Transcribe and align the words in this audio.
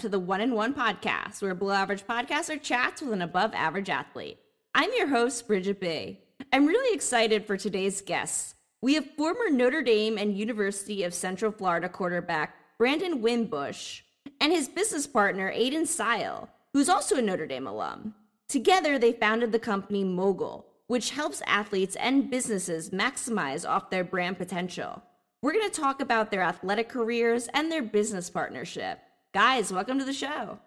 To 0.00 0.08
the 0.08 0.18
One 0.18 0.40
in 0.40 0.54
One 0.54 0.72
podcast, 0.72 1.42
where 1.42 1.54
below 1.54 1.74
average 1.74 2.06
podcaster 2.06 2.58
chats 2.60 3.02
with 3.02 3.12
an 3.12 3.20
above 3.20 3.52
average 3.52 3.90
athlete. 3.90 4.38
I'm 4.74 4.88
your 4.96 5.08
host, 5.08 5.46
Bridget 5.46 5.78
B. 5.78 6.18
I'm 6.54 6.64
really 6.64 6.94
excited 6.94 7.44
for 7.44 7.58
today's 7.58 8.00
guests. 8.00 8.54
We 8.80 8.94
have 8.94 9.14
former 9.18 9.50
Notre 9.50 9.82
Dame 9.82 10.16
and 10.16 10.38
University 10.38 11.02
of 11.02 11.12
Central 11.12 11.52
Florida 11.52 11.86
quarterback 11.86 12.56
Brandon 12.78 13.20
Wimbush 13.20 14.00
and 14.40 14.50
his 14.50 14.70
business 14.70 15.06
partner, 15.06 15.50
Aidan 15.50 15.84
Sile, 15.84 16.48
who's 16.72 16.88
also 16.88 17.16
a 17.16 17.22
Notre 17.22 17.46
Dame 17.46 17.66
alum. 17.66 18.14
Together, 18.48 18.98
they 18.98 19.12
founded 19.12 19.52
the 19.52 19.58
company 19.58 20.02
Mogul, 20.02 20.64
which 20.86 21.10
helps 21.10 21.42
athletes 21.46 21.94
and 21.96 22.30
businesses 22.30 22.88
maximize 22.88 23.68
off 23.68 23.90
their 23.90 24.04
brand 24.04 24.38
potential. 24.38 25.02
We're 25.42 25.52
going 25.52 25.70
to 25.70 25.80
talk 25.80 26.00
about 26.00 26.30
their 26.30 26.42
athletic 26.42 26.88
careers 26.88 27.48
and 27.52 27.70
their 27.70 27.82
business 27.82 28.30
partnership. 28.30 28.98
Guys, 29.32 29.72
welcome 29.72 29.96
to 29.98 30.04
the 30.04 30.12
show. 30.12 30.58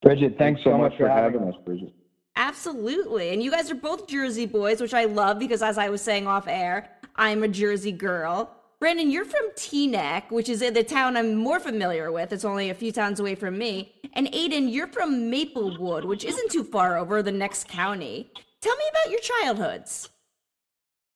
Bridget, 0.00 0.38
thanks, 0.38 0.62
thanks 0.62 0.64
so, 0.64 0.78
much, 0.78 0.96
for 0.96 1.08
having 1.08 1.42
us, 1.42 1.54
Bridget. 1.64 1.92
Absolutely. 2.36 3.30
And 3.30 3.42
you 3.42 3.50
guys 3.50 3.70
are 3.70 3.74
both 3.74 4.08
Jersey 4.08 4.46
boys, 4.46 4.80
which 4.80 4.94
I 4.94 5.04
love 5.04 5.38
because, 5.38 5.62
as 5.62 5.76
I 5.76 5.90
was 5.90 6.00
saying 6.00 6.26
off 6.26 6.48
air, 6.48 6.88
I'm 7.16 7.42
a 7.42 7.48
Jersey 7.48 7.92
girl. 7.92 8.50
Brandon, 8.80 9.10
you're 9.10 9.24
from 9.26 9.50
Teaneck, 9.56 10.30
which 10.30 10.48
is 10.48 10.60
the 10.60 10.84
town 10.84 11.16
I'm 11.16 11.34
more 11.34 11.60
familiar 11.60 12.12
with. 12.12 12.32
It's 12.32 12.44
only 12.44 12.70
a 12.70 12.74
few 12.74 12.92
towns 12.92 13.20
away 13.20 13.34
from 13.34 13.58
me. 13.58 13.94
And 14.14 14.26
Aiden, 14.32 14.72
you're 14.72 14.86
from 14.86 15.30
Maplewood, 15.30 16.04
which 16.04 16.24
isn't 16.24 16.50
too 16.50 16.64
far 16.64 16.96
over 16.96 17.22
the 17.22 17.32
next 17.32 17.68
county. 17.68 18.30
Tell 18.62 18.76
me 18.76 18.84
about 18.90 19.10
your 19.10 19.20
childhoods. 19.20 20.10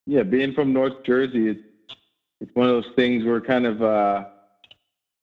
Yeah, 0.05 0.23
being 0.23 0.53
from 0.53 0.73
North 0.73 1.03
Jersey, 1.03 1.49
it's, 1.49 1.61
it's 2.39 2.55
one 2.55 2.67
of 2.67 2.83
those 2.83 2.93
things 2.95 3.23
where 3.25 3.41
kind 3.41 3.65
of 3.67 3.81
uh, 3.81 4.25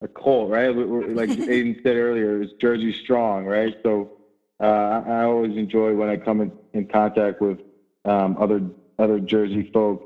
a 0.00 0.08
cult, 0.08 0.50
right? 0.50 0.68
Like 0.68 1.30
Aiden 1.30 1.82
said 1.82 1.96
earlier, 1.96 2.42
it's 2.42 2.52
Jersey 2.54 2.92
strong, 2.92 3.44
right? 3.44 3.76
So 3.82 4.12
uh, 4.60 5.02
I 5.06 5.24
always 5.24 5.56
enjoy 5.56 5.94
when 5.94 6.08
I 6.08 6.16
come 6.16 6.40
in, 6.40 6.52
in 6.72 6.86
contact 6.86 7.40
with 7.40 7.60
um, 8.04 8.36
other 8.38 8.62
other 8.98 9.20
Jersey 9.20 9.70
folk. 9.72 10.04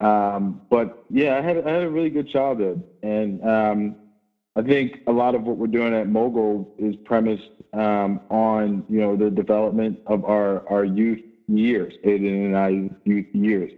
Um, 0.00 0.62
but 0.70 1.04
yeah, 1.10 1.36
I 1.36 1.40
had 1.40 1.66
I 1.66 1.70
had 1.70 1.82
a 1.82 1.90
really 1.90 2.10
good 2.10 2.28
childhood, 2.28 2.82
and 3.02 3.46
um, 3.46 3.96
I 4.56 4.62
think 4.62 5.00
a 5.06 5.12
lot 5.12 5.34
of 5.34 5.42
what 5.42 5.56
we're 5.56 5.66
doing 5.66 5.94
at 5.94 6.08
Mogul 6.08 6.74
is 6.78 6.96
premised 7.04 7.50
um, 7.72 8.20
on 8.30 8.84
you 8.88 9.00
know 9.00 9.16
the 9.16 9.30
development 9.30 10.00
of 10.06 10.24
our 10.24 10.68
our 10.68 10.84
youth 10.84 11.20
years, 11.48 11.94
Aiden 12.04 12.46
and 12.46 12.56
I 12.56 12.90
youth 13.04 13.26
years. 13.32 13.72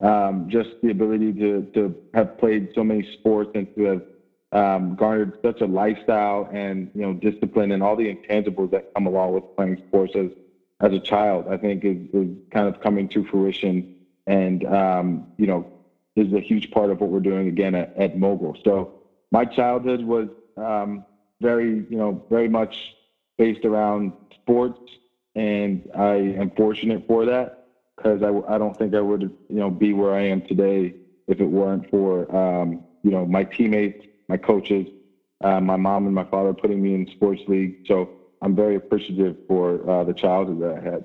Um, 0.00 0.48
just 0.50 0.70
the 0.82 0.90
ability 0.90 1.32
to 1.34 1.62
to 1.74 1.94
have 2.14 2.38
played 2.38 2.70
so 2.74 2.84
many 2.84 3.08
sports 3.18 3.50
and 3.54 3.66
to 3.76 3.82
have 3.84 4.02
um, 4.54 4.94
garnered 4.94 5.32
such 5.42 5.60
a 5.60 5.66
lifestyle 5.66 6.48
and 6.52 6.88
you 6.94 7.02
know 7.02 7.12
discipline 7.12 7.72
and 7.72 7.82
all 7.82 7.96
the 7.96 8.14
intangibles 8.14 8.70
that 8.70 8.84
come 8.94 9.06
along 9.06 9.32
with 9.34 9.44
playing 9.56 9.76
sports 9.88 10.14
as 10.14 10.30
as 10.80 10.92
a 10.92 11.00
child. 11.00 11.46
I 11.48 11.56
think 11.56 11.84
is, 11.84 11.98
is 12.12 12.28
kind 12.50 12.68
of 12.68 12.80
coming 12.80 13.08
to 13.08 13.24
fruition, 13.24 13.84
and 14.26 14.64
um, 14.64 15.26
you 15.36 15.46
know 15.46 15.66
is 16.16 16.32
a 16.32 16.40
huge 16.40 16.70
part 16.70 16.90
of 16.90 17.00
what 17.00 17.10
we're 17.10 17.20
doing 17.20 17.48
again 17.48 17.74
at, 17.74 17.92
at 17.96 18.16
Mogul. 18.16 18.56
So 18.64 18.88
my 19.32 19.44
childhood 19.44 20.02
was 20.02 20.28
um, 20.56 21.04
very 21.40 21.84
you 21.90 21.96
know 21.98 22.22
very 22.30 22.48
much 22.48 22.94
based 23.36 23.64
around 23.64 24.12
sports, 24.34 24.78
and 25.34 25.82
I 25.96 26.14
am 26.14 26.50
fortunate 26.50 27.04
for 27.08 27.24
that 27.26 27.66
because 27.96 28.22
I, 28.22 28.28
I 28.54 28.58
don't 28.58 28.76
think 28.76 28.94
I 28.94 29.00
would 29.00 29.22
you 29.22 29.56
know 29.56 29.70
be 29.70 29.92
where 29.92 30.14
I 30.14 30.22
am 30.22 30.42
today 30.42 30.94
if 31.26 31.40
it 31.40 31.46
weren't 31.46 31.90
for 31.90 32.32
um, 32.34 32.84
you 33.02 33.10
know 33.10 33.26
my 33.26 33.42
teammates 33.42 34.06
my 34.28 34.36
coaches, 34.36 34.86
uh, 35.42 35.60
my 35.60 35.76
mom 35.76 36.06
and 36.06 36.14
my 36.14 36.24
father 36.24 36.52
putting 36.52 36.82
me 36.82 36.94
in 36.94 37.06
sports 37.14 37.42
league. 37.46 37.76
So 37.86 38.10
I'm 38.42 38.54
very 38.54 38.76
appreciative 38.76 39.36
for 39.48 39.88
uh, 39.88 40.04
the 40.04 40.14
childhood 40.14 40.60
that 40.60 40.78
I 40.78 40.90
had. 40.92 41.04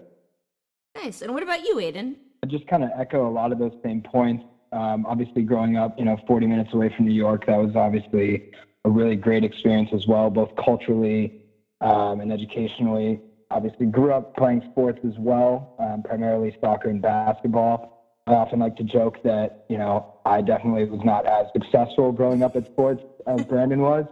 Nice. 0.96 1.22
And 1.22 1.34
what 1.34 1.44
about 1.44 1.64
you, 1.64 1.80
Aidan? 1.80 2.18
I 2.44 2.48
just 2.48 2.68
kind 2.68 2.84
of 2.84 2.90
echo 2.98 3.28
a 3.28 3.32
lot 3.32 3.52
of 3.52 3.60
those 3.60 3.74
same 3.84 4.02
points. 4.02 4.44
Um, 4.72 5.06
obviously, 5.06 5.44
growing 5.44 5.78
up, 5.78 5.98
you 5.98 6.06
know, 6.06 6.18
40 6.28 6.48
minutes 6.48 6.74
away 6.74 6.94
from 6.96 7.06
New 7.06 7.14
York, 7.14 7.46
that 7.48 7.58
was 7.58 7.76
obviously 7.76 8.42
a 8.86 8.90
really 8.90 9.16
great 9.16 9.44
experience 9.44 9.90
as 9.94 10.06
well, 10.08 10.30
both 10.30 10.50
culturally 10.64 11.32
um, 11.82 12.22
and 12.22 12.32
educationally. 12.32 13.20
Obviously, 13.52 13.88
grew 13.88 14.14
up 14.14 14.36
playing 14.36 14.62
sports 14.72 15.00
as 15.06 15.14
well, 15.18 15.76
um, 15.80 16.04
primarily 16.04 16.56
soccer 16.62 16.90
and 16.90 17.02
basketball. 17.02 17.99
I 18.30 18.34
often 18.34 18.60
like 18.60 18.76
to 18.76 18.84
joke 18.84 19.24
that, 19.24 19.66
you 19.70 19.78
know, 19.80 20.14
I 20.24 20.42
definitely 20.42 20.86
was 20.86 21.02
not 21.04 21.26
as 21.26 21.48
successful 21.52 22.12
growing 22.12 22.44
up 22.44 22.56
at 22.56 22.68
sports 22.68 23.02
as 23.26 23.44
Brandon 23.46 23.82
was. 23.82 24.06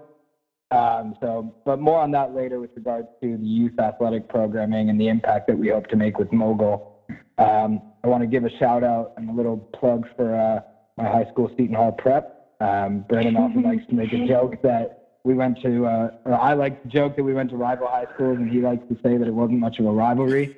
Um, 0.72 1.16
so, 1.22 1.56
but 1.66 1.80
more 1.80 2.00
on 2.00 2.10
that 2.12 2.34
later 2.34 2.60
with 2.60 2.72
regards 2.76 3.08
to 3.22 3.38
the 3.38 3.46
youth 3.46 3.80
athletic 3.80 4.28
programming 4.28 4.90
and 4.90 5.00
the 5.00 5.08
impact 5.08 5.48
that 5.48 5.58
we 5.58 5.70
hope 5.70 5.88
to 5.90 5.96
make 5.96 6.18
with 6.18 6.34
Mogul. 6.34 7.04
Um, 7.38 7.82
I 8.04 8.08
want 8.08 8.24
to 8.24 8.28
give 8.28 8.44
a 8.44 8.50
shout 8.58 8.84
out 8.84 9.14
and 9.18 9.30
a 9.30 9.34
little 9.34 9.58
plug 9.58 10.08
for 10.16 10.36
uh, 10.36 10.62
my 10.98 11.08
high 11.08 11.30
school 11.32 11.50
Seton 11.56 11.76
Hall 11.76 11.92
prep. 11.92 12.56
Um, 12.60 13.06
Brandon 13.08 13.38
often 13.38 13.62
likes 13.62 13.86
to 13.88 13.94
make 13.94 14.12
a 14.14 14.28
joke 14.28 14.64
that 14.64 15.20
we 15.24 15.36
went 15.36 15.62
to, 15.62 15.86
uh, 15.86 16.12
or 16.26 16.34
I 16.34 16.54
like 16.54 16.82
to 16.82 16.90
joke 16.90 17.18
that 17.18 17.24
we 17.24 17.36
went 17.36 17.52
to 17.52 17.56
rival 17.56 17.88
high 17.88 18.08
schools, 18.16 18.40
and 18.40 18.50
he 18.50 18.62
likes 18.62 18.84
to 18.90 18.96
say 19.04 19.18
that 19.18 19.28
it 19.28 19.34
wasn't 19.34 19.60
much 19.60 19.78
of 19.78 19.86
a 19.86 19.92
rivalry. 19.92 20.58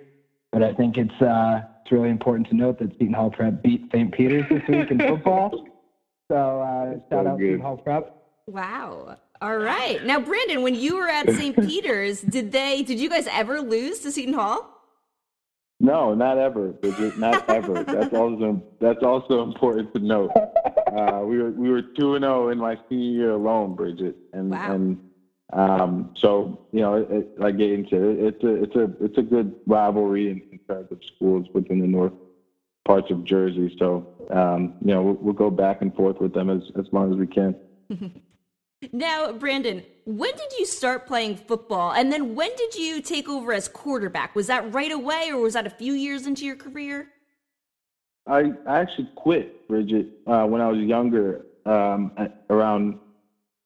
But 0.51 0.63
I 0.63 0.73
think 0.73 0.97
it's 0.97 1.21
uh, 1.21 1.61
it's 1.89 1.93
really 1.97 2.11
important 2.11 2.47
to 2.49 2.55
note 2.55 2.77
that 2.77 2.91
Seton 2.99 3.13
Hall 3.13 3.31
Prep 3.31 3.63
beat 3.63 3.89
St. 3.91 4.13
Peter's 4.13 4.45
this 4.47 4.61
week 4.69 4.91
in 4.91 4.99
football. 4.99 5.65
So 6.31 6.61
uh, 6.61 6.99
shout 7.09 7.25
out 7.25 7.39
Seton 7.39 7.59
Hall 7.59 7.77
Prep. 7.77 8.15
Wow. 8.45 9.17
All 9.41 9.57
right. 9.57 10.05
Now, 10.05 10.19
Brandon, 10.19 10.61
when 10.61 10.75
you 10.75 10.97
were 10.97 11.07
at 11.07 11.27
St. 11.27 11.55
Peter's, 11.67 12.21
did 12.21 12.51
they? 12.51 12.83
Did 12.83 12.99
you 12.99 13.09
guys 13.09 13.25
ever 13.31 13.61
lose 13.61 14.01
to 14.01 14.11
Seton 14.11 14.35
Hall? 14.35 14.79
No, 15.79 16.13
not 16.13 16.37
ever, 16.37 16.67
Bridget. 16.67 17.17
Not 17.17 17.49
ever. 17.49 17.83
that's 17.83 18.13
also 18.13 18.61
that's 18.79 19.01
also 19.01 19.41
important 19.41 19.91
to 19.95 19.99
note. 20.01 20.29
Uh, 20.35 21.21
we 21.25 21.39
were 21.41 21.49
we 21.49 21.71
were 21.71 21.81
two 21.81 22.13
and 22.13 22.21
zero 22.21 22.45
oh 22.45 22.49
in 22.49 22.59
my 22.59 22.77
senior 22.89 23.09
year 23.09 23.31
alone, 23.31 23.73
Bridget, 23.73 24.15
and 24.31 24.51
wow. 24.51 24.75
and 24.75 24.99
um, 25.53 26.13
so 26.15 26.67
you 26.71 26.81
know, 26.81 26.95
it, 26.95 27.07
it, 27.09 27.39
like 27.39 27.55
Aidan 27.55 27.87
said, 27.89 28.01
it, 28.01 28.19
it's 28.19 28.43
a 28.43 28.63
it's 28.63 28.75
a 28.75 29.03
it's 29.03 29.17
a 29.17 29.23
good 29.23 29.55
rivalry 29.65 30.29
in, 30.29 30.41
in 30.69 30.87
of 30.91 30.99
schools 31.15 31.47
within 31.53 31.79
the 31.79 31.87
north 31.87 32.13
parts 32.85 33.11
of 33.11 33.23
Jersey. 33.23 33.75
So 33.79 34.07
um, 34.31 34.75
you 34.81 34.93
know, 34.93 35.01
we'll, 35.01 35.13
we'll, 35.15 35.33
go 35.33 35.49
back 35.49 35.81
and 35.81 35.93
forth 35.95 36.19
with 36.19 36.33
them 36.33 36.49
as 36.49 36.61
as 36.77 36.85
long 36.91 37.11
as 37.11 37.17
we 37.17 37.27
can. 37.27 37.55
now, 38.93 39.31
Brandon, 39.31 39.83
when 40.05 40.31
did 40.31 40.51
you 40.57 40.65
start 40.65 41.07
playing 41.07 41.37
football, 41.37 41.93
and 41.93 42.11
then 42.11 42.35
when 42.35 42.49
did 42.55 42.75
you 42.75 43.01
take 43.01 43.27
over 43.27 43.53
as 43.53 43.67
quarterback? 43.67 44.35
Was 44.35 44.47
that 44.47 44.73
right 44.73 44.91
away, 44.91 45.29
or 45.31 45.37
was 45.37 45.53
that 45.53 45.65
a 45.65 45.71
few 45.71 45.93
years 45.93 46.27
into 46.27 46.45
your 46.45 46.55
career? 46.55 47.09
I, 48.27 48.51
I 48.67 48.79
actually 48.81 49.09
quit, 49.15 49.67
Bridget, 49.67 50.07
uh, 50.27 50.45
when 50.45 50.61
I 50.61 50.67
was 50.67 50.79
younger, 50.79 51.45
um, 51.65 52.11
around 52.51 52.99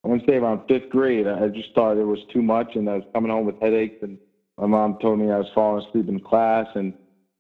I 0.04 0.10
want 0.10 0.26
to 0.26 0.32
say 0.32 0.36
around 0.36 0.68
fifth 0.68 0.90
grade. 0.90 1.28
I 1.28 1.48
just 1.48 1.74
thought 1.74 1.98
it 1.98 2.04
was 2.04 2.20
too 2.32 2.42
much, 2.42 2.76
and 2.76 2.90
I 2.90 2.96
was 2.96 3.04
coming 3.14 3.32
home 3.32 3.46
with 3.46 3.60
headaches. 3.62 4.02
And 4.02 4.18
my 4.58 4.68
mom 4.68 4.96
told 5.02 5.20
me 5.20 5.32
I 5.32 5.38
was 5.38 5.50
falling 5.54 5.84
asleep 5.86 6.10
in 6.10 6.20
class, 6.20 6.68
and 6.76 6.94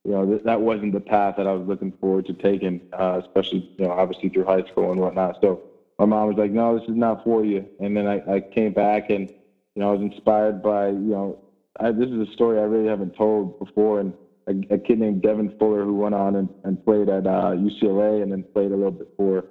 you 0.06 0.12
know 0.12 0.26
th- 0.26 0.44
that 0.44 0.62
wasn't 0.62 0.94
the 0.94 1.02
path 1.02 1.36
that 1.38 1.48
I 1.48 1.54
was 1.54 1.68
looking 1.68 1.94
forward 2.00 2.26
to 2.28 2.34
taking, 2.34 2.82
uh, 2.92 3.20
especially 3.22 3.66
you 3.78 3.86
know 3.86 3.92
obviously 3.92 4.30
through 4.30 4.46
high 4.46 4.64
school 4.64 4.92
and 4.92 5.00
whatnot. 5.00 5.38
So 5.42 5.60
my 6.00 6.06
mom 6.06 6.28
was 6.28 6.38
like, 6.38 6.52
"No, 6.52 6.76
this 6.78 6.88
is 6.88 6.96
not 6.96 7.24
for 7.24 7.46
you." 7.46 7.70
And 7.80 7.96
then 7.96 8.08
I, 8.08 8.22
I 8.28 8.44
came 8.52 8.74
back, 8.74 9.10
and 9.10 9.30
you 9.76 9.82
know 9.82 9.90
I 9.90 9.94
was 9.94 10.02
inspired 10.02 10.62
by 10.62 10.90
you 10.90 10.98
know 10.98 11.38
I, 11.80 11.92
this 11.92 12.10
is 12.10 12.28
a 12.28 12.32
story 12.32 12.60
I 12.60 12.64
really 12.64 12.88
haven't 12.88 13.16
told 13.16 13.58
before, 13.60 14.00
and 14.00 14.14
a, 14.48 14.76
a 14.76 14.78
kid 14.78 15.00
named 15.00 15.22
Devin 15.22 15.52
Fuller 15.60 15.84
who 15.84 15.96
went 15.96 16.16
on 16.16 16.36
and, 16.36 16.50
and 16.64 16.84
played 16.84 17.10
at 17.10 17.26
uh, 17.26 17.52
UCLA 17.52 18.22
and 18.22 18.32
then 18.32 18.46
played 18.54 18.72
a 18.72 18.76
little 18.76 18.92
bit 18.92 19.08
for 19.18 19.46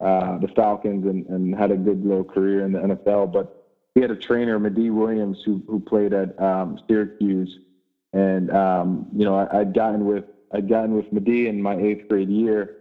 uh, 0.00 0.38
the 0.38 0.48
Falcons 0.48 1.04
and, 1.06 1.26
and 1.26 1.54
had 1.54 1.70
a 1.70 1.76
good 1.76 2.04
little 2.04 2.24
career 2.24 2.64
in 2.64 2.72
the 2.72 2.78
NFL. 2.78 3.32
But 3.32 3.46
he 3.98 4.02
had 4.02 4.12
a 4.12 4.16
trainer, 4.16 4.60
Medee 4.60 4.90
Williams, 4.90 5.38
who 5.44 5.60
who 5.66 5.80
played 5.80 6.12
at 6.12 6.40
um, 6.40 6.78
Syracuse, 6.86 7.58
and 8.12 8.48
um, 8.52 9.08
you 9.12 9.24
know 9.24 9.34
I, 9.34 9.58
would 9.58 9.74
gotten 9.74 10.04
with 10.04 10.24
I'd 10.54 10.68
gotten 10.68 10.94
with 10.94 11.12
Medee 11.12 11.48
in 11.48 11.60
my 11.60 11.74
eighth 11.74 12.08
grade 12.08 12.28
year, 12.28 12.76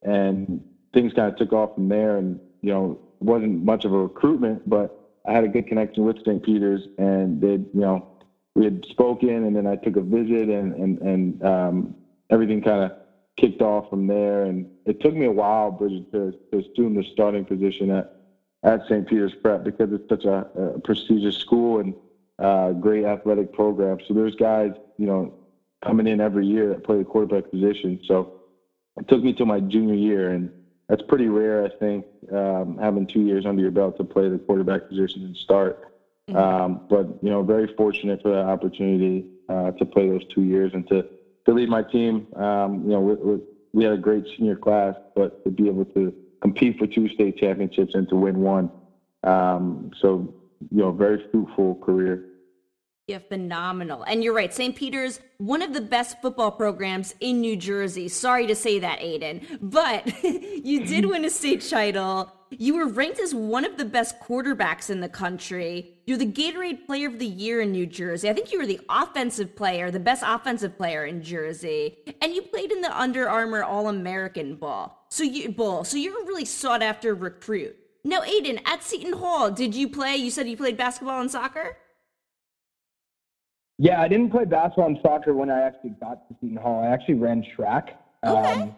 and 0.00 0.64
things 0.94 1.12
kind 1.12 1.30
of 1.30 1.36
took 1.36 1.52
off 1.52 1.74
from 1.74 1.90
there. 1.90 2.16
And 2.16 2.40
you 2.62 2.72
know 2.72 2.98
wasn't 3.20 3.62
much 3.62 3.84
of 3.84 3.92
a 3.92 3.98
recruitment, 3.98 4.66
but 4.66 4.98
I 5.28 5.32
had 5.32 5.44
a 5.44 5.48
good 5.48 5.66
connection 5.66 6.04
with 6.04 6.16
St. 6.20 6.42
Peter's, 6.42 6.88
and 6.96 7.38
they 7.38 7.52
you 7.52 7.68
know 7.74 8.08
we 8.54 8.64
had 8.64 8.82
spoken, 8.88 9.44
and 9.44 9.54
then 9.54 9.66
I 9.66 9.76
took 9.76 9.96
a 9.96 10.00
visit, 10.00 10.48
and 10.48 10.72
and 10.72 10.98
and 11.02 11.44
um, 11.44 11.94
everything 12.30 12.62
kind 12.62 12.84
of 12.84 12.92
kicked 13.36 13.60
off 13.60 13.90
from 13.90 14.06
there. 14.06 14.44
And 14.44 14.70
it 14.86 15.00
took 15.00 15.14
me 15.14 15.26
a 15.26 15.32
while, 15.32 15.70
Bridget, 15.70 16.10
to, 16.12 16.32
to 16.50 16.58
assume 16.60 16.94
the 16.94 17.04
starting 17.12 17.44
position 17.44 17.90
at, 17.90 18.21
at 18.62 18.84
St. 18.86 19.06
Peter's 19.06 19.34
Prep 19.34 19.64
because 19.64 19.92
it's 19.92 20.08
such 20.08 20.24
a, 20.24 20.46
a 20.56 20.80
prestigious 20.80 21.36
school 21.36 21.80
and 21.80 21.94
uh, 22.38 22.72
great 22.72 23.04
athletic 23.04 23.52
program. 23.52 23.98
So 24.06 24.14
there's 24.14 24.34
guys, 24.34 24.72
you 24.98 25.06
know, 25.06 25.34
coming 25.84 26.06
in 26.06 26.20
every 26.20 26.46
year 26.46 26.68
that 26.68 26.84
play 26.84 26.98
the 26.98 27.04
quarterback 27.04 27.50
position. 27.50 28.00
So 28.06 28.40
it 28.98 29.08
took 29.08 29.22
me 29.22 29.32
to 29.34 29.44
my 29.44 29.60
junior 29.60 29.94
year, 29.94 30.30
and 30.30 30.50
that's 30.88 31.02
pretty 31.02 31.28
rare, 31.28 31.64
I 31.64 31.70
think, 31.78 32.06
um, 32.32 32.78
having 32.78 33.06
two 33.06 33.22
years 33.22 33.46
under 33.46 33.62
your 33.62 33.70
belt 33.70 33.96
to 33.98 34.04
play 34.04 34.28
the 34.28 34.38
quarterback 34.38 34.88
position 34.88 35.24
and 35.24 35.36
start. 35.36 35.88
Mm-hmm. 36.28 36.36
Um, 36.36 36.80
but 36.88 37.18
you 37.22 37.30
know, 37.30 37.42
very 37.42 37.74
fortunate 37.74 38.22
for 38.22 38.30
that 38.30 38.46
opportunity 38.46 39.26
uh, 39.48 39.72
to 39.72 39.84
play 39.84 40.08
those 40.08 40.24
two 40.32 40.42
years 40.42 40.72
and 40.74 40.86
to 40.88 41.06
to 41.46 41.52
lead 41.52 41.68
my 41.68 41.82
team. 41.82 42.28
Um, 42.36 42.84
you 42.84 42.90
know, 42.90 43.00
we, 43.00 43.14
we, 43.14 43.40
we, 43.72 43.84
had 43.84 43.94
a 43.94 43.98
great 43.98 44.24
senior 44.36 44.54
class, 44.54 44.94
but 45.16 45.42
to 45.42 45.50
be 45.50 45.66
able 45.66 45.84
to 45.86 46.14
compete 46.42 46.76
for 46.76 46.86
two 46.86 47.08
state 47.08 47.36
championships 47.36 47.94
and 47.94 48.08
to 48.10 48.16
win 48.16 48.40
one, 48.40 48.70
um, 49.22 49.90
so 49.98 50.28
you 50.70 50.78
know, 50.78 50.92
very 50.92 51.22
fruitful 51.30 51.76
career. 51.76 52.20
Yeah, 53.12 53.18
phenomenal. 53.28 54.04
And 54.04 54.24
you're 54.24 54.32
right, 54.32 54.54
St. 54.54 54.74
Peter's, 54.74 55.20
one 55.36 55.60
of 55.60 55.74
the 55.74 55.82
best 55.82 56.22
football 56.22 56.50
programs 56.50 57.14
in 57.20 57.42
New 57.42 57.56
Jersey. 57.56 58.08
Sorry 58.08 58.46
to 58.46 58.54
say 58.54 58.78
that, 58.78 59.00
Aiden, 59.00 59.58
but 59.60 60.10
you 60.24 60.86
did 60.86 61.04
win 61.04 61.26
a 61.26 61.28
state 61.28 61.60
title. 61.60 62.32
You 62.48 62.74
were 62.74 62.86
ranked 62.86 63.20
as 63.20 63.34
one 63.34 63.66
of 63.66 63.76
the 63.76 63.84
best 63.84 64.18
quarterbacks 64.18 64.88
in 64.88 65.00
the 65.00 65.10
country. 65.10 65.98
You're 66.06 66.16
the 66.16 66.24
Gatorade 66.24 66.86
Player 66.86 67.06
of 67.06 67.18
the 67.18 67.26
Year 67.26 67.60
in 67.60 67.72
New 67.72 67.84
Jersey. 67.84 68.30
I 68.30 68.32
think 68.32 68.50
you 68.50 68.58
were 68.58 68.66
the 68.66 68.80
offensive 68.88 69.54
player, 69.54 69.90
the 69.90 70.00
best 70.00 70.22
offensive 70.26 70.78
player 70.78 71.04
in 71.04 71.22
Jersey, 71.22 71.98
and 72.22 72.32
you 72.32 72.40
played 72.40 72.72
in 72.72 72.80
the 72.80 72.98
Under 72.98 73.28
Armour 73.28 73.62
All 73.62 73.90
American 73.90 74.56
Bowl. 74.56 74.90
So 75.10 75.22
you 75.22 75.50
bowl. 75.50 75.84
So 75.84 75.98
you're 75.98 76.22
a 76.22 76.24
really 76.24 76.46
sought 76.46 76.82
after 76.82 77.14
recruit. 77.14 77.76
Now, 78.04 78.22
Aiden, 78.22 78.62
at 78.64 78.82
Seton 78.82 79.12
Hall, 79.12 79.50
did 79.50 79.74
you 79.74 79.90
play? 79.90 80.16
You 80.16 80.30
said 80.30 80.48
you 80.48 80.56
played 80.56 80.78
basketball 80.78 81.20
and 81.20 81.30
soccer. 81.30 81.76
Yeah, 83.78 84.00
I 84.00 84.08
didn't 84.08 84.30
play 84.30 84.44
basketball 84.44 84.86
and 84.86 84.98
soccer 85.02 85.34
when 85.34 85.50
I 85.50 85.62
actually 85.62 85.94
got 86.00 86.28
to 86.28 86.34
Seton 86.40 86.56
Hall. 86.56 86.84
I 86.84 86.88
actually 86.88 87.14
ran 87.14 87.44
track. 87.56 87.98
Okay. 88.24 88.62
Um, 88.62 88.76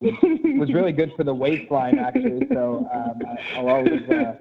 it 0.00 0.58
was 0.58 0.72
really 0.72 0.92
good 0.92 1.12
for 1.16 1.24
the 1.24 1.34
waistline, 1.44 1.98
actually. 1.98 2.46
So 2.52 2.88
um, 2.92 3.20
I, 3.54 3.60
will 3.60 3.68
always, 3.70 4.08
uh, 4.08 4.34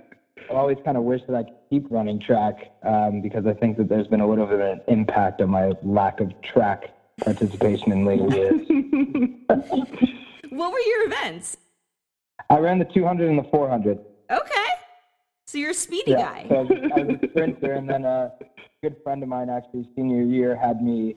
I'll 0.49 0.57
always 0.57 0.77
kind 0.85 0.97
of 0.97 1.03
wish 1.03 1.21
that 1.27 1.35
I 1.35 1.43
could 1.43 1.55
keep 1.69 1.87
running 1.89 2.19
track 2.19 2.71
um, 2.83 3.21
because 3.21 3.45
I 3.45 3.53
think 3.53 3.77
that 3.77 3.89
there's 3.89 4.07
been 4.07 4.21
a 4.21 4.27
little 4.27 4.45
bit 4.45 4.59
of 4.59 4.61
an 4.61 4.81
impact 4.87 5.41
on 5.41 5.49
my 5.49 5.71
lack 5.83 6.19
of 6.19 6.31
track 6.41 6.93
participation 7.23 7.91
in 7.91 8.05
later 8.05 8.27
years. 8.27 8.61
what 10.49 10.71
were 10.71 10.79
your 10.79 11.07
events? 11.07 11.57
I 12.49 12.59
ran 12.59 12.79
the 12.79 12.85
200 12.85 13.29
and 13.29 13.39
the 13.39 13.49
400. 13.49 13.99
Okay. 14.31 14.65
So 15.47 15.57
you're 15.57 15.71
a 15.71 15.73
speedy 15.73 16.11
yeah, 16.11 16.21
guy. 16.21 16.45
So 16.49 16.55
I 16.55 16.61
was, 16.61 16.71
I 16.71 17.01
was 17.01 17.19
a 17.21 17.27
sprinter, 17.29 17.73
and 17.73 17.89
then 17.89 18.03
a 18.03 18.33
good 18.89 19.01
friend 19.03 19.23
of 19.23 19.29
mine, 19.29 19.49
actually, 19.49 19.89
senior 19.95 20.21
year, 20.21 20.55
had 20.55 20.83
me 20.83 21.15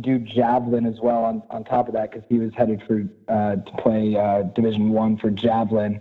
do 0.00 0.18
javelin 0.18 0.86
as 0.86 1.00
well 1.02 1.22
on, 1.24 1.42
on 1.50 1.64
top 1.64 1.86
of 1.86 1.92
that 1.92 2.10
because 2.10 2.26
he 2.30 2.38
was 2.38 2.50
headed 2.56 2.82
for 2.86 3.02
uh, 3.28 3.56
to 3.56 3.72
play 3.82 4.16
uh, 4.16 4.42
Division 4.54 4.88
One 4.88 5.18
for 5.18 5.30
javelin, 5.30 6.00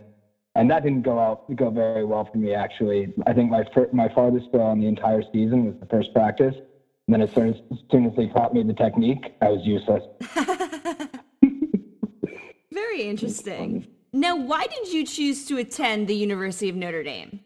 and 0.55 0.71
that 0.71 0.83
didn't 0.83 1.01
go 1.01 1.19
out 1.19 1.53
go 1.57 1.69
very 1.71 2.05
well 2.05 2.23
for 2.31 2.37
me. 2.37 2.53
Actually, 2.53 3.13
I 3.27 3.33
think 3.33 3.51
my 3.51 3.65
fir- 3.73 3.89
my 3.91 4.07
farthest 4.07 4.49
throw 4.51 4.61
on 4.61 4.79
the 4.79 4.87
entire 4.87 5.21
season 5.33 5.65
was 5.65 5.75
the 5.81 5.87
first 5.87 6.13
practice. 6.13 6.55
And 6.55 7.13
then 7.13 7.21
as 7.21 7.33
soon 7.33 7.49
as, 7.49 7.55
as 7.71 7.79
soon 7.91 8.05
as 8.05 8.15
they 8.15 8.27
taught 8.27 8.53
me 8.53 8.63
the 8.63 8.73
technique, 8.73 9.33
I 9.41 9.49
was 9.49 9.65
useless. 9.65 10.03
very 12.71 13.01
interesting. 13.01 13.87
Now, 14.13 14.37
why 14.37 14.67
did 14.67 14.93
you 14.93 15.05
choose 15.05 15.45
to 15.47 15.57
attend 15.57 16.07
the 16.07 16.15
University 16.15 16.69
of 16.69 16.75
Notre 16.75 17.03
Dame? 17.03 17.41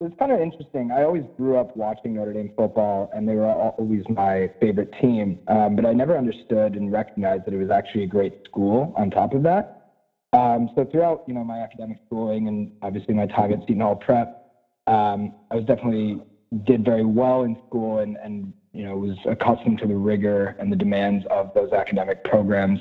It's 0.00 0.14
kind 0.18 0.32
of 0.32 0.40
interesting. 0.40 0.90
I 0.90 1.04
always 1.04 1.22
grew 1.36 1.56
up 1.56 1.76
watching 1.76 2.14
Notre 2.14 2.32
Dame 2.32 2.50
football, 2.56 3.10
and 3.14 3.28
they 3.28 3.34
were 3.36 3.46
always 3.46 4.02
my 4.08 4.50
favorite 4.60 4.92
team. 5.00 5.38
Um, 5.46 5.76
but 5.76 5.86
I 5.86 5.92
never 5.92 6.18
understood 6.18 6.74
and 6.74 6.90
recognized 6.90 7.46
that 7.46 7.54
it 7.54 7.58
was 7.58 7.70
actually 7.70 8.02
a 8.02 8.08
great 8.08 8.34
school. 8.44 8.92
On 8.96 9.08
top 9.08 9.34
of 9.34 9.44
that, 9.44 9.92
um, 10.32 10.68
so 10.74 10.84
throughout 10.84 11.22
you 11.28 11.34
know 11.34 11.44
my 11.44 11.60
academic 11.60 11.98
schooling 12.06 12.48
and 12.48 12.72
obviously 12.82 13.14
my 13.14 13.26
time 13.26 13.52
at 13.52 13.60
Seton 13.60 13.80
Hall 13.80 13.94
Prep, 13.94 14.52
um, 14.88 15.32
I 15.50 15.54
was 15.54 15.64
definitely 15.64 16.20
did 16.66 16.84
very 16.84 17.04
well 17.04 17.44
in 17.44 17.56
school 17.68 18.00
and 18.00 18.16
and 18.16 18.52
you 18.72 18.84
know 18.84 18.96
was 18.96 19.16
accustomed 19.26 19.78
to 19.78 19.86
the 19.86 19.94
rigor 19.94 20.56
and 20.58 20.72
the 20.72 20.76
demands 20.76 21.24
of 21.30 21.52
those 21.54 21.72
academic 21.72 22.24
programs. 22.24 22.80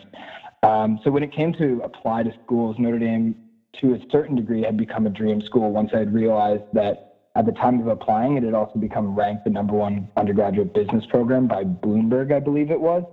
Um, 0.64 1.00
so 1.04 1.12
when 1.12 1.22
it 1.22 1.32
came 1.32 1.54
to 1.54 1.82
apply 1.84 2.24
to 2.24 2.34
schools, 2.44 2.76
Notre 2.80 2.98
Dame 2.98 3.36
to 3.82 3.94
a 3.94 3.98
certain 4.12 4.36
degree 4.36 4.64
had 4.64 4.78
become 4.78 5.06
a 5.06 5.10
dream 5.10 5.42
school 5.42 5.72
once 5.72 5.92
I 5.94 6.00
had 6.00 6.14
realized 6.14 6.64
that 6.74 7.14
at 7.36 7.46
the 7.46 7.52
time 7.52 7.80
of 7.80 7.88
applying, 7.88 8.38
it 8.38 8.44
had 8.44 8.54
also 8.54 8.78
become 8.78 9.16
ranked 9.16 9.44
the 9.44 9.50
number 9.50 9.74
one 9.74 10.08
undergraduate 10.18 10.74
business 10.74 11.04
program 11.10 11.48
by 11.48 11.64
Bloomberg, 11.64 12.32
I 12.32 12.40
believe 12.40 12.70
it 12.70 12.80
was, 12.80 13.04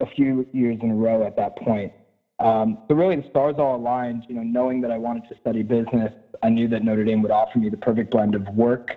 a 0.00 0.06
few 0.06 0.46
years 0.52 0.78
in 0.82 0.90
a 0.90 0.94
row 0.94 1.26
at 1.26 1.36
that 1.36 1.56
point. 1.58 1.92
Um, 2.38 2.78
so 2.88 2.94
really, 2.94 3.16
the 3.16 3.24
stars 3.30 3.56
all 3.58 3.76
aligned. 3.76 4.24
You 4.28 4.36
know, 4.36 4.42
knowing 4.42 4.80
that 4.82 4.90
I 4.90 4.98
wanted 4.98 5.24
to 5.28 5.36
study 5.40 5.62
business, 5.62 6.12
I 6.42 6.48
knew 6.48 6.68
that 6.68 6.82
Notre 6.82 7.04
Dame 7.04 7.22
would 7.22 7.30
offer 7.30 7.58
me 7.58 7.68
the 7.70 7.78
perfect 7.78 8.10
blend 8.10 8.34
of 8.34 8.46
work 8.48 8.90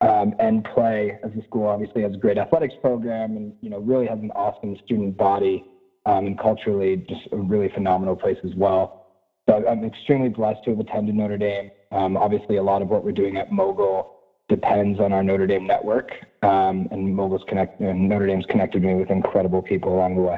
um, 0.00 0.34
and 0.38 0.64
play. 0.64 1.18
As 1.22 1.30
the 1.34 1.42
school 1.42 1.66
obviously 1.66 2.02
has 2.02 2.14
a 2.14 2.16
great 2.16 2.38
athletics 2.38 2.74
program, 2.80 3.36
and 3.36 3.52
you 3.60 3.68
know, 3.70 3.78
really 3.78 4.06
has 4.06 4.18
an 4.20 4.30
awesome 4.34 4.76
student 4.84 5.16
body, 5.16 5.62
um, 6.06 6.26
and 6.26 6.38
culturally 6.38 6.96
just 7.08 7.28
a 7.32 7.36
really 7.36 7.68
phenomenal 7.74 8.16
place 8.16 8.38
as 8.44 8.54
well. 8.54 9.07
So 9.48 9.66
I'm 9.66 9.82
extremely 9.82 10.28
blessed 10.28 10.62
to 10.64 10.70
have 10.70 10.80
attended 10.80 11.14
Notre 11.14 11.38
Dame. 11.38 11.70
Um, 11.90 12.18
obviously, 12.18 12.56
a 12.56 12.62
lot 12.62 12.82
of 12.82 12.88
what 12.88 13.02
we're 13.02 13.12
doing 13.12 13.38
at 13.38 13.50
Mogul 13.50 14.14
depends 14.50 15.00
on 15.00 15.12
our 15.12 15.22
Notre 15.22 15.46
Dame 15.46 15.66
network, 15.66 16.10
um, 16.42 16.86
and 16.90 17.14
Mogul's 17.14 17.42
connect 17.48 17.80
and 17.80 18.08
Notre 18.08 18.26
Dame's 18.26 18.44
connected 18.46 18.82
me 18.82 18.94
with 18.94 19.10
incredible 19.10 19.62
people 19.62 19.94
along 19.94 20.16
the 20.16 20.22
way. 20.22 20.36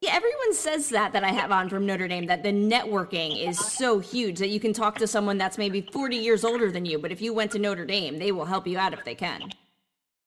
Yeah, 0.00 0.12
everyone 0.14 0.54
says 0.54 0.88
that 0.90 1.12
that 1.12 1.22
I 1.22 1.28
have 1.28 1.52
on 1.52 1.68
from 1.68 1.86
Notre 1.86 2.08
Dame 2.08 2.26
that 2.26 2.42
the 2.42 2.52
networking 2.52 3.48
is 3.48 3.58
so 3.58 4.00
huge 4.00 4.38
that 4.40 4.48
you 4.48 4.58
can 4.58 4.72
talk 4.72 4.98
to 4.98 5.06
someone 5.06 5.38
that's 5.38 5.58
maybe 5.58 5.80
40 5.80 6.16
years 6.16 6.44
older 6.44 6.70
than 6.70 6.84
you, 6.84 6.98
but 6.98 7.12
if 7.12 7.20
you 7.20 7.32
went 7.32 7.52
to 7.52 7.58
Notre 7.60 7.84
Dame, 7.84 8.18
they 8.18 8.32
will 8.32 8.44
help 8.44 8.66
you 8.66 8.78
out 8.78 8.92
if 8.92 9.04
they 9.04 9.14
can. 9.14 9.50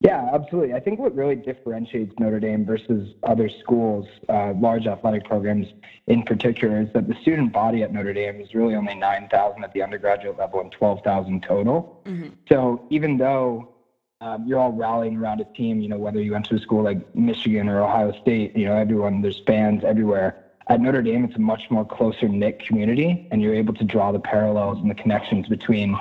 Yeah, 0.02 0.32
absolutely. 0.34 0.74
I 0.74 0.80
think 0.80 1.00
what 1.00 1.16
really 1.16 1.36
differentiates 1.36 2.12
Notre 2.20 2.40
Dame 2.40 2.66
versus 2.66 3.14
other 3.22 3.50
schools, 3.50 4.08
uh, 4.30 4.54
large 4.54 4.88
athletic 4.88 5.26
programs 5.26 5.68
in 6.08 6.24
particular, 6.24 6.82
is 6.82 6.88
that 6.94 7.08
the 7.08 7.14
student 7.22 7.54
body 7.54 7.84
at 7.84 7.94
Notre 7.94 8.12
Dame 8.12 8.42
is 8.42 8.56
really 8.56 8.74
only 8.74 8.96
9,000 8.96 9.64
at 9.64 9.72
the 9.74 9.84
undergraduate 9.84 10.40
level 10.40 10.60
and 10.60 10.72
12,000 10.72 11.44
total. 11.44 12.02
Mm-hmm. 12.06 12.30
So 12.50 12.88
even 12.90 13.20
though 13.20 13.76
um, 14.22 14.46
you're 14.48 14.58
all 14.58 14.72
rallying 14.72 15.18
around 15.18 15.40
a 15.40 15.46
team, 15.46 15.82
you 15.82 15.88
know, 15.88 16.00
whether 16.00 16.20
you 16.20 16.32
went 16.32 16.46
to 16.48 16.56
a 16.56 16.60
school 16.60 16.84
like 16.84 17.16
Michigan 17.16 17.70
or 17.70 17.84
Ohio 17.84 18.12
State, 18.24 18.58
you 18.58 18.66
know, 18.66 18.76
everyone, 18.76 19.22
there's 19.22 19.44
fans 19.46 19.84
everywhere. 19.84 20.44
At 20.68 20.82
Notre 20.82 21.04
Dame, 21.04 21.26
it's 21.26 21.36
a 21.36 21.40
much 21.40 21.70
more 21.70 21.86
closer 21.86 22.28
knit 22.28 22.66
community, 22.66 23.28
and 23.30 23.40
you're 23.40 23.54
able 23.54 23.76
to 23.76 23.84
draw 23.84 24.12
the 24.12 24.20
parallels 24.20 24.80
and 24.80 24.90
the 24.90 24.96
connections 24.96 25.48
between 25.48 25.96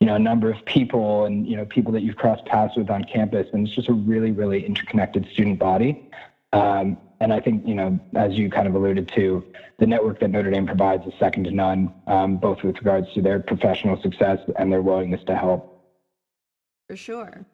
you 0.00 0.06
know, 0.06 0.16
a 0.16 0.18
number 0.18 0.50
of 0.50 0.64
people 0.66 1.24
and, 1.24 1.46
you 1.46 1.56
know, 1.56 1.64
people 1.64 1.92
that 1.92 2.02
you've 2.02 2.16
crossed 2.16 2.44
paths 2.46 2.76
with 2.76 2.90
on 2.90 3.04
campus. 3.04 3.46
And 3.52 3.66
it's 3.66 3.74
just 3.74 3.88
a 3.88 3.92
really, 3.92 4.32
really 4.32 4.64
interconnected 4.64 5.26
student 5.32 5.58
body. 5.58 6.10
Um, 6.52 6.98
and 7.20 7.32
I 7.32 7.40
think, 7.40 7.66
you 7.66 7.74
know, 7.74 7.98
as 8.14 8.34
you 8.34 8.50
kind 8.50 8.68
of 8.68 8.74
alluded 8.74 9.10
to, 9.14 9.44
the 9.78 9.86
network 9.86 10.20
that 10.20 10.28
Notre 10.28 10.50
Dame 10.50 10.66
provides 10.66 11.06
is 11.06 11.12
second 11.18 11.44
to 11.44 11.50
none, 11.50 11.92
um, 12.06 12.36
both 12.36 12.62
with 12.62 12.76
regards 12.76 13.12
to 13.14 13.22
their 13.22 13.40
professional 13.40 14.00
success 14.02 14.38
and 14.58 14.70
their 14.70 14.82
willingness 14.82 15.22
to 15.26 15.36
help. 15.36 15.82
For 16.88 16.96
sure. 16.96 17.46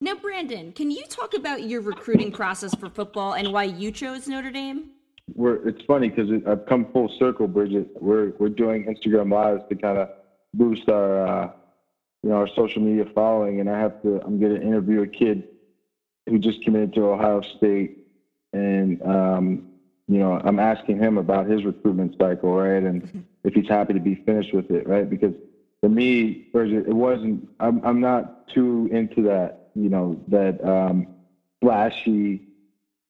Now, 0.00 0.14
Brandon, 0.14 0.72
can 0.72 0.90
you 0.90 1.04
talk 1.08 1.34
about 1.34 1.62
your 1.62 1.80
recruiting 1.80 2.30
process 2.30 2.74
for 2.74 2.90
football 2.90 3.34
and 3.34 3.52
why 3.52 3.64
you 3.64 3.90
chose 3.90 4.28
Notre 4.28 4.50
Dame? 4.50 4.90
We're, 5.34 5.66
it's 5.66 5.82
funny 5.86 6.10
because 6.10 6.30
I've 6.46 6.66
come 6.66 6.92
full 6.92 7.10
circle, 7.18 7.48
Bridget. 7.48 7.88
We're, 8.00 8.32
we're 8.38 8.50
doing 8.50 8.84
Instagram 8.84 9.32
Lives 9.32 9.62
to 9.70 9.74
kind 9.74 9.96
of 9.96 10.10
boost 10.52 10.88
our, 10.90 11.26
uh, 11.26 11.50
you 12.24 12.30
know, 12.30 12.36
our 12.36 12.48
social 12.48 12.80
media 12.80 13.04
following, 13.14 13.60
and 13.60 13.68
I 13.68 13.78
have 13.78 14.00
to. 14.00 14.18
I'm 14.24 14.40
going 14.40 14.54
to 14.54 14.62
interview 14.62 15.02
a 15.02 15.06
kid 15.06 15.46
who 16.26 16.38
just 16.38 16.62
committed 16.62 16.94
to 16.94 17.04
Ohio 17.04 17.42
State, 17.42 17.98
and 18.54 19.02
um, 19.02 19.68
you 20.08 20.20
know, 20.20 20.40
I'm 20.42 20.58
asking 20.58 21.00
him 21.00 21.18
about 21.18 21.46
his 21.46 21.66
recruitment 21.66 22.16
cycle, 22.18 22.56
right, 22.56 22.82
and 22.82 23.02
mm-hmm. 23.02 23.20
if 23.44 23.52
he's 23.52 23.68
happy 23.68 23.92
to 23.92 24.00
be 24.00 24.14
finished 24.14 24.54
with 24.54 24.70
it, 24.70 24.88
right? 24.88 25.08
Because 25.08 25.34
for 25.82 25.90
me, 25.90 26.48
it 26.54 26.94
wasn't. 26.94 27.46
I'm 27.60 27.84
I'm 27.84 28.00
not 28.00 28.48
too 28.48 28.88
into 28.90 29.20
that, 29.24 29.68
you 29.74 29.90
know, 29.90 30.18
that 30.28 30.66
um, 30.66 31.08
flashy 31.60 32.48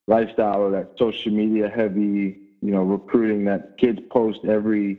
lifestyle 0.09 0.61
or 0.61 0.73
that 0.73 0.95
social 0.99 1.31
media 1.31 1.69
heavy, 1.69 2.41
you 2.61 2.73
know, 2.73 2.83
recruiting 2.83 3.45
that 3.45 3.79
kids 3.79 4.01
post 4.11 4.41
every 4.45 4.99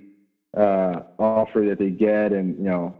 uh, 0.56 1.02
offer 1.20 1.66
that 1.66 1.80
they 1.80 1.90
get, 1.90 2.32
and 2.32 2.58
you 2.58 2.64
know 2.64 2.96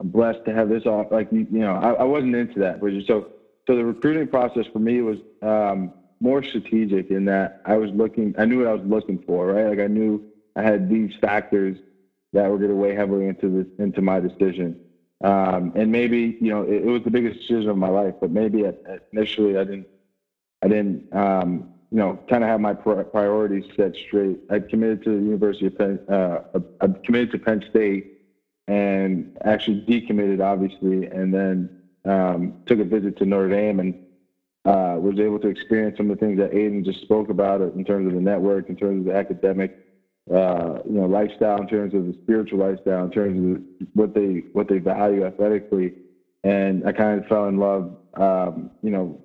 I'm 0.00 0.08
blessed 0.08 0.44
to 0.46 0.54
have 0.54 0.70
this 0.70 0.86
off. 0.86 1.12
Like 1.12 1.28
you, 1.30 1.46
know, 1.50 1.74
I, 1.74 1.92
I 1.92 2.04
wasn't 2.04 2.34
into 2.34 2.58
that, 2.60 2.80
so 3.06 3.28
so 3.66 3.76
the 3.76 3.84
recruiting 3.84 4.26
process 4.26 4.64
for 4.72 4.78
me 4.78 5.02
was 5.02 5.18
um, 5.42 5.92
more 6.20 6.42
strategic 6.42 7.10
in 7.10 7.26
that 7.26 7.60
I 7.66 7.76
was 7.76 7.90
looking. 7.92 8.34
I 8.38 8.46
knew 8.46 8.58
what 8.58 8.66
I 8.66 8.74
was 8.74 8.86
looking 8.86 9.22
for, 9.26 9.46
right? 9.52 9.68
Like 9.68 9.78
I 9.78 9.86
knew 9.86 10.24
I 10.56 10.62
had 10.62 10.88
these 10.88 11.12
factors 11.20 11.76
that 12.32 12.48
were 12.48 12.56
going 12.56 12.70
to 12.70 12.76
weigh 12.76 12.94
heavily 12.94 13.26
into 13.26 13.48
this 13.48 13.66
into 13.78 14.00
my 14.00 14.20
decision. 14.20 14.80
Um, 15.22 15.72
and 15.76 15.92
maybe 15.92 16.38
you 16.40 16.50
know 16.50 16.62
it, 16.62 16.82
it, 16.82 16.86
was 16.86 17.02
the 17.02 17.10
biggest 17.10 17.40
decision 17.40 17.68
of 17.68 17.76
my 17.76 17.88
life, 17.88 18.14
but 18.20 18.30
maybe 18.30 18.64
at, 18.64 18.82
at 18.88 19.06
initially 19.12 19.58
I 19.58 19.64
didn't 19.64 19.86
I 20.62 20.68
didn't 20.68 21.14
um, 21.14 21.74
you 21.90 21.98
know 21.98 22.18
kind 22.30 22.42
of 22.42 22.48
have 22.48 22.60
my 22.60 22.72
priorities 22.72 23.64
set 23.76 23.94
straight. 23.94 24.38
I 24.48 24.60
committed 24.60 25.04
to 25.04 25.10
the 25.10 25.22
University 25.22 25.66
of 25.66 25.76
Penn. 25.76 26.00
Uh, 26.08 26.40
I 26.80 26.86
committed 27.04 27.32
to 27.32 27.38
Penn 27.38 27.62
State 27.68 28.19
and 28.68 29.26
actually 29.44 29.76
decommitted, 29.76 30.42
obviously, 30.42 31.06
and 31.06 31.32
then 31.34 31.70
um, 32.04 32.54
took 32.66 32.78
a 32.78 32.84
visit 32.84 33.16
to 33.16 33.26
Notre 33.26 33.48
Dame 33.48 33.80
and 33.80 33.94
uh, 34.64 34.96
was 35.00 35.18
able 35.18 35.38
to 35.40 35.48
experience 35.48 35.96
some 35.96 36.10
of 36.10 36.18
the 36.18 36.24
things 36.24 36.38
that 36.38 36.52
Aiden 36.52 36.84
just 36.84 37.00
spoke 37.00 37.30
about 37.30 37.60
in 37.60 37.84
terms 37.84 38.06
of 38.06 38.14
the 38.14 38.20
network, 38.20 38.68
in 38.68 38.76
terms 38.76 39.00
of 39.00 39.04
the 39.06 39.18
academic, 39.18 39.72
uh, 40.32 40.78
you 40.84 40.92
know, 40.92 41.06
lifestyle, 41.06 41.60
in 41.60 41.66
terms 41.66 41.94
of 41.94 42.06
the 42.06 42.14
spiritual 42.22 42.58
lifestyle, 42.58 43.04
in 43.04 43.10
terms 43.10 43.56
of 43.56 43.86
what 43.94 44.12
they 44.14 44.42
what 44.52 44.68
they 44.68 44.78
value 44.78 45.24
athletically, 45.24 45.92
and 46.44 46.86
I 46.86 46.92
kind 46.92 47.18
of 47.18 47.26
fell 47.26 47.46
in 47.46 47.56
love, 47.56 47.90
um, 48.14 48.70
you 48.82 48.90
know, 48.90 49.18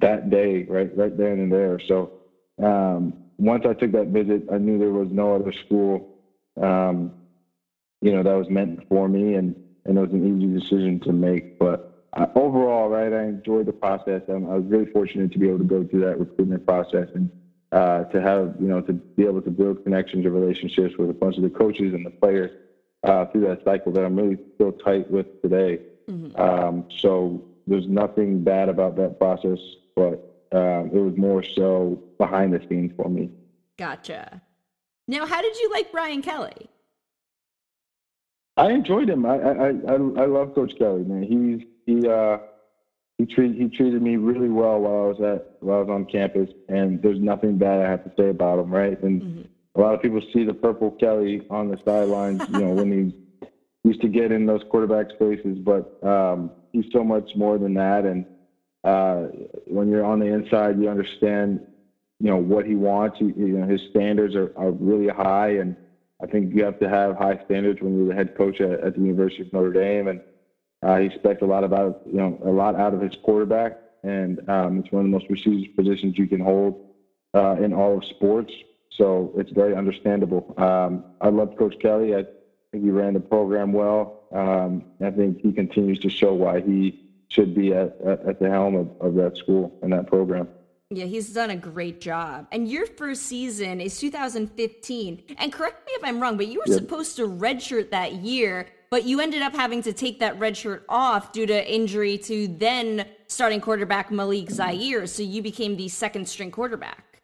that 0.00 0.30
day, 0.30 0.64
right, 0.68 0.90
right 0.96 1.16
then 1.16 1.40
and 1.40 1.52
there. 1.52 1.78
So 1.86 2.10
um, 2.62 3.14
once 3.38 3.64
I 3.66 3.74
took 3.74 3.92
that 3.92 4.08
visit, 4.08 4.44
I 4.52 4.58
knew 4.58 4.78
there 4.78 4.90
was 4.90 5.08
no 5.10 5.34
other 5.34 5.52
school, 5.52 6.02
um, 6.60 7.12
you 8.02 8.12
know, 8.12 8.22
that 8.22 8.34
was 8.34 8.50
meant 8.50 8.86
for 8.88 9.08
me, 9.08 9.34
and 9.34 9.54
and 9.84 9.96
it 9.96 10.00
was 10.00 10.10
an 10.10 10.26
easy 10.26 10.60
decision 10.60 11.00
to 11.00 11.12
make. 11.12 11.58
But 11.58 12.04
uh, 12.12 12.26
overall, 12.34 12.88
right, 12.88 13.12
I 13.12 13.24
enjoyed 13.24 13.66
the 13.66 13.72
process. 13.72 14.22
I 14.28 14.34
was 14.34 14.64
really 14.66 14.90
fortunate 14.92 15.32
to 15.32 15.38
be 15.38 15.48
able 15.48 15.58
to 15.58 15.64
go 15.64 15.84
through 15.84 16.00
that 16.00 16.18
recruitment 16.18 16.66
process 16.66 17.08
and 17.14 17.30
uh, 17.72 18.04
to 18.04 18.20
have, 18.20 18.54
you 18.60 18.68
know, 18.68 18.80
to 18.82 18.92
be 18.92 19.24
able 19.24 19.40
to 19.40 19.50
build 19.50 19.82
connections 19.82 20.26
and 20.26 20.34
relationships 20.34 20.94
with 20.98 21.08
a 21.08 21.14
bunch 21.14 21.36
of 21.36 21.42
the 21.42 21.50
coaches 21.50 21.94
and 21.94 22.04
the 22.04 22.10
players 22.10 22.50
uh, 23.04 23.24
through 23.26 23.40
that 23.42 23.64
cycle 23.64 23.92
that 23.92 24.04
I'm 24.04 24.14
really 24.14 24.38
still 24.54 24.72
tight 24.72 25.10
with 25.10 25.40
today. 25.40 25.80
Mm-hmm. 26.08 26.40
Um, 26.40 26.84
so 26.98 27.42
there's 27.66 27.86
nothing 27.86 28.44
bad 28.44 28.68
about 28.68 28.96
that 28.96 29.18
process, 29.18 29.58
but 29.96 30.46
um, 30.52 30.90
it 30.92 31.00
was 31.00 31.16
more 31.16 31.42
so 31.42 32.02
behind 32.18 32.52
the 32.52 32.60
scenes 32.68 32.92
for 32.96 33.08
me. 33.08 33.30
Gotcha. 33.78 34.42
Now, 35.08 35.26
how 35.26 35.40
did 35.40 35.56
you 35.56 35.70
like 35.70 35.90
Brian 35.90 36.20
Kelly? 36.20 36.68
I 38.56 38.70
enjoyed 38.72 39.08
him. 39.08 39.24
I 39.26 39.38
I 39.38 39.68
I, 39.68 39.94
I 39.94 40.26
love 40.26 40.54
Coach 40.54 40.76
Kelly, 40.78 41.04
man. 41.04 41.22
He's 41.22 41.66
he 41.86 42.08
uh 42.08 42.38
he 43.18 43.26
treated 43.26 43.56
he 43.56 43.68
treated 43.68 44.02
me 44.02 44.16
really 44.16 44.48
well 44.48 44.80
while 44.80 45.04
I 45.04 45.08
was 45.08 45.20
at 45.20 45.56
while 45.60 45.78
I 45.78 45.80
was 45.82 45.88
on 45.90 46.04
campus, 46.06 46.50
and 46.68 47.00
there's 47.02 47.18
nothing 47.18 47.58
bad 47.58 47.80
I 47.80 47.90
have 47.90 48.04
to 48.04 48.12
say 48.18 48.28
about 48.28 48.58
him, 48.58 48.70
right? 48.70 49.00
And 49.02 49.22
mm-hmm. 49.22 49.42
a 49.76 49.80
lot 49.80 49.94
of 49.94 50.02
people 50.02 50.20
see 50.32 50.44
the 50.44 50.54
purple 50.54 50.90
Kelly 50.90 51.46
on 51.50 51.68
the 51.68 51.78
sidelines, 51.84 52.42
you 52.50 52.58
know, 52.58 52.70
when 52.70 52.90
he 52.90 53.48
used 53.84 54.00
to 54.02 54.08
get 54.08 54.32
in 54.32 54.46
those 54.46 54.62
quarterback 54.70 55.10
spaces, 55.10 55.58
but 55.58 56.02
um, 56.04 56.50
he's 56.72 56.86
so 56.92 57.02
much 57.02 57.30
more 57.36 57.58
than 57.58 57.74
that. 57.74 58.04
And 58.04 58.26
uh, 58.84 59.28
when 59.66 59.88
you're 59.88 60.04
on 60.04 60.18
the 60.18 60.26
inside, 60.26 60.80
you 60.80 60.88
understand, 60.88 61.60
you 62.20 62.28
know, 62.28 62.36
what 62.36 62.66
he 62.66 62.74
wants. 62.74 63.20
You, 63.20 63.32
you 63.36 63.58
know, 63.58 63.66
his 63.66 63.80
standards 63.90 64.34
are, 64.34 64.52
are 64.56 64.70
really 64.72 65.08
high, 65.08 65.58
and 65.58 65.76
I 66.22 66.26
think 66.26 66.54
you 66.54 66.64
have 66.64 66.78
to 66.80 66.88
have 66.88 67.16
high 67.16 67.42
standards 67.44 67.80
when 67.82 67.96
you're 67.96 68.08
the 68.08 68.14
head 68.14 68.36
coach 68.36 68.60
at, 68.60 68.80
at 68.80 68.94
the 68.94 69.00
University 69.00 69.42
of 69.42 69.52
Notre 69.52 69.72
Dame, 69.72 70.08
and 70.08 70.20
uh, 70.82 70.98
he 70.98 71.06
expects 71.06 71.42
a 71.42 71.46
lot 71.46 71.64
about, 71.64 72.02
you 72.06 72.18
know, 72.18 72.40
a 72.44 72.50
lot 72.50 72.76
out 72.76 72.94
of 72.94 73.00
his 73.00 73.14
quarterback, 73.22 73.78
and 74.02 74.48
um, 74.48 74.78
it's 74.78 74.92
one 74.92 75.04
of 75.04 75.06
the 75.06 75.12
most 75.12 75.28
prestigious 75.28 75.72
positions 75.74 76.16
you 76.16 76.26
can 76.26 76.40
hold 76.40 76.88
uh, 77.34 77.56
in 77.60 77.72
all 77.72 77.98
of 77.98 78.04
sports. 78.04 78.52
So 78.90 79.32
it's 79.36 79.50
very 79.50 79.74
understandable. 79.74 80.54
Um, 80.58 81.04
I 81.20 81.28
love 81.28 81.56
Coach 81.56 81.76
Kelly. 81.80 82.14
I 82.14 82.24
think 82.70 82.84
he 82.84 82.90
ran 82.90 83.14
the 83.14 83.20
program 83.20 83.72
well. 83.72 84.24
Um, 84.32 84.84
I 85.04 85.10
think 85.10 85.40
he 85.40 85.52
continues 85.52 85.98
to 86.00 86.10
show 86.10 86.34
why 86.34 86.60
he 86.60 87.00
should 87.28 87.54
be 87.54 87.72
at, 87.72 87.96
at, 88.04 88.26
at 88.26 88.40
the 88.40 88.50
helm 88.50 88.76
of, 88.76 88.90
of 89.00 89.14
that 89.14 89.36
school 89.36 89.78
and 89.82 89.92
that 89.92 90.06
program. 90.06 90.48
Yeah, 90.96 91.06
he's 91.06 91.32
done 91.32 91.50
a 91.50 91.56
great 91.56 92.00
job. 92.00 92.46
And 92.52 92.68
your 92.68 92.86
first 92.86 93.22
season 93.22 93.80
is 93.80 93.98
2015. 93.98 95.22
And 95.38 95.52
correct 95.52 95.86
me 95.86 95.92
if 95.94 96.04
I'm 96.04 96.20
wrong, 96.20 96.36
but 96.36 96.48
you 96.48 96.58
were 96.58 96.72
yep. 96.72 96.78
supposed 96.78 97.16
to 97.16 97.26
redshirt 97.26 97.90
that 97.90 98.14
year, 98.14 98.68
but 98.90 99.04
you 99.04 99.20
ended 99.20 99.42
up 99.42 99.54
having 99.54 99.82
to 99.82 99.92
take 99.92 100.20
that 100.20 100.38
redshirt 100.38 100.82
off 100.88 101.32
due 101.32 101.46
to 101.46 101.72
injury 101.72 102.18
to 102.18 102.48
then 102.48 103.06
starting 103.26 103.60
quarterback 103.60 104.10
Malik 104.10 104.50
Zaire. 104.50 105.06
So 105.06 105.22
you 105.22 105.42
became 105.42 105.76
the 105.76 105.88
second 105.88 106.28
string 106.28 106.50
quarterback. 106.50 107.20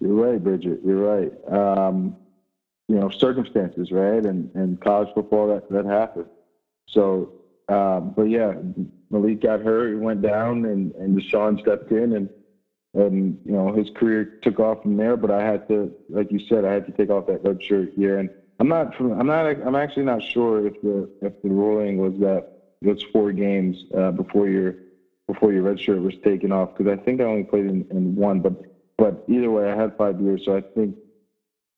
You're 0.00 0.12
right, 0.12 0.42
Bridget. 0.42 0.80
You're 0.84 0.96
right. 0.96 1.32
Um, 1.50 2.16
you 2.88 2.96
know, 2.96 3.10
circumstances, 3.10 3.90
right? 3.90 4.24
And, 4.24 4.50
and 4.54 4.80
college 4.80 5.08
football, 5.14 5.48
that, 5.48 5.68
that 5.70 5.86
happens. 5.86 6.26
So 6.88 7.32
um, 7.68 8.12
but 8.16 8.24
yeah, 8.24 8.54
Malik 9.10 9.40
got 9.40 9.60
hurt, 9.60 9.90
he 9.90 9.94
went 9.96 10.22
down, 10.22 10.64
and 10.64 10.92
and 10.94 11.18
DeShone 11.18 11.60
stepped 11.60 11.90
in, 11.92 12.12
and 12.12 12.28
and 12.94 13.38
you 13.44 13.52
know 13.52 13.72
his 13.72 13.90
career 13.90 14.24
took 14.42 14.58
off 14.58 14.82
from 14.82 14.96
there. 14.96 15.16
But 15.16 15.30
I 15.30 15.44
had 15.44 15.66
to, 15.68 15.92
like 16.08 16.30
you 16.30 16.38
said, 16.38 16.64
I 16.64 16.72
had 16.72 16.86
to 16.86 16.92
take 16.92 17.10
off 17.10 17.26
that 17.26 17.44
red 17.44 17.62
shirt 17.62 17.90
year, 17.96 18.18
and 18.18 18.28
I'm 18.58 18.68
not, 18.68 18.98
I'm 18.98 19.26
not, 19.26 19.46
I'm 19.46 19.74
actually 19.74 20.04
not 20.04 20.22
sure 20.22 20.66
if 20.66 20.80
the 20.80 21.08
if 21.20 21.32
the 21.42 21.50
ruling 21.50 21.98
was 21.98 22.14
that 22.18 22.44
it's 22.82 23.02
four 23.02 23.32
games 23.32 23.84
uh, 23.96 24.10
before 24.10 24.48
your 24.48 24.76
before 25.26 25.52
your 25.52 25.62
red 25.62 25.80
shirt 25.80 26.00
was 26.00 26.14
taken 26.24 26.52
off 26.52 26.70
because 26.76 26.90
I 26.90 27.02
think 27.02 27.20
I 27.20 27.24
only 27.24 27.44
played 27.44 27.66
in, 27.66 27.84
in 27.90 28.14
one, 28.14 28.40
but 28.40 28.54
but 28.96 29.24
either 29.28 29.50
way, 29.50 29.70
I 29.70 29.76
had 29.76 29.96
five 29.96 30.20
years, 30.20 30.44
so 30.44 30.56
I 30.56 30.62
think 30.74 30.96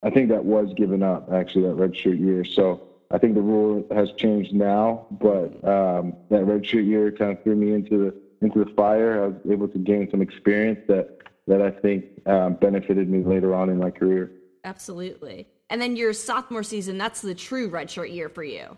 I 0.03 0.11
think 0.11 0.29
that 0.29 0.45
was 0.45 0.73
given 0.75 1.03
up 1.03 1.29
actually 1.33 1.67
that 1.67 1.75
red 1.75 1.97
shirt 1.97 2.19
year. 2.19 2.45
So 2.45 2.88
I 3.11 3.19
think 3.19 3.35
the 3.35 3.43
rule 3.43 3.87
has 3.91 4.13
changed 4.13 4.53
now, 4.53 5.07
but 5.13 5.47
um, 5.67 6.15
that 6.31 6.43
redshirt 6.43 6.87
year 6.87 7.11
kind 7.11 7.37
of 7.37 7.43
threw 7.43 7.57
me 7.57 7.73
into 7.73 7.99
the 7.99 8.15
into 8.45 8.65
the 8.65 8.71
fire. 8.73 9.25
I 9.25 9.27
was 9.29 9.37
able 9.51 9.69
to 9.69 9.79
gain 9.79 10.09
some 10.11 10.21
experience 10.21 10.81
that 10.89 11.19
that 11.47 11.63
I 11.63 11.71
think 11.71 12.05
um, 12.27 12.55
benefited 12.55 13.09
me 13.09 13.25
later 13.25 13.55
on 13.55 13.71
in 13.71 13.79
my 13.79 13.91
career. 13.91 14.31
Absolutely. 14.65 15.49
And 15.71 15.81
then 15.81 15.97
your 15.97 16.13
sophomore 16.13 16.63
season, 16.63 16.99
that's 16.99 17.23
the 17.23 17.35
true 17.35 17.71
redshirt 17.71 18.13
year 18.13 18.29
for 18.29 18.45
you. 18.45 18.77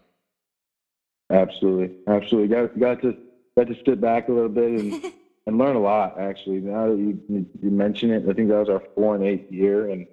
Absolutely, 1.30 1.96
absolutely. 2.06 2.48
Got 2.48 2.78
got 2.78 3.02
to 3.02 3.16
got 3.56 3.66
to 3.66 3.76
sit 3.84 4.00
back 4.00 4.28
a 4.28 4.32
little 4.32 4.48
bit 4.48 4.80
and 4.80 5.12
and 5.46 5.58
learn 5.58 5.74
a 5.74 5.80
lot. 5.80 6.20
Actually, 6.20 6.60
now 6.60 6.88
that 6.88 6.98
you 6.98 7.20
you 7.60 7.70
mention 7.70 8.10
it, 8.10 8.28
I 8.28 8.32
think 8.32 8.48
that 8.48 8.58
was 8.58 8.68
our 8.68 8.82
four 8.94 9.16
and 9.16 9.24
eight 9.24 9.50
year, 9.50 9.90
and 9.90 10.06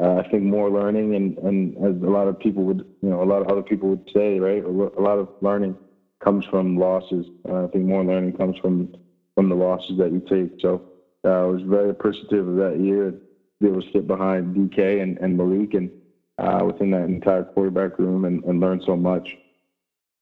uh, 0.00 0.22
I 0.24 0.28
think 0.28 0.42
more 0.44 0.70
learning 0.70 1.14
and, 1.14 1.36
and 1.38 1.76
as 1.76 2.02
a 2.02 2.10
lot 2.10 2.26
of 2.26 2.38
people 2.38 2.64
would, 2.64 2.86
you 3.02 3.10
know, 3.10 3.22
a 3.22 3.24
lot 3.24 3.42
of 3.42 3.48
other 3.48 3.62
people 3.62 3.90
would 3.90 4.08
say, 4.14 4.38
right, 4.38 4.64
a 4.64 4.68
lot 4.68 5.18
of 5.18 5.28
learning 5.42 5.76
comes 6.22 6.44
from 6.46 6.78
losses. 6.78 7.26
Uh, 7.48 7.64
I 7.64 7.66
think 7.68 7.84
more 7.84 8.04
learning 8.04 8.36
comes 8.36 8.56
from 8.58 8.94
from 9.34 9.48
the 9.48 9.54
losses 9.54 9.98
that 9.98 10.12
you 10.12 10.20
take. 10.20 10.60
So 10.60 10.82
uh, 11.24 11.28
I 11.28 11.44
was 11.44 11.62
very 11.62 11.90
appreciative 11.90 12.46
of 12.48 12.56
that 12.56 12.78
year 12.80 13.10
to 13.10 13.20
be 13.60 13.68
able 13.68 13.82
to 13.82 13.92
sit 13.92 14.06
behind 14.06 14.54
DK 14.54 15.02
and, 15.02 15.18
and 15.18 15.36
Malik 15.36 15.74
and 15.74 15.90
uh, 16.38 16.64
within 16.66 16.90
that 16.90 17.04
entire 17.04 17.44
quarterback 17.44 17.98
room 17.98 18.24
and, 18.24 18.44
and 18.44 18.60
learn 18.60 18.82
so 18.84 18.96
much. 18.96 19.36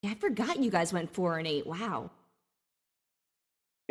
Yeah, 0.02 0.10
I 0.10 0.14
forgot 0.14 0.60
you 0.60 0.70
guys 0.70 0.92
went 0.92 1.12
four 1.12 1.38
and 1.38 1.46
eight. 1.46 1.66
Wow. 1.66 2.10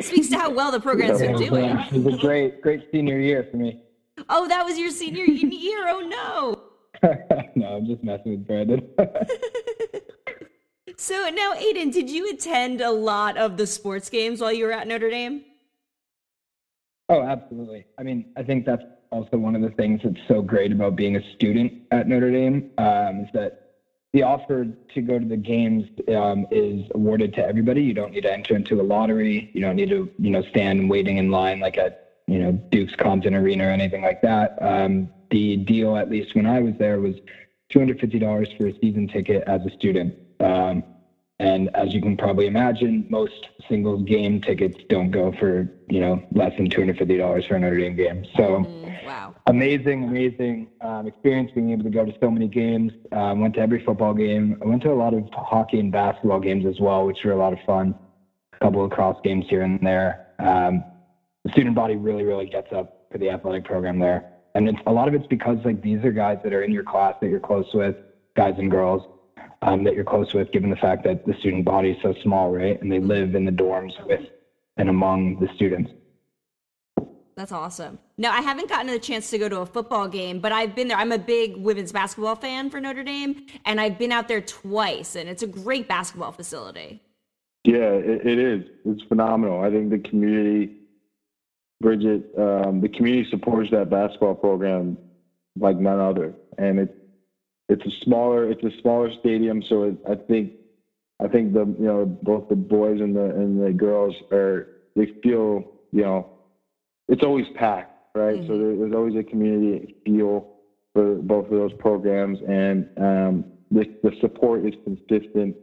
speaks 0.00 0.28
to 0.28 0.38
how 0.38 0.50
well 0.50 0.70
the 0.70 0.80
program's 0.80 1.20
been 1.20 1.36
doing. 1.36 1.76
It 1.92 2.02
was 2.02 2.14
a 2.14 2.18
great, 2.18 2.62
great 2.62 2.88
senior 2.90 3.18
year 3.18 3.46
for 3.50 3.56
me. 3.56 3.80
Oh, 4.28 4.48
that 4.48 4.64
was 4.64 4.78
your 4.78 4.90
senior 4.90 5.24
year. 5.24 5.86
Oh 5.88 6.00
no. 6.00 6.62
no, 7.54 7.76
I'm 7.76 7.86
just 7.86 8.04
messing 8.04 8.32
with 8.32 8.46
Brandon. 8.46 8.86
so 10.96 11.30
now, 11.32 11.54
Aiden, 11.54 11.92
did 11.92 12.10
you 12.10 12.30
attend 12.30 12.80
a 12.80 12.90
lot 12.90 13.36
of 13.36 13.56
the 13.56 13.66
sports 13.66 14.10
games 14.10 14.40
while 14.40 14.52
you 14.52 14.66
were 14.66 14.72
at 14.72 14.86
Notre 14.86 15.10
Dame? 15.10 15.44
Oh, 17.08 17.22
absolutely. 17.22 17.86
I 17.98 18.02
mean, 18.02 18.26
I 18.36 18.42
think 18.42 18.66
that's 18.66 18.82
also 19.10 19.36
one 19.36 19.56
of 19.56 19.62
the 19.62 19.70
things 19.70 20.00
that's 20.04 20.20
so 20.28 20.42
great 20.42 20.72
about 20.72 20.94
being 20.94 21.16
a 21.16 21.34
student 21.34 21.72
at 21.90 22.06
Notre 22.06 22.30
Dame 22.30 22.70
um, 22.78 23.20
is 23.20 23.28
that 23.34 23.70
the 24.12 24.22
offer 24.22 24.66
to 24.94 25.00
go 25.00 25.18
to 25.18 25.24
the 25.24 25.36
games 25.36 25.88
um, 26.08 26.46
is 26.50 26.84
awarded 26.94 27.34
to 27.34 27.46
everybody. 27.46 27.82
You 27.82 27.94
don't 27.94 28.12
need 28.12 28.22
to 28.22 28.32
enter 28.32 28.56
into 28.56 28.80
a 28.80 28.82
lottery. 28.82 29.50
You 29.54 29.60
don't 29.60 29.76
need 29.76 29.90
to, 29.90 30.10
you 30.18 30.30
know, 30.30 30.42
stand 30.50 30.90
waiting 30.90 31.18
in 31.18 31.30
line 31.30 31.60
like 31.60 31.78
at 31.78 32.09
you 32.30 32.38
know, 32.38 32.52
Duke's 32.70 32.94
Compton 32.94 33.34
Arena 33.34 33.66
or 33.66 33.70
anything 33.70 34.02
like 34.02 34.22
that. 34.22 34.56
Um, 34.62 35.10
the 35.30 35.56
deal, 35.56 35.96
at 35.96 36.08
least 36.08 36.36
when 36.36 36.46
I 36.46 36.60
was 36.60 36.74
there, 36.78 37.00
was 37.00 37.16
$250 37.72 38.56
for 38.56 38.68
a 38.68 38.72
season 38.80 39.08
ticket 39.08 39.42
as 39.48 39.66
a 39.66 39.70
student. 39.70 40.14
Um, 40.38 40.84
and 41.40 41.74
as 41.74 41.92
you 41.92 42.00
can 42.00 42.16
probably 42.16 42.46
imagine, 42.46 43.04
most 43.08 43.48
single 43.68 43.98
game 43.98 44.40
tickets 44.40 44.76
don't 44.88 45.10
go 45.10 45.32
for, 45.32 45.68
you 45.88 45.98
know, 45.98 46.22
less 46.32 46.52
than 46.56 46.68
$250 46.68 47.48
for 47.48 47.54
a 47.56 47.58
Notre 47.58 47.78
Dame 47.78 47.96
game. 47.96 48.24
So 48.36 48.42
mm, 48.42 49.04
wow. 49.06 49.34
amazing, 49.46 50.04
amazing 50.04 50.68
um, 50.82 51.06
experience 51.08 51.50
being 51.52 51.70
able 51.70 51.84
to 51.84 51.90
go 51.90 52.04
to 52.04 52.12
so 52.20 52.30
many 52.30 52.46
games. 52.46 52.92
Um, 53.10 53.40
went 53.40 53.54
to 53.54 53.60
every 53.60 53.82
football 53.82 54.14
game. 54.14 54.56
I 54.62 54.66
went 54.66 54.82
to 54.82 54.92
a 54.92 54.94
lot 54.94 55.14
of 55.14 55.28
hockey 55.32 55.80
and 55.80 55.90
basketball 55.90 56.40
games 56.40 56.64
as 56.64 56.78
well, 56.78 57.06
which 57.06 57.24
were 57.24 57.32
a 57.32 57.38
lot 57.38 57.54
of 57.54 57.58
fun. 57.66 57.94
A 58.52 58.58
couple 58.58 58.84
of 58.84 58.90
cross 58.92 59.16
games 59.24 59.46
here 59.48 59.62
and 59.62 59.80
there. 59.80 60.26
Um, 60.38 60.84
the 61.44 61.52
student 61.52 61.74
body 61.74 61.96
really, 61.96 62.24
really 62.24 62.46
gets 62.46 62.72
up 62.72 63.06
for 63.10 63.18
the 63.18 63.30
athletic 63.30 63.64
program 63.64 63.98
there. 63.98 64.32
And 64.54 64.68
it's, 64.68 64.78
a 64.86 64.92
lot 64.92 65.08
of 65.08 65.14
it's 65.14 65.26
because 65.26 65.58
like 65.64 65.82
these 65.82 66.04
are 66.04 66.12
guys 66.12 66.38
that 66.42 66.52
are 66.52 66.62
in 66.62 66.72
your 66.72 66.84
class 66.84 67.14
that 67.20 67.28
you're 67.28 67.40
close 67.40 67.72
with, 67.72 67.96
guys 68.36 68.54
and 68.58 68.70
girls 68.70 69.02
um, 69.62 69.84
that 69.84 69.94
you're 69.94 70.04
close 70.04 70.32
with, 70.34 70.50
given 70.52 70.70
the 70.70 70.76
fact 70.76 71.04
that 71.04 71.26
the 71.26 71.34
student 71.34 71.64
body 71.64 71.90
is 71.90 71.98
so 72.02 72.14
small, 72.22 72.50
right? 72.50 72.80
And 72.80 72.90
they 72.90 72.98
live 72.98 73.34
in 73.34 73.44
the 73.44 73.52
dorms 73.52 73.92
with 74.06 74.26
and 74.76 74.88
among 74.88 75.38
the 75.40 75.48
students. 75.54 75.90
That's 77.36 77.52
awesome. 77.52 77.98
No, 78.18 78.30
I 78.30 78.40
haven't 78.40 78.68
gotten 78.68 78.90
a 78.90 78.98
chance 78.98 79.30
to 79.30 79.38
go 79.38 79.48
to 79.48 79.60
a 79.60 79.66
football 79.66 80.08
game, 80.08 80.40
but 80.40 80.52
I've 80.52 80.74
been 80.74 80.88
there. 80.88 80.98
I'm 80.98 81.12
a 81.12 81.18
big 81.18 81.56
women's 81.56 81.92
basketball 81.92 82.36
fan 82.36 82.68
for 82.68 82.80
Notre 82.80 83.02
Dame, 83.02 83.46
and 83.64 83.80
I've 83.80 83.98
been 83.98 84.12
out 84.12 84.28
there 84.28 84.42
twice, 84.42 85.16
and 85.16 85.28
it's 85.28 85.42
a 85.42 85.46
great 85.46 85.88
basketball 85.88 86.32
facility. 86.32 87.02
Yeah, 87.64 87.92
it, 87.92 88.26
it 88.26 88.38
is. 88.38 88.64
It's 88.84 89.02
phenomenal. 89.04 89.62
I 89.62 89.70
think 89.70 89.90
the 89.90 89.98
community, 89.98 90.79
Bridget, 91.80 92.30
um, 92.38 92.80
the 92.80 92.88
community 92.88 93.28
supports 93.30 93.70
that 93.70 93.88
basketball 93.90 94.34
program 94.34 94.98
like 95.58 95.76
none 95.76 95.98
other, 95.98 96.34
and 96.58 96.78
it's 96.78 96.94
it's 97.68 97.84
a 97.86 98.04
smaller 98.04 98.50
it's 98.50 98.62
a 98.62 98.70
smaller 98.80 99.10
stadium, 99.20 99.62
so 99.62 99.84
it, 99.84 99.96
I 100.08 100.14
think 100.14 100.52
I 101.20 101.28
think 101.28 101.52
the 101.52 101.64
you 101.78 101.86
know 101.86 102.04
both 102.22 102.48
the 102.48 102.56
boys 102.56 103.00
and 103.00 103.16
the 103.16 103.24
and 103.24 103.64
the 103.64 103.72
girls 103.72 104.14
are 104.30 104.68
they 104.94 105.06
feel 105.22 105.64
you 105.92 106.02
know 106.02 106.28
it's 107.08 107.22
always 107.22 107.46
packed, 107.54 107.92
right? 108.14 108.36
Mm-hmm. 108.36 108.46
So 108.46 108.58
there, 108.58 108.76
there's 108.76 108.94
always 108.94 109.16
a 109.16 109.22
community 109.22 109.94
feel 110.04 110.46
for 110.92 111.14
both 111.16 111.46
of 111.46 111.52
those 111.52 111.72
programs, 111.78 112.38
and 112.46 112.86
um, 112.98 113.44
the 113.70 113.86
the 114.02 114.12
support 114.20 114.66
is 114.66 114.74
consistent, 114.84 115.56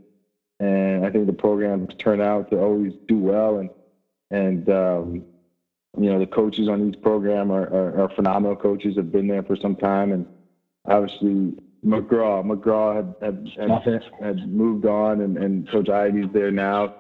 and 0.59 1.05
I 1.05 1.11
think 1.11 1.27
the 1.27 1.33
programs 1.33 1.93
turn 1.99 2.21
out 2.21 2.49
to 2.51 2.59
always 2.59 2.93
do 3.07 3.17
well, 3.17 3.57
and 3.57 3.69
and 4.31 4.69
um, 4.69 5.23
you 5.97 6.11
know 6.11 6.19
the 6.19 6.27
coaches 6.27 6.67
on 6.67 6.89
each 6.89 7.01
program 7.01 7.51
are, 7.51 7.67
are, 7.73 8.03
are 8.03 8.09
phenomenal 8.09 8.55
coaches 8.55 8.95
have 8.97 9.11
been 9.11 9.27
there 9.27 9.43
for 9.43 9.55
some 9.55 9.75
time, 9.75 10.11
and 10.11 10.25
obviously 10.85 11.53
McGraw. 11.85 12.43
McGraw 12.43 12.95
had 12.95 13.15
had, 13.21 13.83
had, 13.83 14.03
had 14.19 14.49
moved 14.51 14.85
on, 14.85 15.21
and, 15.21 15.37
and 15.37 15.69
Coach 15.69 15.89
Ivey's 15.89 16.27
there 16.33 16.51
now. 16.51 16.95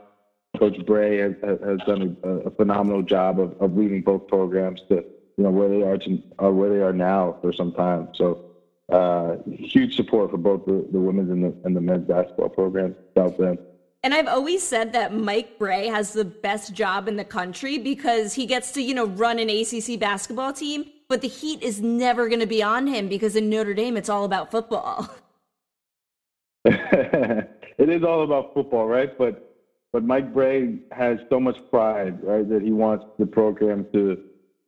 Coach 0.57 0.83
Brey 0.85 1.17
has, 1.17 1.33
has 1.43 1.79
done 1.85 2.17
a, 2.23 2.27
a, 2.27 2.51
phenomenal 2.51 3.03
job 3.03 3.39
of, 3.39 3.53
of 3.61 3.77
leading 3.77 4.01
both 4.01 4.27
programs 4.27 4.81
to 4.89 5.05
you 5.37 5.43
know 5.43 5.51
where 5.51 5.69
they 5.69 5.83
are 5.83 5.97
to 5.97 6.51
where 6.51 6.69
they 6.69 6.81
are 6.81 6.93
now 6.93 7.37
for 7.41 7.53
some 7.53 7.71
time. 7.73 8.09
So 8.15 8.45
uh, 8.91 9.37
huge 9.47 9.95
support 9.95 10.31
for 10.31 10.37
both 10.37 10.65
the, 10.65 10.87
the 10.91 10.99
women's 10.99 11.29
and 11.29 11.43
the, 11.43 11.55
and 11.65 11.75
the 11.75 11.81
men's 11.81 12.07
basketball 12.07 12.49
programs 12.49 12.95
South 13.15 13.37
Bend. 13.37 13.59
And 14.07 14.13
I've 14.13 14.29
always 14.29 14.63
said 14.63 14.93
that 14.93 15.13
Mike 15.13 15.59
Brey 15.59 15.87
has 15.87 16.13
the 16.13 16.23
best 16.23 16.73
job 16.73 17.09
in 17.09 17.17
the 17.17 17.25
country 17.25 17.77
because 17.77 18.33
he 18.33 18.45
gets 18.45 18.71
to, 18.71 18.81
you 18.81 18.93
know, 18.93 19.05
run 19.05 19.37
an 19.37 19.49
ACC 19.49 19.99
basketball 19.99 20.53
team 20.53 20.85
but 21.07 21.21
the 21.21 21.27
heat 21.27 21.61
is 21.63 21.81
never 21.81 22.27
going 22.27 22.39
to 22.39 22.47
be 22.47 22.61
on 22.61 22.87
him 22.87 23.07
because 23.07 23.35
in 23.35 23.49
Notre 23.49 23.73
Dame, 23.73 23.97
it's 23.97 24.09
all 24.09 24.25
about 24.25 24.51
football. 24.51 25.09
it 26.65 27.49
is 27.77 28.03
all 28.03 28.23
about 28.23 28.53
football, 28.53 28.87
right? 28.87 29.17
But 29.17 29.43
but 29.93 30.03
Mike 30.03 30.33
Brey 30.33 30.79
has 30.91 31.17
so 31.29 31.39
much 31.39 31.55
pride, 31.69 32.21
right, 32.23 32.47
that 32.49 32.61
he 32.61 32.71
wants 32.71 33.05
the 33.17 33.25
program 33.25 33.87
to 33.93 34.21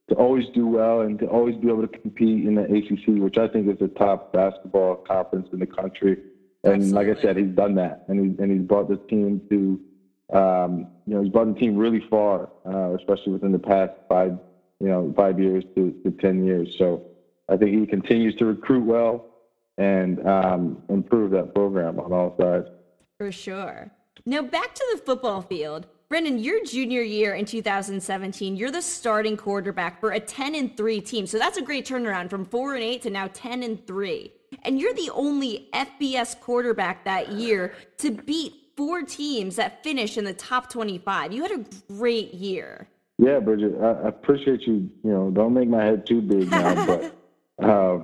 to 0.10 0.16
always 0.16 0.46
do 0.56 0.66
well 0.66 1.02
and 1.02 1.20
to 1.20 1.28
always 1.28 1.56
be 1.56 1.68
able 1.68 1.86
to 1.86 2.00
compete 2.00 2.46
in 2.46 2.56
the 2.56 2.64
ACC, 2.64 3.22
which 3.22 3.38
I 3.38 3.48
think 3.48 3.70
is 3.70 3.78
the 3.80 3.90
top 3.90 4.32
basketball 4.34 4.96
conference 4.96 5.50
in 5.52 5.60
the 5.60 5.68
country. 5.68 6.18
And 6.64 6.76
Absolutely. 6.76 7.06
like 7.08 7.18
I 7.18 7.22
said, 7.22 7.38
he's 7.38 7.56
done 7.56 7.76
that, 7.76 8.06
and 8.10 8.20
he 8.20 8.44
and 8.44 8.52
he's 8.52 8.68
brought 8.68 8.90
the 8.90 8.98
team 8.98 9.42
to, 9.50 10.38
um, 10.38 10.88
you 11.06 11.14
know, 11.14 11.24
he's 11.24 11.32
brought 11.32 11.54
the 11.54 11.60
team 11.60 11.78
really 11.78 12.04
far, 12.10 12.50
uh, 12.66 12.96
especially 12.96 13.32
within 13.32 13.54
the 13.54 13.60
past 13.60 13.94
five 14.10 14.38
you 14.80 14.88
know, 14.88 15.14
five 15.16 15.40
years 15.40 15.64
to, 15.76 15.92
to 16.04 16.12
10 16.12 16.46
years. 16.46 16.74
So 16.78 17.06
I 17.50 17.58
think 17.58 17.78
he 17.78 17.86
continues 17.86 18.36
to 18.36 18.46
recruit 18.46 18.86
well 18.86 19.26
and 19.78 20.26
um, 20.28 20.82
improve 20.90 21.32
that 21.32 21.54
program 21.54 22.00
on 22.00 22.12
all 22.12 22.36
sides. 22.40 22.68
For 23.18 23.32
sure. 23.32 23.92
Now 24.26 24.42
back 24.42 24.74
to 24.74 24.86
the 24.94 25.02
football 25.02 25.42
field. 25.42 25.88
Brendan, 26.08 26.40
your 26.40 26.64
junior 26.66 27.04
year 27.04 27.36
in 27.36 27.46
2017, 27.46 28.56
you're 28.56 28.72
the 28.72 28.82
starting 28.82 29.38
quarterback 29.38 30.00
for 30.00 30.12
a 30.12 30.20
10 30.20 30.56
and 30.56 30.76
3 30.76 31.02
team. 31.02 31.28
So 31.28 31.38
that's 31.38 31.58
a 31.58 31.62
great 31.62 31.86
turnaround 31.86 32.30
from 32.30 32.46
4 32.46 32.76
and 32.76 32.84
8 32.84 33.02
to 33.04 33.10
now 33.12 33.30
10 33.32 33.62
and 33.64 33.86
3. 33.86 34.34
And 34.64 34.80
you're 34.80 34.94
the 34.94 35.12
only 35.14 35.70
FBS 35.74 36.40
quarterback 36.40 37.06
that 37.06 37.32
year 37.32 37.74
to 37.98 38.12
beat 38.12 38.54
four 38.76 39.04
teams 39.04 39.58
that 39.58 39.84
finished 39.84 40.18
in 40.18 40.24
the 40.24 40.34
top 40.34 40.70
25. 40.70 41.34
You 41.34 41.44
had 41.44 41.52
a 41.52 41.66
great 41.88 42.34
year. 42.34 42.88
Yeah, 43.18 43.40
Bridget, 43.40 43.76
I, 43.82 44.08
appreciate 44.08 44.62
you. 44.62 44.90
You 45.04 45.12
know, 45.12 45.32
don't 45.32 45.54
make 45.54 45.68
my 45.68 45.84
head 45.84 46.06
too 46.06 46.22
big 46.22 46.50
now, 46.50 46.86
but 46.86 47.16
uh, 47.62 48.00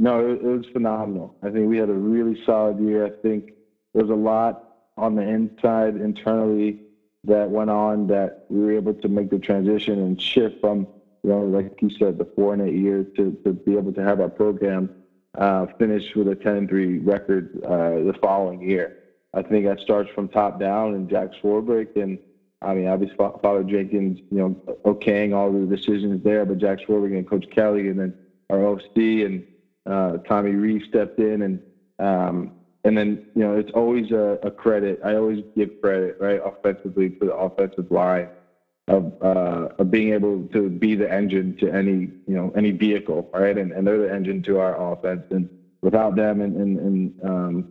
no, 0.00 0.28
it, 0.28 0.32
it, 0.32 0.42
was 0.42 0.66
phenomenal. 0.72 1.36
I 1.44 1.50
think 1.50 1.68
we 1.68 1.78
had 1.78 1.88
a 1.88 1.94
really 1.94 2.42
solid 2.44 2.80
year. 2.80 3.06
I 3.06 3.10
think 3.10 3.52
there 3.94 4.02
was 4.02 4.10
a 4.10 4.20
lot 4.20 4.88
on 4.96 5.14
the 5.14 5.22
inside 5.22 5.94
internally 5.94 6.80
that 7.22 7.48
went 7.48 7.70
on 7.70 8.08
that 8.08 8.46
we 8.48 8.60
were 8.60 8.72
able 8.72 8.94
to 8.94 9.08
make 9.08 9.30
the 9.30 9.38
transition 9.38 10.00
and 10.00 10.20
shift 10.20 10.60
from, 10.60 10.88
you 11.22 11.30
know, 11.30 11.42
like 11.42 11.80
you 11.80 11.90
said, 11.90 12.18
the 12.18 12.24
four 12.34 12.52
and 12.52 12.62
eight 12.62 12.74
years 12.74 13.06
to, 13.14 13.38
to 13.44 13.52
be 13.52 13.76
able 13.76 13.92
to 13.92 14.02
have 14.02 14.20
our 14.20 14.28
program 14.28 14.90
uh, 15.38 15.66
finish 15.78 16.04
with 16.14 16.28
a 16.28 16.34
10 16.34 16.56
and 16.56 16.68
3 16.68 16.98
record 16.98 17.50
uh, 17.64 18.02
the 18.04 18.14
following 18.20 18.60
year. 18.62 18.98
I 19.34 19.42
think 19.42 19.64
that 19.66 19.80
starts 19.80 20.10
from 20.14 20.28
top 20.28 20.60
down 20.60 20.94
and 20.94 21.08
Jack 21.08 21.30
Swarbrick 21.42 21.96
and 21.96 22.18
I 22.62 22.74
mean, 22.74 22.86
obviously 22.86 23.16
Father 23.16 23.64
Jenkins, 23.64 24.20
you 24.30 24.38
know, 24.38 24.76
okaying 24.84 25.34
all 25.34 25.50
the 25.52 25.66
decisions 25.66 26.22
there, 26.22 26.44
but 26.44 26.58
Jack 26.58 26.78
Swarbrick 26.86 27.16
and 27.16 27.28
Coach 27.28 27.46
Kelly, 27.50 27.88
and 27.88 27.98
then 27.98 28.14
our 28.50 28.64
OC 28.64 28.96
and 28.96 29.42
uh, 29.84 30.18
Tommy 30.18 30.52
Rees 30.52 30.82
stepped 30.88 31.18
in, 31.18 31.42
and 31.42 31.60
um, 31.98 32.52
and 32.84 32.96
then 32.96 33.18
you 33.34 33.42
know, 33.42 33.56
it's 33.56 33.72
always 33.72 34.12
a, 34.12 34.38
a, 34.44 34.50
credit. 34.50 35.00
I 35.04 35.16
always 35.16 35.42
give 35.56 35.70
credit, 35.80 36.16
right, 36.20 36.40
offensively 36.44 37.10
to 37.10 37.26
the 37.26 37.34
offensive 37.34 37.90
line 37.90 38.28
of 38.88 39.12
uh, 39.20 39.68
of 39.78 39.90
being 39.90 40.12
able 40.12 40.44
to 40.52 40.68
be 40.68 40.94
the 40.94 41.10
engine 41.10 41.54
to 41.58 41.72
any 41.72 42.10
you 42.26 42.34
know 42.34 42.52
any 42.56 42.70
vehicle, 42.72 43.28
right, 43.32 43.56
and 43.56 43.72
and 43.72 43.86
they're 43.86 43.98
the 43.98 44.12
engine 44.12 44.42
to 44.42 44.58
our 44.58 44.92
offense, 44.92 45.24
and 45.30 45.48
without 45.82 46.16
them, 46.16 46.40
and 46.40 46.56
and 46.56 47.24
um, 47.24 47.68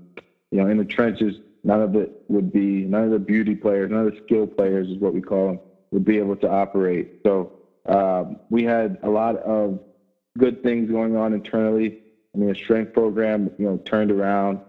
you 0.52 0.60
know, 0.60 0.68
in 0.68 0.78
the 0.78 0.86
trenches 0.86 1.36
none 1.64 1.82
of 1.82 1.96
it 1.96 2.24
would 2.28 2.52
be 2.52 2.86
none 2.86 3.04
of 3.04 3.12
the 3.12 3.20
beauty 3.20 3.56
players, 3.56 3.90
none 3.90 4.08
of 4.08 4.14
the 4.14 4.22
skill 4.26 4.48
players 4.48 4.88
is 4.88 4.98
what 4.98 5.14
we 5.14 5.22
call 5.22 5.48
them, 5.48 5.60
would 5.92 6.06
be 6.06 6.18
able 6.18 6.36
to 6.38 6.50
operate. 6.50 7.20
So 7.24 7.54
um, 7.86 8.38
we 8.50 8.64
had 8.64 8.98
a 9.04 9.10
lot 9.10 9.38
of 9.38 9.80
good 10.38 10.64
things 10.64 10.90
going 10.90 11.16
on 11.16 11.34
internally. 11.34 12.00
I 12.34 12.38
mean, 12.38 12.50
a 12.50 12.56
strength 12.56 12.94
program, 12.94 13.52
you 13.58 13.66
know, 13.66 13.78
turned 13.78 14.12
around 14.12 14.60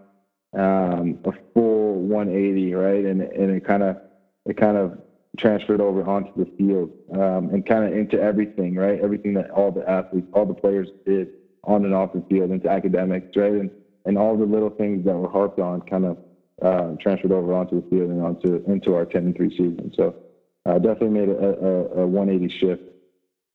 um, 0.53 1.19
a 1.25 1.31
full 1.53 2.01
180, 2.01 2.73
right, 2.75 3.05
and 3.05 3.21
and 3.21 3.51
it 3.51 3.65
kind 3.65 3.83
of 3.83 3.97
it 4.45 4.57
kind 4.57 4.77
of 4.77 4.99
transferred 5.37 5.81
over 5.81 6.03
onto 6.03 6.31
the 6.35 6.49
field 6.57 6.91
um, 7.13 7.49
and 7.49 7.65
kind 7.65 7.85
of 7.85 7.93
into 7.93 8.19
everything, 8.21 8.75
right? 8.75 8.99
Everything 9.01 9.33
that 9.33 9.49
all 9.49 9.71
the 9.71 9.87
athletes, 9.89 10.27
all 10.33 10.45
the 10.45 10.53
players 10.53 10.89
did 11.05 11.29
on 11.63 11.85
and 11.85 11.93
off 11.93 12.13
the 12.13 12.23
field, 12.29 12.51
into 12.51 12.69
academics, 12.69 13.35
right, 13.35 13.53
and 13.53 13.71
and 14.05 14.17
all 14.17 14.37
the 14.37 14.45
little 14.45 14.69
things 14.69 15.05
that 15.05 15.15
were 15.15 15.29
harped 15.29 15.59
on 15.59 15.81
kind 15.81 16.05
of 16.05 16.17
uh, 16.61 16.95
transferred 16.99 17.31
over 17.31 17.53
onto 17.53 17.81
the 17.81 17.89
field 17.89 18.09
and 18.09 18.21
onto 18.21 18.63
into 18.67 18.95
our 18.95 19.05
10 19.05 19.25
and 19.25 19.35
3 19.35 19.49
season. 19.49 19.91
So 19.95 20.15
uh, 20.65 20.73
definitely 20.73 21.09
made 21.09 21.29
a, 21.29 21.37
a, 21.37 22.03
a 22.03 22.07
180 22.07 22.59
shift. 22.59 22.81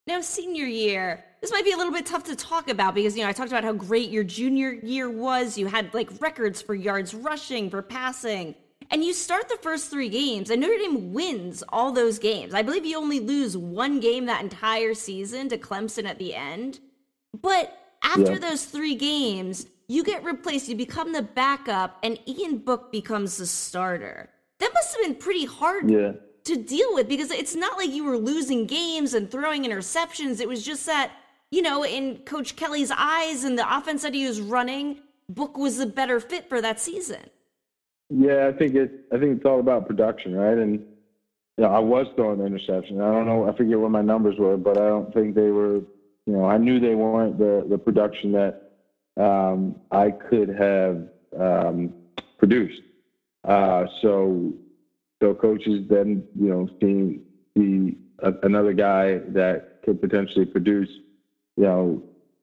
Now, 0.07 0.23
senior 0.23 0.65
year, 0.65 1.23
this 1.43 1.53
might 1.53 1.65
be 1.65 1.73
a 1.73 1.77
little 1.77 1.93
bit 1.93 2.07
tough 2.07 2.25
to 2.25 2.35
talk 2.35 2.69
about 2.71 2.95
because, 2.95 3.15
you 3.15 3.23
know, 3.23 3.29
I 3.29 3.33
talked 3.33 3.51
about 3.51 3.63
how 3.63 3.75
great 3.75 4.11
your 4.11 4.25
junior 4.25 4.73
year 4.73 5.11
was. 5.11 5.59
You 5.59 5.67
had 5.67 5.93
like 5.93 6.09
records 6.21 6.63
for 6.63 6.75
yards 6.75 7.13
rushing, 7.13 7.69
for 7.69 7.83
passing. 7.83 8.55
And 8.91 9.05
you 9.05 9.13
start 9.13 9.49
the 9.49 9.59
first 9.61 9.91
three 9.91 10.09
games, 10.09 10.49
and 10.49 10.63
Notre 10.63 10.79
Dame 10.79 11.13
wins 11.13 11.63
all 11.69 11.93
those 11.93 12.19
games. 12.19 12.55
I 12.55 12.63
believe 12.63 12.87
you 12.87 12.97
only 12.97 13.21
lose 13.21 13.57
one 13.57 14.01
game 14.01 14.27
that 14.27 14.43
entire 14.43 14.95
season 14.95 15.51
to 15.51 15.59
Clemson 15.59 16.07
at 16.07 16.19
the 16.19 16.35
end. 16.35 16.81
But 17.39 17.79
after 18.03 18.33
yeah. 18.33 18.39
those 18.39 18.65
three 18.65 18.95
games, 18.95 19.67
you 19.89 20.05
get 20.05 20.25
replaced, 20.25 20.69
you 20.69 20.77
become 20.77 21.13
the 21.13 21.23
backup, 21.23 21.99
and 22.03 22.19
Ian 22.27 22.59
Book 22.59 22.91
becomes 22.91 23.37
the 23.37 23.47
starter. 23.47 24.31
That 24.59 24.73
must 24.73 24.97
have 24.97 25.05
been 25.05 25.17
pretty 25.17 25.45
hard 25.45 25.91
yeah. 25.91 26.13
to 26.45 26.57
deal 26.57 26.95
with 26.95 27.09
because 27.09 27.31
it's 27.31 27.55
not 27.55 27.77
like 27.77 27.91
you 27.91 28.05
were 28.05 28.19
losing 28.19 28.67
games 28.67 29.13
and 29.13 29.31
throwing 29.31 29.65
interceptions. 29.65 30.41
It 30.41 30.49
was 30.49 30.65
just 30.65 30.87
that, 30.87 31.13
you 31.51 31.61
know, 31.61 31.85
in 31.85 32.19
Coach 32.19 32.57
Kelly's 32.57 32.91
eyes 32.91 33.45
and 33.45 33.59
the 33.59 33.77
offense 33.77 34.03
that 34.03 34.15
he 34.15 34.27
was 34.27 34.41
running, 34.41 35.01
Book 35.29 35.59
was 35.59 35.77
the 35.77 35.87
better 35.87 36.21
fit 36.21 36.49
for 36.49 36.63
that 36.63 36.81
season. 36.81 37.21
Yeah, 38.11 38.49
I 38.49 38.53
think 38.53 38.75
it. 38.75 39.07
I 39.13 39.19
think 39.19 39.37
it's 39.37 39.45
all 39.47 39.61
about 39.61 39.87
production, 39.87 40.35
right? 40.35 40.57
And 40.57 40.81
you 41.57 41.65
know, 41.65 41.71
I 41.71 41.79
was 41.79 42.07
throwing 42.17 42.39
the 42.39 42.47
interception. 42.47 43.01
I 43.01 43.11
don't 43.13 43.27
know. 43.27 43.49
I 43.49 43.57
forget 43.57 43.79
what 43.79 43.91
my 43.91 44.03
numbers 44.03 44.39
were, 44.39 44.57
but 44.57 44.79
I 44.79 44.89
don't 44.89 45.13
think 45.13 45.35
they 45.35 45.51
were. 45.51 45.83
You 46.27 46.35
know, 46.35 46.45
I 46.45 46.59
knew 46.59 46.81
they 46.81 46.95
weren't 46.95 47.39
the 47.39 47.67
the 47.69 47.79
production 47.79 48.33
that 48.33 48.69
um, 49.19 49.77
I 49.91 50.11
could 50.11 50.49
have 50.49 51.09
um, 51.39 51.93
produced. 52.39 52.83
Uh, 53.45 53.87
so, 54.01 54.53
so 55.21 55.35
coaches 55.35 55.87
then, 55.89 56.25
you 56.39 56.49
know, 56.49 56.69
seeing 56.81 57.23
the 57.55 57.97
another 58.43 58.73
guy 58.73 59.19
that 59.29 59.81
could 59.85 60.01
potentially 60.01 60.45
produce, 60.45 60.89
you 61.57 61.65
know, 61.65 62.03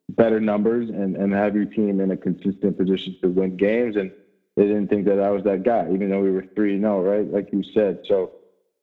better 0.09 0.39
numbers 0.39 0.89
and, 0.89 1.15
and 1.15 1.33
have 1.33 1.55
your 1.55 1.65
team 1.65 1.99
in 1.99 2.11
a 2.11 2.17
consistent 2.17 2.77
position 2.77 3.15
to 3.21 3.29
win 3.29 3.57
games. 3.57 3.95
And 3.95 4.11
they 4.55 4.63
didn't 4.63 4.87
think 4.87 5.05
that 5.05 5.19
I 5.19 5.29
was 5.31 5.43
that 5.43 5.63
guy, 5.63 5.87
even 5.91 6.09
though 6.09 6.21
we 6.21 6.31
were 6.31 6.45
three 6.55 6.73
and 6.73 6.83
zero, 6.83 6.99
oh, 6.99 7.01
right? 7.01 7.29
Like 7.31 7.51
you 7.51 7.63
said. 7.73 7.99
So 8.07 8.31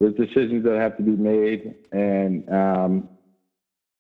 there's 0.00 0.14
decisions 0.14 0.64
that 0.64 0.76
have 0.78 0.96
to 0.98 1.02
be 1.02 1.16
made, 1.16 1.74
and 1.92 2.48
um, 2.52 3.08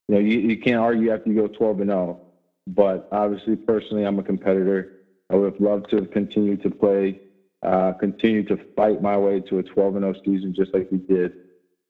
you 0.08 0.14
know, 0.14 0.20
you, 0.20 0.38
you 0.40 0.58
can't 0.58 0.80
argue 0.80 1.12
after 1.12 1.30
you 1.30 1.36
go 1.36 1.48
twelve 1.48 1.80
and 1.80 1.90
zero. 1.90 2.20
Oh. 2.20 2.28
But 2.66 3.08
obviously, 3.10 3.56
personally, 3.56 4.04
I'm 4.04 4.18
a 4.18 4.22
competitor. 4.22 4.98
I 5.30 5.36
would 5.36 5.52
have 5.52 5.60
loved 5.60 5.90
to 5.90 5.96
have 5.96 6.10
continued 6.10 6.62
to 6.62 6.70
play 6.70 7.20
uh, 7.62 7.92
continue 7.92 8.42
to 8.42 8.58
fight 8.74 9.00
my 9.00 9.16
way 9.16 9.40
to 9.40 9.58
a 9.58 9.62
12 9.62 9.96
and 9.96 10.02
0 10.02 10.14
season, 10.24 10.52
just 10.54 10.74
like 10.74 10.88
we 10.90 10.98
did. 10.98 11.32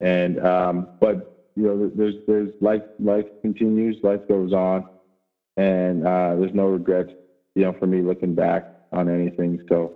And 0.00 0.38
um, 0.44 0.88
but 1.00 1.50
you 1.56 1.62
know, 1.62 1.90
there's 1.94 2.16
there's 2.26 2.50
life 2.60 2.82
life 2.98 3.26
continues, 3.40 3.96
life 4.02 4.20
goes 4.28 4.52
on, 4.52 4.84
and 5.56 6.06
uh, 6.06 6.36
there's 6.36 6.54
no 6.54 6.66
regrets, 6.66 7.12
you 7.54 7.62
know, 7.62 7.72
for 7.72 7.86
me 7.86 8.02
looking 8.02 8.34
back 8.34 8.71
on 8.92 9.08
anything. 9.08 9.60
So 9.68 9.92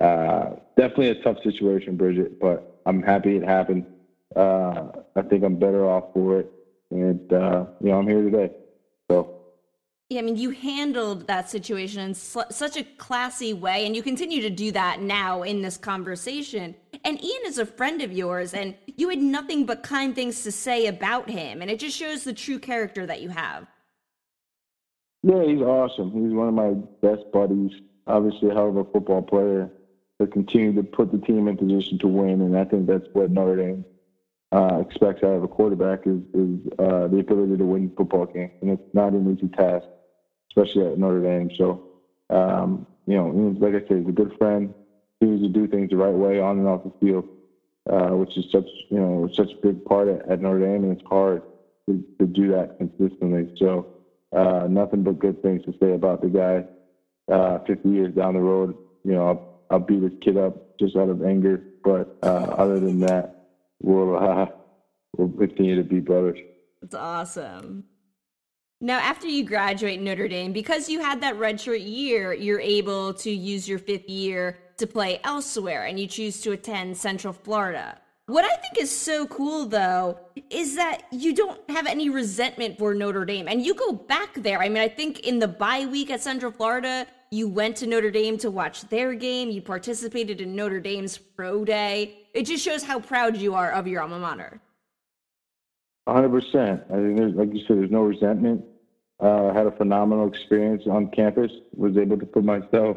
uh, 0.00 0.56
definitely 0.76 1.08
a 1.10 1.22
tough 1.22 1.38
situation, 1.42 1.96
Bridget, 1.96 2.40
but 2.40 2.80
I'm 2.86 3.02
happy 3.02 3.36
it 3.36 3.44
happened. 3.44 3.86
Uh, 4.34 4.88
I 5.16 5.22
think 5.22 5.44
I'm 5.44 5.58
better 5.58 5.88
off 5.88 6.12
for 6.12 6.40
it, 6.40 6.50
and 6.90 7.32
uh, 7.32 7.66
you 7.80 7.90
know, 7.90 7.98
I'm 7.98 8.08
here 8.08 8.22
today. 8.22 8.50
So 9.10 9.44
yeah, 10.10 10.18
I 10.18 10.22
mean, 10.22 10.36
you 10.36 10.50
handled 10.50 11.26
that 11.28 11.48
situation 11.48 12.00
in 12.00 12.14
sl- 12.14 12.50
such 12.50 12.76
a 12.76 12.84
classy 12.84 13.52
way, 13.52 13.86
and 13.86 13.96
you 13.96 14.02
continue 14.02 14.42
to 14.42 14.50
do 14.50 14.70
that 14.72 15.00
now 15.00 15.42
in 15.42 15.62
this 15.62 15.76
conversation. 15.76 16.74
And 17.04 17.22
Ian 17.22 17.42
is 17.46 17.58
a 17.58 17.66
friend 17.66 18.02
of 18.02 18.12
yours, 18.12 18.54
and 18.54 18.74
you 18.86 19.08
had 19.08 19.18
nothing 19.18 19.66
but 19.66 19.82
kind 19.82 20.14
things 20.14 20.42
to 20.42 20.52
say 20.52 20.86
about 20.86 21.30
him, 21.30 21.62
and 21.62 21.70
it 21.70 21.78
just 21.78 21.96
shows 21.96 22.24
the 22.24 22.32
true 22.32 22.58
character 22.58 23.06
that 23.06 23.22
you 23.22 23.30
have. 23.30 23.66
Yeah, 25.22 25.42
he's 25.44 25.62
awesome. 25.62 26.12
He's 26.12 26.34
one 26.34 26.48
of 26.48 26.54
my 26.54 26.72
best 27.00 27.22
buddies. 27.32 27.70
Obviously, 28.06 28.50
a 28.50 28.54
hell 28.54 28.68
of 28.68 28.76
a 28.76 28.84
football 28.84 29.22
player. 29.22 29.70
To 30.20 30.28
continue 30.28 30.72
to 30.74 30.84
put 30.84 31.10
the 31.10 31.18
team 31.18 31.48
in 31.48 31.56
position 31.56 31.98
to 31.98 32.06
win, 32.06 32.40
and 32.40 32.56
I 32.56 32.64
think 32.64 32.86
that's 32.86 33.06
what 33.14 33.32
Notre 33.32 33.56
Dame 33.56 33.84
uh, 34.52 34.78
expects 34.80 35.24
out 35.24 35.32
of 35.32 35.42
a 35.42 35.48
quarterback 35.48 36.06
is, 36.06 36.20
is 36.32 36.60
uh, 36.78 37.08
the 37.08 37.18
ability 37.18 37.56
to 37.56 37.64
win 37.64 37.90
football 37.96 38.26
games, 38.26 38.52
and 38.60 38.70
it's 38.70 38.94
not 38.94 39.12
an 39.12 39.36
easy 39.36 39.48
task 39.48 39.84
especially 40.56 40.86
at 40.86 40.98
Notre 40.98 41.22
Dame. 41.22 41.50
So, 41.56 41.82
um, 42.30 42.86
you 43.06 43.16
know, 43.16 43.28
like 43.58 43.74
I 43.74 43.86
said, 43.86 43.98
he's 43.98 44.08
a 44.08 44.12
good 44.12 44.32
friend. 44.38 44.72
He 45.20 45.26
needs 45.26 45.42
to 45.42 45.48
do 45.48 45.66
things 45.66 45.90
the 45.90 45.96
right 45.96 46.14
way 46.14 46.40
on 46.40 46.58
and 46.58 46.68
off 46.68 46.84
the 46.84 46.92
field, 47.00 47.28
uh, 47.90 48.10
which 48.10 48.36
is 48.36 48.46
such, 48.50 48.68
you 48.90 48.98
know, 48.98 49.28
such 49.32 49.52
a 49.52 49.66
big 49.66 49.84
part 49.84 50.08
at, 50.08 50.28
at 50.28 50.40
Notre 50.40 50.60
Dame, 50.60 50.84
and 50.84 50.92
it's 50.92 51.08
hard 51.08 51.42
to, 51.88 52.04
to 52.18 52.26
do 52.26 52.48
that 52.52 52.78
consistently. 52.78 53.52
So, 53.56 53.86
uh, 54.32 54.66
nothing 54.68 55.02
but 55.02 55.18
good 55.18 55.42
things 55.42 55.64
to 55.64 55.74
say 55.80 55.92
about 55.92 56.20
the 56.20 56.28
guy. 56.28 56.64
Uh, 57.30 57.58
50 57.66 57.88
years 57.88 58.14
down 58.14 58.34
the 58.34 58.40
road, 58.40 58.76
you 59.02 59.12
know, 59.12 59.26
I'll, 59.28 59.60
I'll 59.70 59.78
beat 59.78 60.00
this 60.02 60.12
kid 60.20 60.36
up 60.36 60.78
just 60.78 60.94
out 60.94 61.08
of 61.08 61.24
anger. 61.24 61.62
But 61.82 62.16
uh, 62.22 62.54
other 62.58 62.78
than 62.78 63.00
that, 63.00 63.46
we'll 63.82 64.16
uh, 64.16 64.46
we'll 65.16 65.28
continue 65.28 65.76
to 65.76 65.84
be 65.84 66.00
brothers. 66.00 66.38
That's 66.82 66.94
awesome. 66.94 67.84
Now, 68.80 68.98
after 68.98 69.26
you 69.26 69.44
graduate 69.44 70.00
Notre 70.02 70.28
Dame, 70.28 70.52
because 70.52 70.90
you 70.90 71.00
had 71.00 71.22
that 71.22 71.36
redshirt 71.36 71.82
year, 71.82 72.34
you're 72.34 72.60
able 72.60 73.14
to 73.14 73.30
use 73.30 73.66
your 73.66 73.78
fifth 73.78 74.10
year 74.10 74.58
to 74.76 74.86
play 74.86 75.20
elsewhere 75.24 75.86
and 75.86 75.98
you 75.98 76.06
choose 76.06 76.42
to 76.42 76.52
attend 76.52 76.96
Central 76.96 77.32
Florida. 77.32 77.98
What 78.26 78.46
I 78.46 78.56
think 78.56 78.78
is 78.78 78.90
so 78.90 79.26
cool, 79.26 79.66
though, 79.66 80.18
is 80.48 80.76
that 80.76 81.02
you 81.10 81.34
don't 81.34 81.60
have 81.68 81.86
any 81.86 82.08
resentment 82.08 82.78
for 82.78 82.94
Notre 82.94 83.26
Dame 83.26 83.48
and 83.48 83.64
you 83.64 83.74
go 83.74 83.92
back 83.92 84.32
there. 84.34 84.62
I 84.62 84.68
mean, 84.70 84.82
I 84.82 84.88
think 84.88 85.20
in 85.20 85.38
the 85.38 85.48
bye 85.48 85.84
week 85.84 86.10
at 86.10 86.22
Central 86.22 86.50
Florida, 86.50 87.06
you 87.30 87.48
went 87.48 87.76
to 87.76 87.86
Notre 87.86 88.10
Dame 88.10 88.38
to 88.38 88.50
watch 88.50 88.88
their 88.88 89.12
game, 89.12 89.50
you 89.50 89.60
participated 89.60 90.40
in 90.40 90.56
Notre 90.56 90.80
Dame's 90.80 91.18
pro 91.18 91.66
day. 91.66 92.26
It 92.32 92.44
just 92.44 92.64
shows 92.64 92.82
how 92.82 92.98
proud 92.98 93.36
you 93.36 93.54
are 93.54 93.72
of 93.72 93.86
your 93.86 94.00
alma 94.00 94.18
mater. 94.18 94.58
100%. 96.08 96.90
I 96.90 96.94
think 96.94 97.18
there's, 97.18 97.34
like 97.34 97.52
you 97.52 97.60
said, 97.66 97.76
there's 97.76 97.90
no 97.90 98.02
resentment. 98.02 98.64
Uh, 99.20 99.52
had 99.52 99.66
a 99.66 99.70
phenomenal 99.72 100.28
experience 100.28 100.84
on 100.90 101.10
campus. 101.10 101.50
Was 101.74 101.96
able 101.98 102.18
to 102.18 102.26
put 102.26 102.44
myself, 102.44 102.96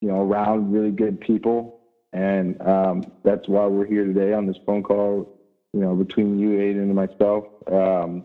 you 0.00 0.08
know, 0.08 0.22
around 0.22 0.72
really 0.72 0.90
good 0.90 1.20
people, 1.20 1.75
and 2.16 2.60
um, 2.62 3.04
that's 3.24 3.46
why 3.46 3.66
we're 3.66 3.86
here 3.86 4.04
today 4.04 4.32
on 4.32 4.46
this 4.46 4.56
phone 4.64 4.82
call. 4.82 5.38
You 5.72 5.80
know, 5.80 5.94
between 5.94 6.38
you, 6.38 6.50
Aiden, 6.50 6.82
and 6.82 6.94
myself. 6.94 7.44
Um, 7.70 8.24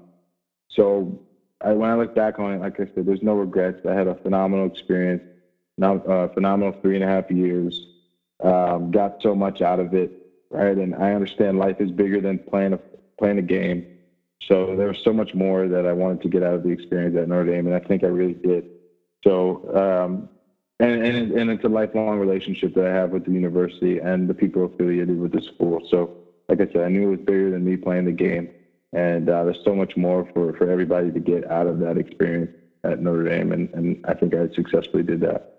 so, 0.70 1.20
I, 1.60 1.74
when 1.74 1.90
I 1.90 1.96
look 1.96 2.16
back 2.16 2.40
on 2.40 2.54
it, 2.54 2.62
like 2.62 2.80
I 2.80 2.86
said, 2.96 3.06
there's 3.06 3.22
no 3.22 3.34
regrets. 3.34 3.86
I 3.86 3.94
had 3.94 4.08
a 4.08 4.16
phenomenal 4.16 4.66
experience, 4.66 5.22
now 5.78 5.98
uh, 5.98 6.30
phenomenal 6.30 6.74
three 6.82 6.96
and 6.96 7.04
a 7.04 7.08
half 7.08 7.30
years. 7.30 7.88
Um, 8.42 8.92
got 8.92 9.22
so 9.22 9.36
much 9.36 9.62
out 9.62 9.80
of 9.80 9.94
it, 9.94 10.12
right? 10.50 10.78
And 10.78 10.96
I 10.96 11.12
understand 11.12 11.60
life 11.60 11.82
is 11.82 11.92
bigger 11.92 12.22
than 12.22 12.40
playing 12.40 12.74
a 12.74 12.80
playing 13.20 13.38
a 13.40 13.44
game. 13.44 13.86
So 14.42 14.76
there 14.76 14.88
was 14.88 15.00
so 15.04 15.12
much 15.14 15.34
more 15.34 15.68
that 15.68 15.86
I 15.86 15.92
wanted 15.92 16.22
to 16.22 16.30
get 16.30 16.44
out 16.44 16.56
of 16.56 16.64
the 16.64 16.70
experience 16.70 17.16
at 17.18 17.28
Notre 17.28 17.52
Dame, 17.52 17.68
and 17.68 17.76
I 17.76 17.80
think 17.80 18.04
I 18.04 18.08
really 18.08 18.34
did. 18.34 18.66
So, 19.24 19.62
um, 19.76 20.30
and, 20.82 21.06
and, 21.06 21.32
and 21.32 21.50
it's 21.52 21.64
a 21.64 21.70
lifelong 21.70 22.20
relationship 22.20 22.74
that 22.76 22.86
I 22.86 22.94
have 22.94 23.12
with 23.12 23.26
the 23.26 23.32
university 23.32 24.00
and 24.00 24.28
the 24.28 24.34
people 24.34 24.66
affiliated 24.66 25.20
with 25.20 25.32
the 25.32 25.42
school. 25.54 25.82
So, 25.90 26.18
like 26.50 26.60
I 26.62 26.72
said, 26.72 26.82
I 26.82 26.90
knew 26.90 27.08
it 27.08 27.18
was 27.18 27.26
bigger 27.26 27.52
than 27.52 27.64
me 27.64 27.78
playing 27.78 28.06
the 28.06 28.12
game, 28.12 28.50
and 28.94 29.30
uh, 29.30 29.44
there's 29.44 29.64
so 29.64 29.76
much 29.76 29.96
more 29.96 30.30
for, 30.34 30.54
for 30.54 30.70
everybody 30.70 31.12
to 31.12 31.20
get 31.20 31.50
out 31.50 31.68
of 31.68 31.80
that 31.80 31.98
experience 31.98 32.52
at 32.84 33.02
Notre 33.02 33.24
Dame, 33.24 33.52
and, 33.52 33.70
and 33.74 34.06
I 34.08 34.14
think 34.14 34.34
I 34.34 34.54
successfully 34.56 35.04
did 35.04 35.22
that. 35.22 35.52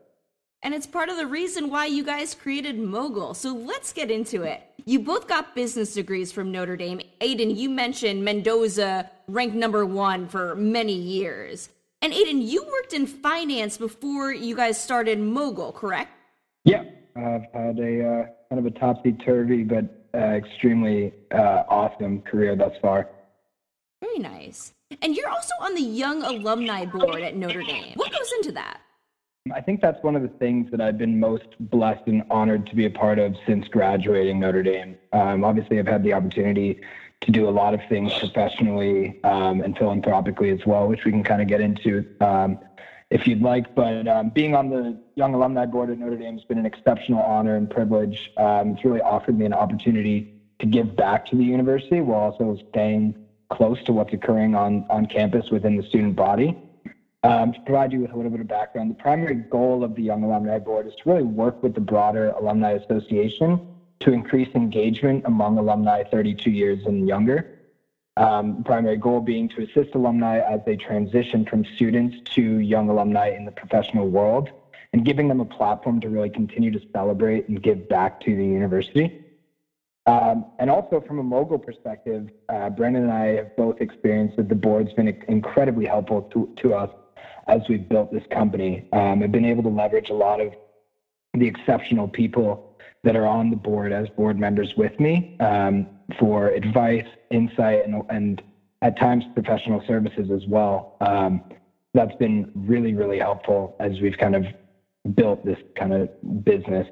And 0.64 0.74
it's 0.74 0.86
part 0.86 1.08
of 1.08 1.16
the 1.16 1.26
reason 1.26 1.70
why 1.70 1.86
you 1.86 2.04
guys 2.04 2.34
created 2.34 2.78
Mogul. 2.78 3.34
So 3.34 3.52
let's 3.52 3.92
get 3.92 4.10
into 4.10 4.42
it. 4.42 4.62
You 4.84 5.00
both 5.00 5.26
got 5.26 5.56
business 5.56 5.94
degrees 5.94 6.30
from 6.30 6.52
Notre 6.52 6.76
Dame. 6.76 7.00
Aiden, 7.20 7.56
you 7.56 7.68
mentioned 7.68 8.24
Mendoza 8.24 9.10
ranked 9.26 9.56
number 9.56 9.84
one 9.84 10.28
for 10.28 10.54
many 10.54 10.94
years. 10.94 11.68
And 12.02 12.12
Aiden, 12.12 12.44
you 12.44 12.64
worked 12.64 12.92
in 12.92 13.06
finance 13.06 13.78
before 13.78 14.32
you 14.32 14.56
guys 14.56 14.78
started 14.78 15.20
Mogul, 15.20 15.70
correct? 15.70 16.10
Yeah, 16.64 16.82
I've 17.14 17.44
had 17.54 17.78
a 17.78 18.04
uh, 18.04 18.26
kind 18.50 18.58
of 18.58 18.66
a 18.66 18.70
topsy 18.72 19.12
turvy 19.12 19.62
but 19.62 19.84
uh, 20.12 20.18
extremely 20.18 21.14
uh, 21.32 21.62
awesome 21.68 22.20
career 22.22 22.56
thus 22.56 22.72
far. 22.82 23.08
Very 24.02 24.18
nice. 24.18 24.74
And 25.00 25.16
you're 25.16 25.28
also 25.28 25.54
on 25.60 25.74
the 25.74 25.80
Young 25.80 26.22
Alumni 26.24 26.84
Board 26.86 27.22
at 27.22 27.36
Notre 27.36 27.62
Dame. 27.62 27.92
What 27.94 28.10
goes 28.10 28.30
into 28.32 28.52
that? 28.52 28.80
I 29.54 29.60
think 29.60 29.80
that's 29.80 30.02
one 30.02 30.16
of 30.16 30.22
the 30.22 30.28
things 30.28 30.70
that 30.72 30.80
I've 30.80 30.98
been 30.98 31.18
most 31.18 31.46
blessed 31.58 32.06
and 32.06 32.24
honored 32.30 32.66
to 32.66 32.76
be 32.76 32.86
a 32.86 32.90
part 32.90 33.18
of 33.18 33.34
since 33.46 33.66
graduating 33.68 34.38
Notre 34.40 34.62
Dame. 34.62 34.96
Um, 35.12 35.44
obviously, 35.44 35.78
I've 35.78 35.86
had 35.86 36.02
the 36.02 36.12
opportunity 36.12 36.80
to 37.22 37.30
do 37.30 37.48
a 37.48 37.50
lot 37.50 37.72
of 37.72 37.80
things 37.88 38.12
professionally 38.18 39.20
um, 39.24 39.60
and 39.62 39.76
philanthropically 39.78 40.50
as 40.50 40.60
well, 40.66 40.88
which 40.88 41.04
we 41.04 41.10
can 41.10 41.24
kind 41.24 41.40
of 41.40 41.48
get 41.48 41.60
into 41.60 42.04
um, 42.20 42.58
if 43.10 43.26
you'd 43.26 43.42
like. 43.42 43.74
But 43.74 44.08
um, 44.08 44.30
being 44.30 44.54
on 44.54 44.70
the 44.70 45.00
Young 45.14 45.34
Alumni 45.34 45.66
Board 45.66 45.90
at 45.90 45.98
Notre 45.98 46.16
Dame 46.16 46.34
has 46.34 46.44
been 46.44 46.58
an 46.58 46.66
exceptional 46.66 47.22
honor 47.22 47.56
and 47.56 47.70
privilege. 47.70 48.30
Um, 48.36 48.70
it's 48.70 48.84
really 48.84 49.00
offered 49.00 49.38
me 49.38 49.46
an 49.46 49.52
opportunity 49.54 50.34
to 50.58 50.66
give 50.66 50.96
back 50.96 51.26
to 51.26 51.36
the 51.36 51.44
university 51.44 52.00
while 52.00 52.20
also 52.20 52.58
staying 52.70 53.14
close 53.50 53.82
to 53.84 53.92
what's 53.92 54.12
occurring 54.12 54.54
on, 54.54 54.86
on 54.90 55.06
campus 55.06 55.50
within 55.50 55.76
the 55.76 55.82
student 55.84 56.16
body. 56.16 56.58
Um, 57.24 57.52
to 57.52 57.60
provide 57.60 57.92
you 57.92 58.00
with 58.00 58.10
a 58.12 58.16
little 58.16 58.32
bit 58.32 58.40
of 58.40 58.48
background, 58.48 58.90
the 58.90 58.94
primary 58.94 59.36
goal 59.36 59.84
of 59.84 59.94
the 59.94 60.02
Young 60.02 60.24
Alumni 60.24 60.58
Board 60.58 60.88
is 60.88 60.94
to 60.96 61.10
really 61.10 61.22
work 61.22 61.62
with 61.62 61.74
the 61.74 61.80
broader 61.80 62.30
Alumni 62.30 62.72
Association 62.72 63.60
to 64.02 64.12
increase 64.12 64.48
engagement 64.54 65.24
among 65.26 65.58
alumni 65.58 66.02
32 66.04 66.50
years 66.50 66.80
and 66.86 67.08
younger. 67.08 67.58
Um, 68.16 68.62
primary 68.64 68.98
goal 68.98 69.20
being 69.20 69.48
to 69.50 69.62
assist 69.62 69.94
alumni 69.94 70.38
as 70.38 70.60
they 70.66 70.76
transition 70.76 71.46
from 71.46 71.64
students 71.76 72.16
to 72.34 72.58
young 72.58 72.90
alumni 72.90 73.30
in 73.30 73.44
the 73.46 73.52
professional 73.52 74.08
world 74.08 74.50
and 74.92 75.04
giving 75.04 75.28
them 75.28 75.40
a 75.40 75.46
platform 75.46 76.00
to 76.00 76.10
really 76.10 76.28
continue 76.28 76.70
to 76.70 76.80
celebrate 76.92 77.48
and 77.48 77.62
give 77.62 77.88
back 77.88 78.20
to 78.20 78.36
the 78.36 78.44
university. 78.44 79.18
Um, 80.04 80.44
and 80.58 80.68
also 80.68 81.00
from 81.00 81.20
a 81.20 81.22
mogul 81.22 81.58
perspective, 81.58 82.28
uh, 82.48 82.68
Brendan 82.70 83.04
and 83.04 83.12
I 83.12 83.26
have 83.36 83.56
both 83.56 83.80
experienced 83.80 84.36
that 84.36 84.48
the 84.48 84.54
board's 84.54 84.92
been 84.92 85.16
incredibly 85.28 85.86
helpful 85.86 86.22
to, 86.32 86.52
to 86.56 86.74
us 86.74 86.90
as 87.46 87.62
we've 87.68 87.88
built 87.88 88.12
this 88.12 88.24
company. 88.30 88.88
Um, 88.92 89.22
I've 89.22 89.32
been 89.32 89.44
able 89.44 89.62
to 89.62 89.68
leverage 89.68 90.10
a 90.10 90.14
lot 90.14 90.40
of 90.40 90.52
the 91.34 91.46
exceptional 91.46 92.08
people 92.08 92.71
that 93.04 93.16
are 93.16 93.26
on 93.26 93.50
the 93.50 93.56
board 93.56 93.92
as 93.92 94.08
board 94.10 94.38
members 94.38 94.74
with 94.76 94.98
me 95.00 95.36
um, 95.40 95.86
for 96.18 96.48
advice, 96.48 97.06
insight, 97.30 97.86
and, 97.86 98.02
and, 98.10 98.42
at 98.80 98.98
times 98.98 99.22
professional 99.34 99.80
services 99.86 100.28
as 100.32 100.44
well. 100.48 100.96
Um, 101.00 101.40
that's 101.94 102.16
been 102.16 102.50
really, 102.52 102.94
really 102.94 103.20
helpful 103.20 103.76
as 103.78 103.92
we've 104.00 104.18
kind 104.18 104.34
of 104.34 104.44
built 105.14 105.44
this 105.46 105.58
kind 105.76 105.92
of 105.92 106.44
business 106.44 106.88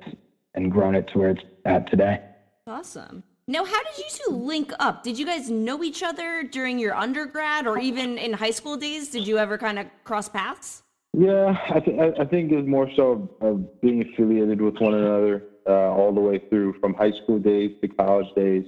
and 0.54 0.70
grown 0.70 0.94
it 0.94 1.08
to 1.08 1.18
where 1.18 1.30
it's 1.30 1.42
at 1.64 1.90
today. 1.90 2.20
Awesome. 2.68 3.24
Now, 3.48 3.64
how 3.64 3.82
did 3.82 3.98
you 3.98 4.04
two 4.08 4.36
link 4.36 4.72
up? 4.78 5.02
Did 5.02 5.18
you 5.18 5.26
guys 5.26 5.50
know 5.50 5.82
each 5.82 6.04
other 6.04 6.44
during 6.44 6.78
your 6.78 6.94
undergrad 6.94 7.66
or 7.66 7.80
even 7.80 8.18
in 8.18 8.32
high 8.34 8.52
school 8.52 8.76
days? 8.76 9.08
Did 9.08 9.26
you 9.26 9.38
ever 9.38 9.58
kind 9.58 9.80
of 9.80 9.86
cross 10.04 10.28
paths? 10.28 10.84
Yeah, 11.12 11.56
I, 11.74 11.80
th- 11.80 12.14
I 12.20 12.24
think 12.24 12.52
it 12.52 12.56
was 12.56 12.66
more 12.66 12.88
so 12.94 13.28
of 13.40 13.80
being 13.80 14.02
affiliated 14.02 14.60
with 14.60 14.76
one 14.78 14.94
another 14.94 15.42
uh, 15.66 15.90
all 15.90 16.12
the 16.12 16.20
way 16.20 16.38
through 16.38 16.74
from 16.80 16.94
high 16.94 17.12
school 17.12 17.38
days 17.38 17.72
to 17.80 17.88
college 17.88 18.26
days. 18.34 18.66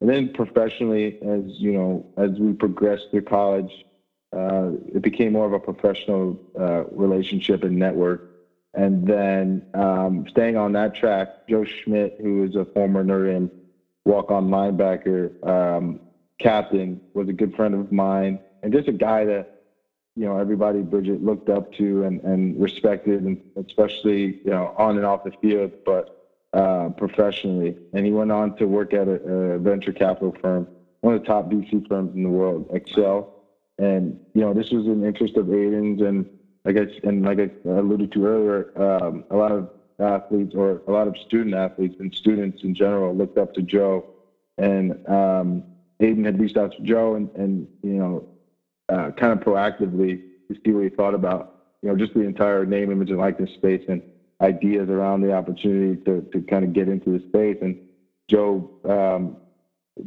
And 0.00 0.08
then 0.08 0.32
professionally, 0.32 1.18
as 1.22 1.42
you 1.58 1.72
know, 1.72 2.06
as 2.16 2.30
we 2.38 2.52
progressed 2.52 3.08
through 3.10 3.22
college, 3.22 3.84
uh, 4.36 4.70
it 4.94 5.02
became 5.02 5.32
more 5.32 5.46
of 5.46 5.52
a 5.52 5.58
professional 5.58 6.40
uh, 6.58 6.84
relationship 6.86 7.64
and 7.64 7.76
network. 7.76 8.30
And 8.74 9.06
then 9.06 9.66
um, 9.74 10.26
staying 10.30 10.56
on 10.56 10.72
that 10.72 10.94
track, 10.94 11.48
Joe 11.48 11.64
Schmidt, 11.64 12.18
who 12.20 12.44
is 12.44 12.54
a 12.54 12.64
former 12.66 13.02
Notre 13.02 13.48
walk-on 14.04 14.48
linebacker 14.48 15.46
um, 15.46 16.00
captain, 16.38 17.00
was 17.14 17.28
a 17.28 17.32
good 17.32 17.54
friend 17.54 17.74
of 17.74 17.90
mine, 17.90 18.38
and 18.62 18.72
just 18.72 18.88
a 18.88 18.92
guy 18.92 19.24
that 19.24 19.62
you 20.16 20.24
know 20.24 20.38
everybody 20.38 20.80
Bridget 20.82 21.22
looked 21.22 21.48
up 21.48 21.72
to 21.74 22.04
and, 22.04 22.20
and 22.22 22.60
respected, 22.60 23.22
and 23.24 23.40
especially 23.56 24.40
you 24.44 24.50
know 24.50 24.74
on 24.78 24.96
and 24.96 25.04
off 25.04 25.24
the 25.24 25.32
field, 25.42 25.72
but 25.84 26.19
uh, 26.52 26.88
professionally. 26.90 27.76
And 27.92 28.04
he 28.04 28.12
went 28.12 28.32
on 28.32 28.56
to 28.56 28.66
work 28.66 28.92
at 28.92 29.08
a, 29.08 29.22
a 29.22 29.58
venture 29.58 29.92
capital 29.92 30.34
firm, 30.40 30.66
one 31.00 31.14
of 31.14 31.20
the 31.20 31.26
top 31.26 31.50
VC 31.50 31.86
firms 31.88 32.14
in 32.14 32.22
the 32.22 32.28
world, 32.28 32.68
Accel. 32.70 33.28
And 33.78 34.20
you 34.34 34.42
know 34.42 34.52
this 34.52 34.70
was 34.70 34.86
an 34.86 35.04
interest 35.04 35.36
of 35.36 35.46
Aiden's, 35.46 36.02
and 36.02 36.26
I 36.66 36.70
and 37.02 37.24
like 37.24 37.38
I 37.38 37.50
alluded 37.68 38.12
to 38.12 38.26
earlier, 38.26 38.72
um, 38.76 39.24
a 39.30 39.36
lot 39.36 39.52
of 39.52 39.70
athletes 39.98 40.54
or 40.54 40.82
a 40.86 40.90
lot 40.90 41.08
of 41.08 41.16
student 41.16 41.54
athletes 41.54 41.96
and 41.98 42.14
students 42.14 42.62
in 42.62 42.74
general 42.74 43.14
looked 43.14 43.38
up 43.38 43.54
to 43.54 43.62
Joe, 43.62 44.04
and 44.58 44.92
um, 45.08 45.62
Aiden 46.00 46.24
had 46.26 46.38
reached 46.38 46.58
out 46.58 46.72
to 46.72 46.82
Joe 46.82 47.14
and, 47.14 47.30
and 47.36 47.66
you 47.82 47.92
know 47.92 48.28
uh, 48.90 49.12
kind 49.12 49.32
of 49.32 49.40
proactively 49.40 50.22
to 50.48 50.60
see 50.64 50.72
what 50.72 50.84
he 50.84 50.90
thought 50.90 51.14
about 51.14 51.68
you 51.82 51.88
know 51.88 51.96
just 51.96 52.12
the 52.12 52.20
entire 52.20 52.66
name, 52.66 52.90
image, 52.90 53.08
and 53.08 53.18
likeness 53.18 53.50
space 53.54 53.84
and 53.88 54.02
ideas 54.40 54.88
around 54.88 55.20
the 55.22 55.32
opportunity 55.32 56.02
to 56.04 56.22
to 56.32 56.40
kind 56.42 56.64
of 56.64 56.72
get 56.72 56.88
into 56.88 57.10
the 57.10 57.24
space. 57.28 57.58
And 57.60 57.76
Joe 58.28 58.70
um, 58.84 59.36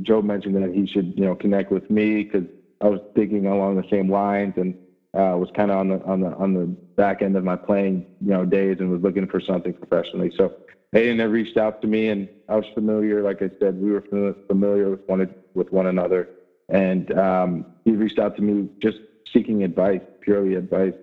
Joe 0.02 0.22
mentioned 0.22 0.56
that 0.56 0.74
he 0.74 0.88
should 0.88 1.14
you 1.16 1.26
know 1.26 1.36
connect 1.36 1.72
with 1.72 1.90
me 1.90 2.24
because 2.24 2.48
I 2.82 2.88
was 2.88 3.00
thinking 3.16 3.48
along 3.48 3.76
the 3.76 3.88
same 3.90 4.10
lines 4.10 4.54
and 4.58 4.76
uh, 5.14 5.38
was 5.38 5.50
kind 5.56 5.72
of 5.72 5.78
on 5.78 5.90
the 5.90 6.04
on 6.04 6.22
the 6.22 6.34
on 6.36 6.54
the 6.54 6.66
back 6.96 7.22
end 7.22 7.36
of 7.36 7.44
my 7.44 7.56
playing 7.56 8.06
you 8.22 8.30
know 8.30 8.46
days 8.46 8.78
and 8.80 8.90
was 8.90 9.02
looking 9.02 9.28
for 9.28 9.40
something 9.40 9.74
professionally. 9.74 10.32
So 10.36 10.54
Aiden 10.94 11.20
had 11.20 11.32
reached 11.32 11.58
out 11.58 11.82
to 11.82 11.88
me, 11.88 12.10
and 12.10 12.28
I 12.50 12.56
was 12.56 12.66
familiar. 12.74 13.24
Like 13.24 13.42
I 13.42 13.50
said, 13.60 13.82
we 13.82 13.92
were 13.92 14.04
familiar 14.48 14.92
with 14.92 15.02
one 15.08 15.34
with 15.54 15.72
one 15.72 15.88
another, 15.88 16.30
and 16.70 17.12
um, 17.18 17.66
he 17.86 17.92
reached 17.92 18.20
out 18.20 18.36
to 18.38 18.42
me 18.42 18.70
just 18.82 18.98
seeking 19.32 19.64
advice, 19.64 20.02
purely 20.22 20.56
advice, 20.56 20.94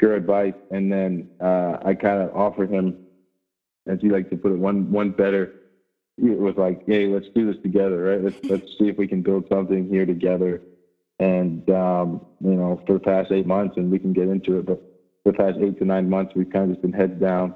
pure 0.00 0.16
advice. 0.16 0.54
And 0.72 0.90
then 0.92 1.30
uh, 1.40 1.76
I 1.84 1.94
kind 1.94 2.20
of 2.20 2.34
offered 2.34 2.70
him, 2.70 2.96
as 3.86 4.00
he 4.00 4.08
likes 4.08 4.30
to 4.30 4.36
put 4.36 4.50
it, 4.50 4.58
one 4.58 4.90
one 4.90 5.12
better. 5.12 5.54
It 6.18 6.38
was 6.38 6.56
like, 6.56 6.82
hey, 6.86 7.06
let's 7.06 7.28
do 7.34 7.46
this 7.50 7.62
together, 7.62 8.02
right? 8.02 8.24
Let's 8.24 8.36
let's 8.50 8.66
see 8.78 8.88
if 8.88 8.98
we 8.98 9.06
can 9.06 9.22
build 9.22 9.44
something 9.48 9.88
here 9.88 10.04
together 10.04 10.60
and 11.20 11.68
um, 11.70 12.26
you 12.40 12.54
know 12.54 12.82
for 12.86 12.94
the 12.94 12.98
past 12.98 13.30
eight 13.30 13.46
months, 13.46 13.76
and 13.76 13.90
we 13.90 13.98
can 13.98 14.12
get 14.12 14.26
into 14.28 14.58
it. 14.58 14.66
But 14.66 14.82
for 15.22 15.32
the 15.32 15.38
past 15.38 15.58
eight 15.60 15.78
to 15.78 15.84
nine 15.84 16.08
months, 16.08 16.32
we've 16.34 16.50
kind 16.50 16.64
of 16.64 16.70
just 16.70 16.82
been 16.82 16.92
heads 16.92 17.20
down, 17.20 17.54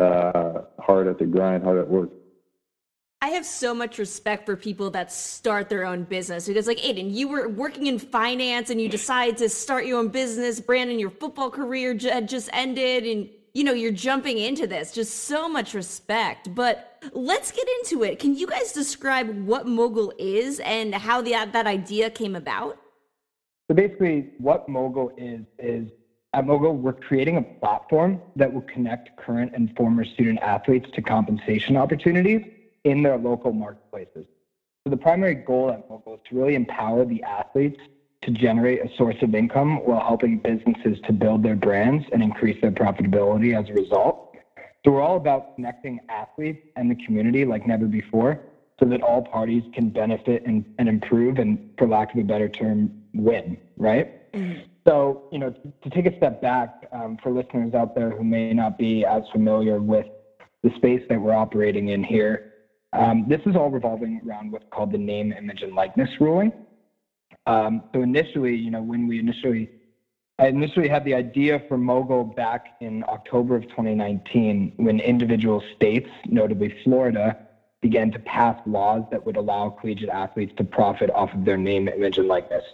uh, 0.00 0.62
hard 0.80 1.06
at 1.06 1.18
the 1.18 1.26
grind, 1.26 1.62
hard 1.62 1.78
at 1.78 1.88
work. 1.88 2.10
I 3.22 3.28
have 3.28 3.46
so 3.46 3.72
much 3.72 3.98
respect 3.98 4.44
for 4.44 4.56
people 4.56 4.90
that 4.90 5.12
start 5.12 5.68
their 5.68 5.86
own 5.86 6.02
business 6.02 6.48
because, 6.48 6.66
like 6.66 6.78
Aiden, 6.78 7.14
you 7.14 7.28
were 7.28 7.48
working 7.48 7.86
in 7.86 8.00
finance 8.00 8.68
and 8.68 8.80
you 8.80 8.88
decide 8.88 9.36
to 9.36 9.48
start 9.48 9.86
your 9.86 10.00
own 10.00 10.08
business. 10.08 10.58
Brandon, 10.58 10.98
your 10.98 11.10
football 11.10 11.48
career 11.48 11.94
just 11.94 12.50
ended, 12.52 13.04
and 13.04 13.30
you 13.54 13.62
know 13.62 13.72
you're 13.72 13.92
jumping 13.92 14.38
into 14.38 14.66
this. 14.66 14.90
Just 14.90 15.14
so 15.28 15.48
much 15.48 15.72
respect. 15.72 16.52
But 16.52 17.00
let's 17.12 17.52
get 17.52 17.64
into 17.78 18.02
it. 18.02 18.18
Can 18.18 18.34
you 18.34 18.48
guys 18.48 18.72
describe 18.72 19.28
what 19.46 19.68
Mogul 19.68 20.12
is 20.18 20.58
and 20.58 20.92
how 20.92 21.22
the, 21.22 21.30
that 21.30 21.68
idea 21.68 22.10
came 22.10 22.34
about? 22.34 22.76
So 23.70 23.76
basically, 23.76 24.30
what 24.38 24.68
Mogul 24.68 25.12
is 25.16 25.42
is 25.60 25.88
at 26.34 26.44
Mogul, 26.44 26.76
we're 26.76 26.92
creating 26.92 27.36
a 27.36 27.42
platform 27.42 28.20
that 28.34 28.52
will 28.52 28.62
connect 28.62 29.16
current 29.16 29.52
and 29.54 29.72
former 29.76 30.04
student 30.04 30.40
athletes 30.40 30.90
to 30.94 31.02
compensation 31.02 31.76
opportunities 31.76 32.42
in 32.84 33.02
their 33.02 33.16
local 33.16 33.52
marketplaces. 33.52 34.26
So 34.84 34.90
the 34.90 34.96
primary 34.96 35.36
goal 35.36 35.70
at 35.70 35.88
Mogul 35.88 36.14
is 36.14 36.20
to 36.30 36.36
really 36.36 36.54
empower 36.54 37.04
the 37.04 37.22
athletes 37.22 37.80
to 38.22 38.30
generate 38.30 38.80
a 38.80 38.96
source 38.96 39.16
of 39.22 39.34
income 39.34 39.84
while 39.84 40.00
helping 40.00 40.38
businesses 40.38 40.98
to 41.06 41.12
build 41.12 41.42
their 41.42 41.56
brands 41.56 42.04
and 42.12 42.22
increase 42.22 42.60
their 42.60 42.70
profitability 42.70 43.58
as 43.58 43.68
a 43.68 43.72
result. 43.72 44.36
So 44.84 44.90
we're 44.90 45.02
all 45.02 45.16
about 45.16 45.54
connecting 45.54 46.00
athletes 46.08 46.66
and 46.76 46.90
the 46.90 46.96
community 47.04 47.44
like 47.44 47.66
never 47.66 47.86
before 47.86 48.40
so 48.80 48.86
that 48.86 49.00
all 49.02 49.22
parties 49.22 49.62
can 49.72 49.90
benefit 49.90 50.42
and, 50.44 50.64
and 50.78 50.88
improve 50.88 51.38
and 51.38 51.70
for 51.78 51.86
lack 51.86 52.12
of 52.14 52.20
a 52.20 52.24
better 52.24 52.48
term 52.48 52.90
win, 53.14 53.56
right? 53.76 54.32
Mm-hmm. 54.32 54.62
So, 54.86 55.28
you 55.30 55.38
know, 55.38 55.50
to, 55.50 55.72
to, 55.82 55.90
take 55.90 56.06
a 56.06 56.16
step 56.16 56.42
back 56.42 56.88
um, 56.90 57.16
for 57.22 57.30
listeners 57.30 57.74
out 57.74 57.94
there 57.94 58.10
who 58.10 58.24
may 58.24 58.52
not 58.52 58.76
be 58.76 59.04
as 59.04 59.22
familiar 59.30 59.80
with 59.80 60.06
the 60.64 60.70
space 60.76 61.02
that 61.08 61.20
we're 61.20 61.34
operating 61.34 61.90
in 61.90 62.02
here, 62.02 62.51
um, 62.92 63.24
this 63.28 63.40
is 63.46 63.56
all 63.56 63.70
revolving 63.70 64.20
around 64.26 64.52
what's 64.52 64.66
called 64.70 64.92
the 64.92 64.98
name, 64.98 65.32
image, 65.32 65.62
and 65.62 65.74
likeness 65.74 66.10
ruling. 66.20 66.52
Um, 67.46 67.82
so 67.92 68.02
initially, 68.02 68.54
you 68.54 68.70
know, 68.70 68.82
when 68.82 69.06
we 69.06 69.18
initially, 69.18 69.70
I 70.38 70.48
initially 70.48 70.88
had 70.88 71.04
the 71.04 71.14
idea 71.14 71.62
for 71.68 71.78
Mogul 71.78 72.24
back 72.24 72.76
in 72.80 73.04
October 73.08 73.56
of 73.56 73.62
2019, 73.68 74.74
when 74.76 75.00
individual 75.00 75.62
states, 75.74 76.10
notably 76.26 76.74
Florida, 76.84 77.36
began 77.80 78.10
to 78.12 78.18
pass 78.18 78.60
laws 78.66 79.02
that 79.10 79.24
would 79.26 79.36
allow 79.36 79.70
collegiate 79.70 80.10
athletes 80.10 80.52
to 80.56 80.64
profit 80.64 81.10
off 81.10 81.32
of 81.34 81.44
their 81.44 81.56
name, 81.56 81.88
image, 81.88 82.18
and 82.18 82.28
likeness 82.28 82.64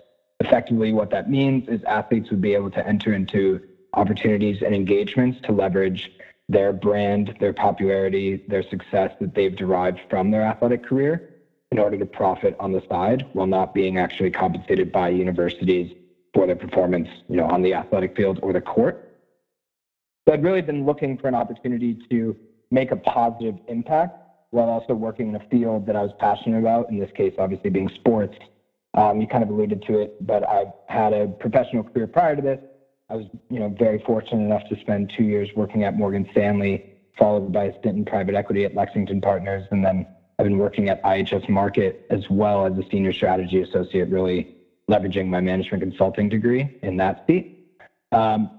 effectively 0.40 0.92
what 0.92 1.10
that 1.10 1.28
means 1.28 1.68
is 1.68 1.82
athletes 1.84 2.30
would 2.30 2.40
be 2.40 2.54
able 2.54 2.70
to 2.70 2.86
enter 2.86 3.12
into 3.12 3.60
opportunities 3.94 4.62
and 4.62 4.74
engagements 4.74 5.38
to 5.42 5.52
leverage 5.52 6.10
their 6.48 6.72
brand, 6.72 7.36
their 7.40 7.52
popularity, 7.52 8.42
their 8.48 8.62
success 8.62 9.12
that 9.20 9.34
they've 9.34 9.56
derived 9.56 10.00
from 10.08 10.30
their 10.30 10.42
athletic 10.42 10.84
career 10.84 11.34
in 11.70 11.78
order 11.78 11.98
to 11.98 12.06
profit 12.06 12.56
on 12.58 12.72
the 12.72 12.82
side 12.88 13.26
while 13.34 13.46
not 13.46 13.74
being 13.74 13.98
actually 13.98 14.30
compensated 14.30 14.90
by 14.90 15.08
universities 15.08 15.94
for 16.32 16.46
their 16.46 16.56
performance, 16.56 17.08
you 17.28 17.36
know, 17.36 17.44
on 17.46 17.62
the 17.62 17.74
athletic 17.74 18.16
field 18.16 18.38
or 18.42 18.52
the 18.52 18.60
court. 18.60 19.04
So 20.26 20.32
I'd 20.32 20.42
really 20.42 20.62
been 20.62 20.86
looking 20.86 21.18
for 21.18 21.28
an 21.28 21.34
opportunity 21.34 21.98
to 22.10 22.36
make 22.70 22.90
a 22.90 22.96
positive 22.96 23.56
impact 23.68 24.16
while 24.50 24.68
also 24.68 24.94
working 24.94 25.28
in 25.28 25.34
a 25.34 25.48
field 25.50 25.86
that 25.86 25.96
I 25.96 26.02
was 26.02 26.12
passionate 26.18 26.58
about, 26.58 26.90
in 26.90 26.98
this 26.98 27.10
case, 27.14 27.34
obviously 27.38 27.68
being 27.68 27.90
sports, 27.90 28.36
um, 28.94 29.20
you 29.20 29.26
kind 29.26 29.42
of 29.42 29.50
alluded 29.50 29.82
to 29.82 29.98
it, 29.98 30.26
but 30.26 30.48
I've 30.48 30.72
had 30.88 31.12
a 31.12 31.28
professional 31.28 31.82
career 31.82 32.06
prior 32.06 32.34
to 32.36 32.42
this. 32.42 32.58
I 33.10 33.16
was, 33.16 33.26
you 33.48 33.58
know, 33.58 33.68
very 33.68 33.98
fortunate 34.00 34.44
enough 34.44 34.68
to 34.68 34.78
spend 34.80 35.12
two 35.16 35.24
years 35.24 35.48
working 35.56 35.84
at 35.84 35.96
Morgan 35.96 36.28
Stanley, 36.32 36.92
followed 37.18 37.52
by 37.52 37.64
a 37.64 37.78
stint 37.78 37.96
in 37.96 38.04
private 38.04 38.34
equity 38.34 38.64
at 38.64 38.74
Lexington 38.74 39.20
Partners, 39.20 39.66
and 39.70 39.84
then 39.84 40.06
I've 40.38 40.44
been 40.44 40.58
working 40.58 40.88
at 40.88 41.02
IHS 41.02 41.46
Markit 41.46 41.96
as 42.10 42.28
well 42.28 42.66
as 42.66 42.76
a 42.76 42.88
senior 42.90 43.12
strategy 43.12 43.62
associate, 43.62 44.08
really 44.10 44.54
leveraging 44.90 45.28
my 45.28 45.40
management 45.40 45.82
consulting 45.82 46.28
degree 46.28 46.78
in 46.82 46.96
that 46.98 47.24
seat. 47.26 47.78
Um, 48.12 48.50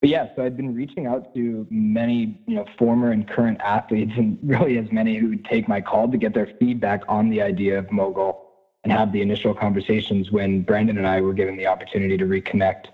but 0.00 0.08
yeah, 0.08 0.28
so 0.34 0.44
I've 0.44 0.56
been 0.56 0.74
reaching 0.74 1.06
out 1.06 1.34
to 1.34 1.66
many, 1.68 2.40
you 2.46 2.54
know, 2.54 2.64
former 2.78 3.10
and 3.10 3.28
current 3.28 3.60
athletes, 3.60 4.12
and 4.16 4.38
really 4.42 4.78
as 4.78 4.90
many 4.92 5.16
who 5.16 5.30
would 5.30 5.44
take 5.44 5.68
my 5.68 5.80
call 5.80 6.08
to 6.08 6.16
get 6.16 6.32
their 6.32 6.50
feedback 6.58 7.02
on 7.08 7.28
the 7.28 7.42
idea 7.42 7.78
of 7.78 7.90
mogul 7.90 8.46
and 8.84 8.92
have 8.92 9.12
the 9.12 9.20
initial 9.20 9.52
conversations 9.52 10.30
when 10.30 10.62
Brandon 10.62 10.96
and 10.96 11.06
I 11.06 11.20
were 11.20 11.34
given 11.34 11.56
the 11.56 11.66
opportunity 11.66 12.16
to 12.16 12.24
reconnect. 12.24 12.86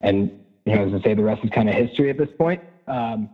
And, 0.00 0.44
you 0.64 0.74
know, 0.74 0.86
as 0.86 0.94
I 0.94 1.02
say, 1.02 1.14
the 1.14 1.22
rest 1.22 1.44
is 1.44 1.50
kind 1.50 1.68
of 1.68 1.74
history 1.74 2.10
at 2.10 2.18
this 2.18 2.28
point. 2.38 2.62
Um, 2.86 3.30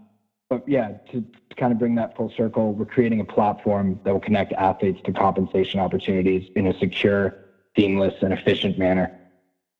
but 0.48 0.68
yeah, 0.68 0.92
to, 1.11 1.20
to, 1.20 1.57
kind 1.57 1.72
of 1.72 1.79
bring 1.79 1.94
that 1.94 2.16
full 2.16 2.33
circle, 2.37 2.72
we're 2.72 2.85
creating 2.85 3.20
a 3.20 3.25
platform 3.25 3.98
that 4.05 4.12
will 4.12 4.20
connect 4.20 4.53
athletes 4.53 5.01
to 5.05 5.12
compensation 5.12 5.81
opportunities 5.81 6.51
in 6.57 6.66
a 6.66 6.79
secure, 6.79 7.35
seamless, 7.77 8.14
and 8.22 8.33
efficient 8.33 8.79
manner. 8.79 9.18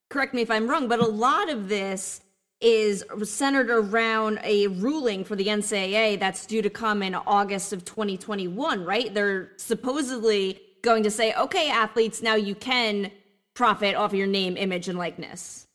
Correct 0.09 0.33
me 0.33 0.41
if 0.41 0.51
I'm 0.51 0.67
wrong, 0.67 0.87
but 0.87 0.99
a 0.99 1.05
lot 1.05 1.49
of 1.49 1.69
this 1.69 2.21
is 2.61 3.03
centered 3.23 3.69
around 3.69 4.39
a 4.43 4.67
ruling 4.67 5.23
for 5.25 5.35
the 5.35 5.47
NCAA 5.47 6.19
that's 6.19 6.45
due 6.45 6.61
to 6.61 6.69
come 6.69 7.03
in 7.03 7.13
August 7.13 7.73
of 7.73 7.83
2021, 7.83 8.85
right? 8.85 9.13
They're 9.13 9.51
supposedly 9.57 10.61
going 10.81 11.03
to 11.03 11.11
say, 11.11 11.33
okay, 11.33 11.69
athletes, 11.69 12.21
now 12.21 12.35
you 12.35 12.55
can 12.55 13.11
profit 13.53 13.95
off 13.95 14.13
your 14.13 14.27
name, 14.27 14.55
image, 14.57 14.87
and 14.87 14.97
likeness? 14.97 15.67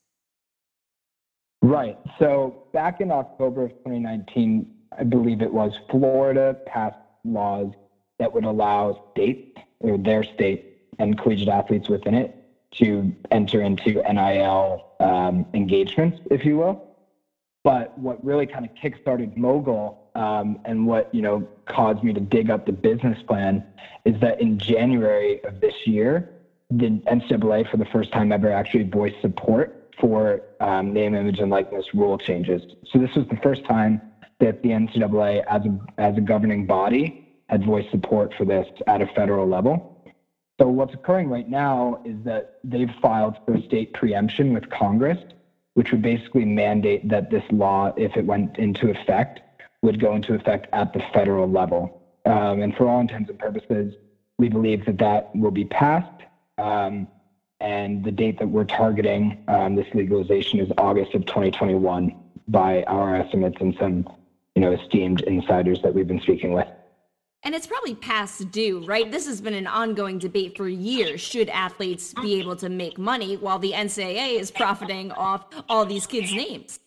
Right. 1.61 1.97
So 2.18 2.64
back 2.73 3.01
in 3.01 3.11
October 3.11 3.64
of 3.64 3.71
2019, 3.71 4.66
I 4.97 5.05
believe 5.05 5.42
it 5.42 5.53
was, 5.53 5.73
Florida 5.90 6.57
passed 6.66 6.97
laws 7.25 7.73
that 8.18 8.33
would 8.33 8.44
allow 8.44 8.97
states 9.12 9.59
or 9.81 9.99
their 9.99 10.23
state 10.23 10.64
and 10.99 11.18
collegiate 11.18 11.49
athletes 11.49 11.88
within 11.88 12.14
it 12.14 12.35
to 12.71 13.12
enter 13.31 13.62
into 13.62 14.03
NIL 14.11 14.85
um, 15.01 15.47
engagements, 15.55 16.18
if 16.31 16.44
you 16.44 16.57
will. 16.59 16.85
But 17.64 17.97
what 17.99 18.23
really 18.25 18.47
kind 18.47 18.64
of 18.64 18.71
kickstarted 18.75 19.37
Mogul 19.37 20.11
um, 20.14 20.59
and 20.64 20.87
what 20.87 21.12
you 21.12 21.23
know 21.23 21.47
caused 21.66 22.03
me 22.03 22.12
to 22.12 22.21
dig 22.21 22.51
up 22.51 22.66
the 22.66 22.73
business 22.73 23.21
plan 23.23 23.62
is 24.05 24.18
that 24.21 24.40
in 24.40 24.59
January 24.59 25.42
of 25.44 25.61
this 25.61 25.75
year, 25.87 26.25
the 26.71 27.01
NCAA 27.07 27.68
for 27.71 27.77
the 27.77 27.85
first 27.87 28.12
time 28.12 28.33
ever 28.33 28.53
actually 28.53 28.85
voiced 28.85 29.21
support 29.21 29.78
for 30.01 30.43
um, 30.61 30.93
name, 30.93 31.15
image, 31.15 31.39
and 31.39 31.51
likeness 31.51 31.87
rule 31.95 32.19
changes. 32.19 32.63
So 32.93 32.99
this 32.99 33.11
was 33.15 33.27
the 33.29 33.37
first 33.43 33.65
time 33.65 34.01
that 34.41 34.63
the 34.63 34.71
NCAA, 34.71 35.45
as 35.49 35.63
a, 35.65 35.79
as 36.01 36.17
a 36.17 36.21
governing 36.21 36.67
body, 36.67 37.29
had 37.49 37.65
voiced 37.65 37.91
support 37.91 38.33
for 38.37 38.45
this 38.45 38.67
at 38.87 39.03
a 39.03 39.07
federal 39.09 39.49
level. 39.49 39.95
So 40.61 40.69
what's 40.69 40.95
occurring 40.95 41.29
right 41.29 41.49
now 41.49 42.03
is 42.05 42.17
that 42.25 42.59
they've 42.65 42.91
filed 43.01 43.37
for 43.47 43.61
state 43.63 43.95
preemption 43.95 44.53
with 44.53 44.69
Congress, 44.71 45.19
which 45.75 45.93
would 45.93 46.03
basically 46.03 46.45
mandate 46.45 47.09
that 47.09 47.31
this 47.31 47.45
law, 47.51 47.93
if 47.97 48.17
it 48.17 48.27
went 48.27 48.59
into 48.59 48.91
effect, 48.91 49.41
would 49.83 50.01
go 50.01 50.15
into 50.15 50.35
effect 50.35 50.67
at 50.73 50.93
the 50.93 51.01
federal 51.13 51.49
level. 51.49 52.03
Um, 52.27 52.63
and 52.63 52.75
for 52.77 52.89
all 52.89 53.01
intents 53.01 53.31
and 53.31 53.39
purposes, 53.39 53.95
we 54.39 54.49
believe 54.49 54.85
that 54.87 54.99
that 54.99 55.35
will 55.35 55.53
be 55.53 55.65
passed. 55.65 56.23
Um, 56.59 57.07
and 57.61 58.05
the 58.05 58.12
date 58.12 58.38
that 58.38 58.49
we're 58.49 58.64
targeting 58.64 59.42
um, 59.49 59.75
this 59.75 59.87
legalization 59.94 60.61
is 60.61 60.71
August 60.79 61.14
of 61.14 61.27
2021 61.27 62.14
by 62.49 62.83
our 62.85 63.16
estimates 63.16 63.57
and 63.61 63.77
some, 63.79 64.09
you 64.55 64.62
know, 64.62 64.73
esteemed 64.73 65.23
insiders 65.23 65.83
that 65.83 65.94
we've 65.94 66.09
been 66.09 66.21
speaking 66.21 66.53
with. 66.53 66.68
And 67.44 67.55
it's 67.55 67.66
probably 67.66 67.94
past 67.94 68.51
due, 68.51 68.85
right? 68.85 69.11
This 69.11 69.27
has 69.27 69.40
been 69.40 69.55
an 69.55 69.66
ongoing 69.66 70.18
debate 70.18 70.57
for 70.57 70.68
years. 70.68 71.21
Should 71.21 71.49
athletes 71.51 72.12
be 72.14 72.40
able 72.40 72.57
to 72.57 72.68
make 72.68 72.99
money 72.99 73.37
while 73.37 73.59
the 73.59 73.73
NCAA 73.73 74.40
is 74.40 74.51
profiting 74.51 75.12
off 75.12 75.47
all 75.68 75.87
these 75.87 76.07
kids' 76.07 76.33
names? 76.33 76.81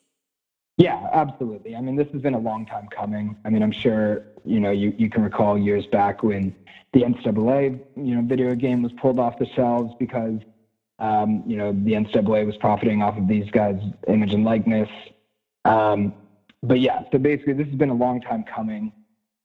Yeah, 0.78 1.10
absolutely. 1.14 1.76
I 1.76 1.82
mean, 1.82 1.96
this 1.96 2.08
has 2.12 2.22
been 2.22 2.34
a 2.34 2.40
long 2.40 2.66
time 2.66 2.88
coming. 2.96 3.36
I 3.46 3.50
mean, 3.50 3.64
I'm 3.64 3.72
sure, 3.72 4.26
you 4.44 4.60
know, 4.60 4.72
you, 4.72 4.94
you 4.98 5.10
can 5.10 5.24
recall 5.24 5.58
years 5.58 5.86
back 5.88 6.24
when 6.24 6.56
the 6.94 7.02
NCAA, 7.02 7.80
you 7.96 8.16
know, 8.16 8.22
video 8.22 8.56
game 8.56 8.82
was 8.82 8.92
pulled 8.94 9.20
off 9.20 9.38
the 9.40 9.46
shelves 9.56 9.94
because, 10.00 10.40
um, 11.02 11.44
you 11.46 11.58
know, 11.58 11.74
the 11.74 11.94
NCAA 11.94 12.46
was 12.46 12.56
profiting 12.58 13.02
off 13.02 13.18
of 13.18 13.28
these 13.28 13.50
guys' 13.52 13.82
image 14.08 14.34
and 14.34 14.46
likeness. 14.46 14.90
Um, 15.66 16.14
but 16.64 16.80
yeah, 16.80 17.02
so 17.12 17.18
basically, 17.18 17.54
this 17.54 17.68
has 17.68 17.76
been 17.76 17.90
a 17.90 17.96
long 17.96 18.22
time 18.22 18.44
coming. 18.44 18.94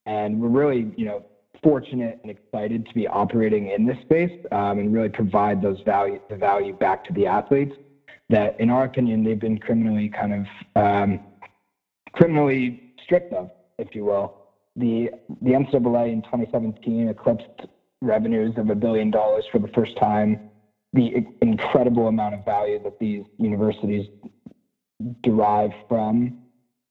And 0.04 0.40
we're 0.40 0.48
really, 0.48 0.92
you 0.96 1.06
know, 1.06 1.24
fortunate 1.62 2.20
and 2.22 2.30
excited 2.30 2.86
to 2.86 2.94
be 2.94 3.08
operating 3.08 3.70
in 3.70 3.86
this 3.86 3.98
space 4.02 4.30
um, 4.52 4.78
and 4.78 4.92
really 4.92 5.08
provide 5.08 5.62
those 5.62 5.80
value, 5.80 6.20
the 6.28 6.36
value 6.36 6.74
back 6.74 7.04
to 7.04 7.12
the 7.14 7.26
athletes 7.26 7.74
that, 8.28 8.60
in 8.60 8.70
our 8.70 8.84
opinion, 8.84 9.24
they've 9.24 9.40
been 9.40 9.58
criminally 9.58 10.08
kind 10.08 10.32
of 10.34 10.46
um, 10.76 11.20
criminally 12.12 12.92
stripped 13.02 13.32
of, 13.32 13.50
if 13.78 13.94
you 13.94 14.04
will. 14.04 14.34
The 14.76 15.10
the 15.40 15.52
NCAA 15.52 16.12
in 16.12 16.22
2017 16.22 17.08
eclipsed 17.08 17.66
revenues 18.02 18.58
of 18.58 18.68
a 18.68 18.74
billion 18.74 19.10
dollars 19.10 19.44
for 19.50 19.58
the 19.58 19.68
first 19.68 19.96
time. 19.96 20.50
The 20.96 21.26
incredible 21.42 22.08
amount 22.08 22.34
of 22.34 22.44
value 22.44 22.82
that 22.82 22.98
these 22.98 23.24
universities 23.38 24.08
derive 25.22 25.72
from 25.88 26.38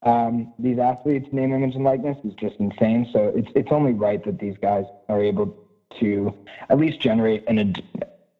um, 0.02 0.52
these 0.58 0.78
athletes' 0.78 1.26
name, 1.32 1.52
image, 1.52 1.74
and 1.74 1.84
likeness 1.84 2.16
is 2.24 2.32
just 2.34 2.54
insane. 2.60 3.08
So 3.12 3.32
it's 3.34 3.48
it's 3.54 3.72
only 3.72 3.92
right 3.92 4.24
that 4.24 4.38
these 4.38 4.56
guys 4.62 4.84
are 5.08 5.20
able 5.20 5.56
to 6.00 6.32
at 6.70 6.78
least 6.78 7.00
generate 7.00 7.44
an 7.48 7.74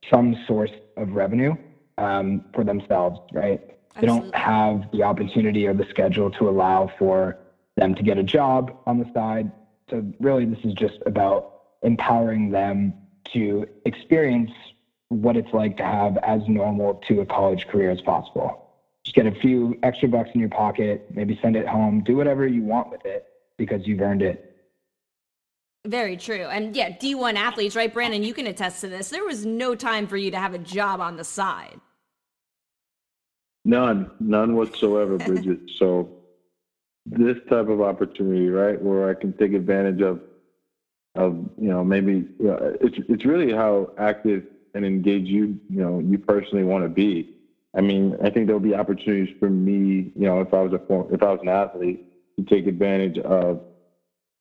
some 0.08 0.36
source 0.46 0.70
of 0.96 1.10
revenue 1.10 1.56
um, 1.98 2.44
for 2.54 2.62
themselves. 2.62 3.18
Right? 3.32 3.60
Absolutely. 3.96 4.00
They 4.00 4.06
don't 4.06 4.34
have 4.34 4.90
the 4.92 5.02
opportunity 5.02 5.66
or 5.66 5.74
the 5.74 5.86
schedule 5.90 6.30
to 6.32 6.48
allow 6.48 6.92
for 6.98 7.38
them 7.76 7.94
to 7.96 8.02
get 8.02 8.18
a 8.18 8.22
job 8.22 8.78
on 8.86 8.98
the 8.98 9.10
side. 9.12 9.50
So 9.90 10.04
really, 10.20 10.44
this 10.44 10.64
is 10.64 10.74
just 10.74 10.98
about 11.06 11.62
empowering 11.82 12.50
them 12.50 12.94
to 13.32 13.66
experience 13.84 14.52
what 15.08 15.36
it's 15.36 15.52
like 15.52 15.76
to 15.76 15.84
have 15.84 16.16
as 16.18 16.40
normal 16.48 17.00
to 17.08 17.20
a 17.20 17.26
college 17.26 17.66
career 17.68 17.90
as 17.90 18.00
possible 18.00 18.66
just 19.06 19.14
get 19.14 19.26
a 19.26 19.40
few 19.40 19.78
extra 19.84 20.08
bucks 20.08 20.30
in 20.34 20.40
your 20.40 20.48
pocket, 20.48 21.06
maybe 21.14 21.38
send 21.40 21.54
it 21.54 21.68
home, 21.68 22.02
do 22.02 22.16
whatever 22.16 22.44
you 22.44 22.64
want 22.64 22.90
with 22.90 23.06
it 23.06 23.24
because 23.56 23.86
you've 23.86 24.00
earned 24.00 24.20
it. 24.20 24.56
Very 25.86 26.16
true. 26.16 26.46
And 26.46 26.74
yeah, 26.74 26.90
D1 26.90 27.36
athletes, 27.36 27.76
right, 27.76 27.94
Brandon? 27.94 28.24
You 28.24 28.34
can 28.34 28.48
attest 28.48 28.80
to 28.80 28.88
this. 28.88 29.08
There 29.10 29.24
was 29.24 29.46
no 29.46 29.76
time 29.76 30.08
for 30.08 30.16
you 30.16 30.32
to 30.32 30.38
have 30.40 30.54
a 30.54 30.58
job 30.58 31.00
on 31.00 31.16
the 31.16 31.22
side. 31.22 31.80
None, 33.64 34.10
none 34.18 34.56
whatsoever, 34.56 35.18
Bridget. 35.18 35.60
so, 35.78 36.10
this 37.04 37.36
type 37.48 37.68
of 37.68 37.80
opportunity, 37.80 38.48
right, 38.48 38.82
where 38.82 39.08
I 39.08 39.14
can 39.14 39.32
take 39.34 39.52
advantage 39.52 40.00
of, 40.00 40.20
of 41.14 41.34
you 41.56 41.68
know, 41.68 41.84
maybe 41.84 42.26
uh, 42.44 42.72
it's 42.80 42.98
it's 43.08 43.24
really 43.24 43.52
how 43.52 43.92
active 43.98 44.42
and 44.76 44.84
engaged 44.84 45.28
you, 45.28 45.58
you 45.70 45.82
know, 45.82 45.98
you 45.98 46.18
personally 46.18 46.64
want 46.64 46.84
to 46.84 46.88
be. 46.88 47.34
I 47.74 47.80
mean, 47.80 48.16
I 48.22 48.30
think 48.30 48.46
there'll 48.46 48.60
be 48.60 48.74
opportunities 48.74 49.34
for 49.40 49.50
me, 49.50 50.12
you 50.14 50.26
know, 50.26 50.40
if 50.40 50.52
I 50.52 50.60
was 50.60 50.72
a 50.72 51.14
if 51.14 51.22
I 51.22 51.30
was 51.30 51.40
an 51.42 51.48
athlete, 51.48 52.04
to 52.36 52.44
take 52.44 52.66
advantage 52.66 53.18
of 53.18 53.62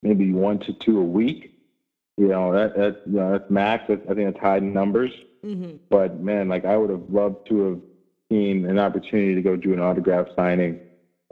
maybe 0.04 0.32
one 0.32 0.60
to 0.60 0.74
two 0.74 1.00
a 1.00 1.04
week. 1.04 1.52
You 2.18 2.28
know, 2.28 2.54
that 2.54 2.76
that 2.76 3.02
you 3.06 3.14
know, 3.14 3.32
that's 3.32 3.50
max. 3.50 3.86
That's, 3.88 4.02
I 4.10 4.14
think 4.14 4.32
that's 4.32 4.42
high 4.42 4.60
numbers. 4.60 5.12
Mm-hmm. 5.44 5.78
But 5.90 6.22
man, 6.22 6.48
like 6.48 6.66
I 6.66 6.78
would 6.78 6.90
have 6.90 7.10
loved 7.10 7.48
to 7.50 7.70
have 7.70 7.80
seen 8.30 8.66
an 8.66 8.80
opportunity 8.80 9.36
to 9.36 9.42
go 9.42 9.56
do 9.56 9.74
an 9.74 9.80
autograph 9.80 10.28
signing 10.36 10.80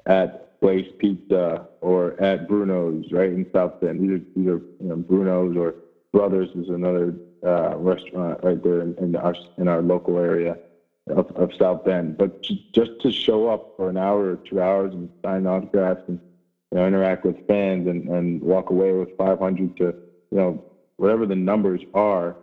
at 0.05 0.59
Blaze 0.59 0.91
Pizza 0.97 1.67
or 1.81 2.19
at 2.21 2.47
Bruno's, 2.47 3.11
right 3.11 3.29
in 3.29 3.45
South 3.53 3.79
Bend. 3.79 4.01
These 4.01 4.11
are 4.11 4.23
these 4.35 4.47
are 4.47 4.61
you 4.81 4.89
know, 4.89 4.95
Bruno's 4.97 5.55
or 5.55 5.75
Brothers 6.11 6.49
is 6.55 6.69
another 6.69 7.15
uh, 7.45 7.75
restaurant 7.77 8.39
right 8.43 8.61
there 8.61 8.81
in, 8.81 8.95
in 8.97 9.15
our 9.15 9.35
in 9.57 9.67
our 9.67 9.81
local 9.81 10.17
area 10.17 10.57
of, 11.07 11.29
of 11.35 11.51
South 11.53 11.83
Bend. 11.83 12.17
But 12.17 12.31
just 12.73 12.91
to 13.01 13.11
show 13.11 13.47
up 13.47 13.63
for 13.75 13.89
an 13.89 13.97
hour 13.97 14.31
or 14.31 14.37
two 14.37 14.61
hours 14.61 14.93
and 14.93 15.09
sign 15.23 15.45
autographs 15.45 16.01
and 16.07 16.19
you 16.71 16.79
know, 16.79 16.87
interact 16.87 17.23
with 17.23 17.37
fans 17.47 17.87
and, 17.87 18.07
and 18.07 18.41
walk 18.41 18.69
away 18.69 18.93
with 18.93 19.09
500 19.17 19.75
to, 19.77 19.83
you 20.31 20.37
know, 20.37 20.59
whatever 20.97 21.25
the 21.25 21.35
numbers 21.35 21.81
are 21.93 22.35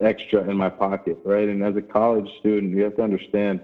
extra 0.00 0.48
in 0.48 0.56
my 0.56 0.68
pocket, 0.68 1.18
right? 1.24 1.48
And 1.48 1.62
as 1.62 1.76
a 1.76 1.82
college 1.82 2.28
student, 2.38 2.74
you 2.74 2.82
have 2.82 2.94
to 2.96 3.02
understand, 3.02 3.60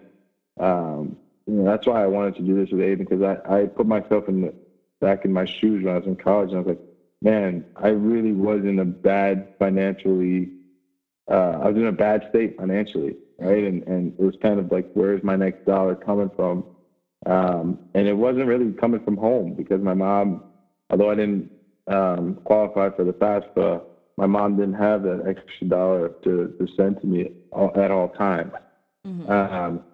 um, 0.59 1.17
you 1.47 1.55
know, 1.55 1.65
that's 1.65 1.87
why 1.87 2.03
I 2.03 2.07
wanted 2.07 2.37
to 2.37 2.43
do 2.43 2.55
this 2.55 2.71
with 2.71 2.81
Aiden 2.81 2.99
because 2.99 3.23
I, 3.23 3.63
I 3.63 3.67
put 3.67 3.87
myself 3.87 4.29
in 4.29 4.43
the, 4.43 4.55
back 5.01 5.25
in 5.25 5.33
my 5.33 5.45
shoes 5.45 5.85
when 5.85 5.93
I 5.93 5.99
was 5.99 6.07
in 6.07 6.17
college 6.17 6.51
and 6.51 6.59
I 6.59 6.63
was 6.63 6.69
like, 6.69 6.81
man, 7.23 7.65
I 7.77 7.89
really 7.89 8.33
was 8.33 8.65
in 8.65 8.79
a 8.79 8.85
bad 8.85 9.45
financially, 9.59 10.49
uh, 11.31 11.61
I 11.63 11.69
was 11.69 11.77
in 11.77 11.87
a 11.87 11.93
bad 11.93 12.27
state 12.31 12.57
financially 12.59 13.17
right? 13.41 13.65
And 13.65 13.83
and 13.85 14.13
it 14.19 14.23
was 14.23 14.35
kind 14.41 14.61
of 14.61 14.71
like, 14.71 14.91
where's 14.95 15.23
my 15.25 15.37
next 15.37 15.65
dollar 15.65 15.97
coming 15.97 16.31
from? 16.37 16.65
Um, 17.27 17.79
and 17.95 18.07
it 18.07 18.15
wasn't 18.15 18.47
really 18.47 18.73
coming 18.73 19.03
from 19.05 19.17
home 19.17 19.55
because 19.55 19.81
my 19.83 19.95
mom, 19.95 20.45
although 20.91 21.11
I 21.11 21.15
didn't 21.15 21.51
um, 21.87 22.39
qualify 22.45 22.91
for 22.91 23.05
the 23.05 23.13
FAFSA, 23.13 23.83
my 24.17 24.27
mom 24.27 24.57
didn't 24.57 24.75
have 24.75 25.03
that 25.03 25.25
extra 25.27 25.67
dollar 25.67 26.09
to, 26.25 26.55
to 26.59 26.69
send 26.77 27.01
to 27.01 27.07
me 27.07 27.31
all, 27.53 27.73
at 27.77 27.91
all 27.91 28.09
times. 28.11 28.53
Mm-hmm. 29.07 29.31
Um, 29.31 29.85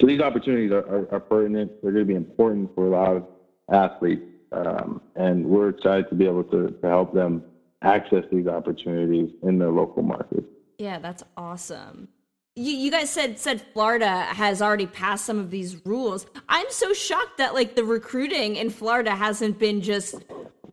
so 0.00 0.06
these 0.06 0.20
opportunities 0.20 0.70
are, 0.70 0.86
are, 0.86 1.14
are, 1.14 1.20
pertinent. 1.20 1.70
They're 1.82 1.92
going 1.92 2.06
to 2.06 2.08
be 2.08 2.16
important 2.16 2.74
for 2.74 2.86
a 2.86 2.90
lot 2.90 3.16
of 3.16 3.26
athletes, 3.70 4.22
um, 4.52 5.00
and 5.16 5.44
we're 5.44 5.70
excited 5.70 6.08
to 6.08 6.14
be 6.14 6.26
able 6.26 6.44
to, 6.44 6.70
to 6.70 6.88
help 6.88 7.12
them 7.12 7.42
access 7.82 8.24
these 8.32 8.46
opportunities 8.46 9.30
in 9.42 9.58
their 9.58 9.70
local 9.70 10.02
market. 10.02 10.44
Yeah, 10.80 10.98
that's 10.98 11.22
awesome 11.36 12.08
you, 12.56 12.72
you 12.72 12.90
guys 12.90 13.10
said 13.10 13.38
said 13.38 13.62
Florida 13.72 14.22
has 14.22 14.60
already 14.60 14.86
passed 14.86 15.24
some 15.24 15.38
of 15.38 15.50
these 15.50 15.84
rules. 15.86 16.26
I'm 16.48 16.66
so 16.70 16.92
shocked 16.92 17.38
that 17.38 17.54
like 17.54 17.74
the 17.74 17.84
recruiting 17.84 18.56
in 18.56 18.70
Florida 18.70 19.14
hasn't 19.14 19.58
been 19.58 19.80
just 19.80 20.16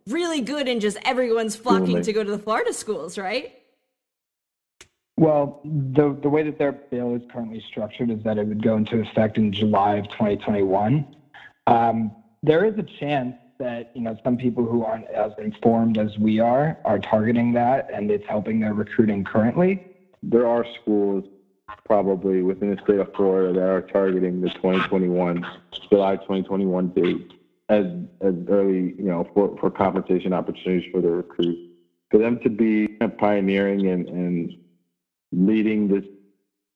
really 0.07 0.41
good 0.41 0.67
and 0.67 0.81
just 0.81 0.97
everyone's 1.03 1.55
flocking 1.55 2.01
to 2.01 2.13
go 2.13 2.23
to 2.23 2.31
the 2.31 2.39
Florida 2.39 2.73
schools, 2.73 3.17
right? 3.17 3.53
Well, 5.17 5.61
the 5.63 6.17
the 6.21 6.29
way 6.29 6.43
that 6.43 6.57
their 6.57 6.71
bill 6.71 7.15
is 7.15 7.21
currently 7.31 7.63
structured 7.67 8.09
is 8.09 8.23
that 8.23 8.37
it 8.37 8.47
would 8.47 8.63
go 8.63 8.75
into 8.75 8.99
effect 8.99 9.37
in 9.37 9.51
July 9.51 9.95
of 9.95 10.05
2021. 10.09 11.15
Um, 11.67 12.11
there 12.43 12.65
is 12.65 12.77
a 12.77 12.83
chance 12.99 13.35
that 13.59 13.91
you 13.95 14.01
know 14.01 14.17
some 14.23 14.37
people 14.37 14.65
who 14.65 14.83
aren't 14.83 15.07
as 15.07 15.31
informed 15.39 15.97
as 15.97 16.17
we 16.17 16.39
are 16.39 16.77
are 16.85 16.99
targeting 16.99 17.53
that, 17.53 17.89
and 17.93 18.11
it's 18.11 18.27
helping 18.27 18.59
their 18.59 18.73
recruiting 18.73 19.23
currently. 19.23 19.83
There 20.23 20.47
are 20.47 20.65
schools 20.81 21.25
probably 21.85 22.41
within 22.41 22.75
the 22.75 22.81
state 22.83 22.99
of 22.99 23.13
Florida 23.13 23.53
that 23.53 23.69
are 23.69 23.81
targeting 23.81 24.41
the 24.41 24.49
2021 24.49 25.45
July 25.89 26.15
2021 26.17 26.89
date 26.89 27.33
as 27.69 27.85
as 28.21 28.33
early, 28.49 28.95
you 28.97 29.05
know, 29.05 29.29
for, 29.33 29.57
for 29.59 29.69
compensation 29.69 30.33
opportunities 30.33 30.89
for 30.91 31.01
the 31.01 31.09
recruits. 31.09 31.59
For 32.09 32.17
them 32.17 32.39
to 32.43 32.49
be 32.49 32.87
pioneering 33.17 33.87
and, 33.87 34.07
and 34.07 34.57
leading 35.33 35.89
this 35.89 36.05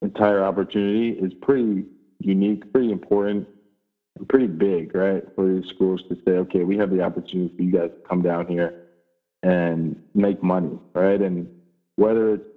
entire 0.02 0.44
opportunity 0.44 1.12
is 1.12 1.34
pretty 1.34 1.86
unique, 2.20 2.72
pretty 2.74 2.92
important, 2.92 3.48
and 4.18 4.28
pretty 4.28 4.48
big, 4.48 4.94
right? 4.94 5.24
For 5.36 5.48
these 5.48 5.70
schools 5.70 6.02
to 6.10 6.16
say, 6.26 6.32
okay, 6.32 6.64
we 6.64 6.78
have 6.78 6.92
the 6.92 7.02
opportunity 7.02 7.56
for 7.56 7.64
you 7.64 7.72
guys 7.72 7.92
to 7.92 8.08
come 8.08 8.22
down 8.22 8.48
here 8.48 8.88
and 9.42 9.96
make 10.14 10.44
money, 10.44 10.78
right? 10.94 11.22
And 11.22 11.48
whether 11.96 12.34
it's 12.34 12.51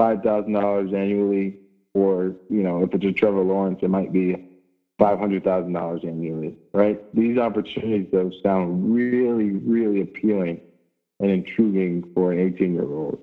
five 0.00 0.22
thousand 0.22 0.54
dollars 0.54 0.94
annually, 0.94 1.52
or 1.92 2.32
you 2.48 2.62
know, 2.62 2.82
if 2.82 2.94
it's 2.94 3.04
a 3.04 3.12
Trevor 3.12 3.42
Lawrence, 3.42 3.80
it 3.82 3.90
might 3.90 4.10
be 4.10 4.34
$500,000 4.98 6.04
annually, 6.04 6.56
right? 6.72 6.98
These 7.14 7.36
opportunities, 7.36 8.06
though, 8.10 8.30
sound 8.42 8.94
really, 8.94 9.50
really 9.50 10.00
appealing 10.00 10.58
and 11.20 11.30
intriguing 11.30 12.04
for 12.14 12.32
an 12.32 12.38
18 12.38 12.74
year 12.74 12.84
old. 12.84 13.18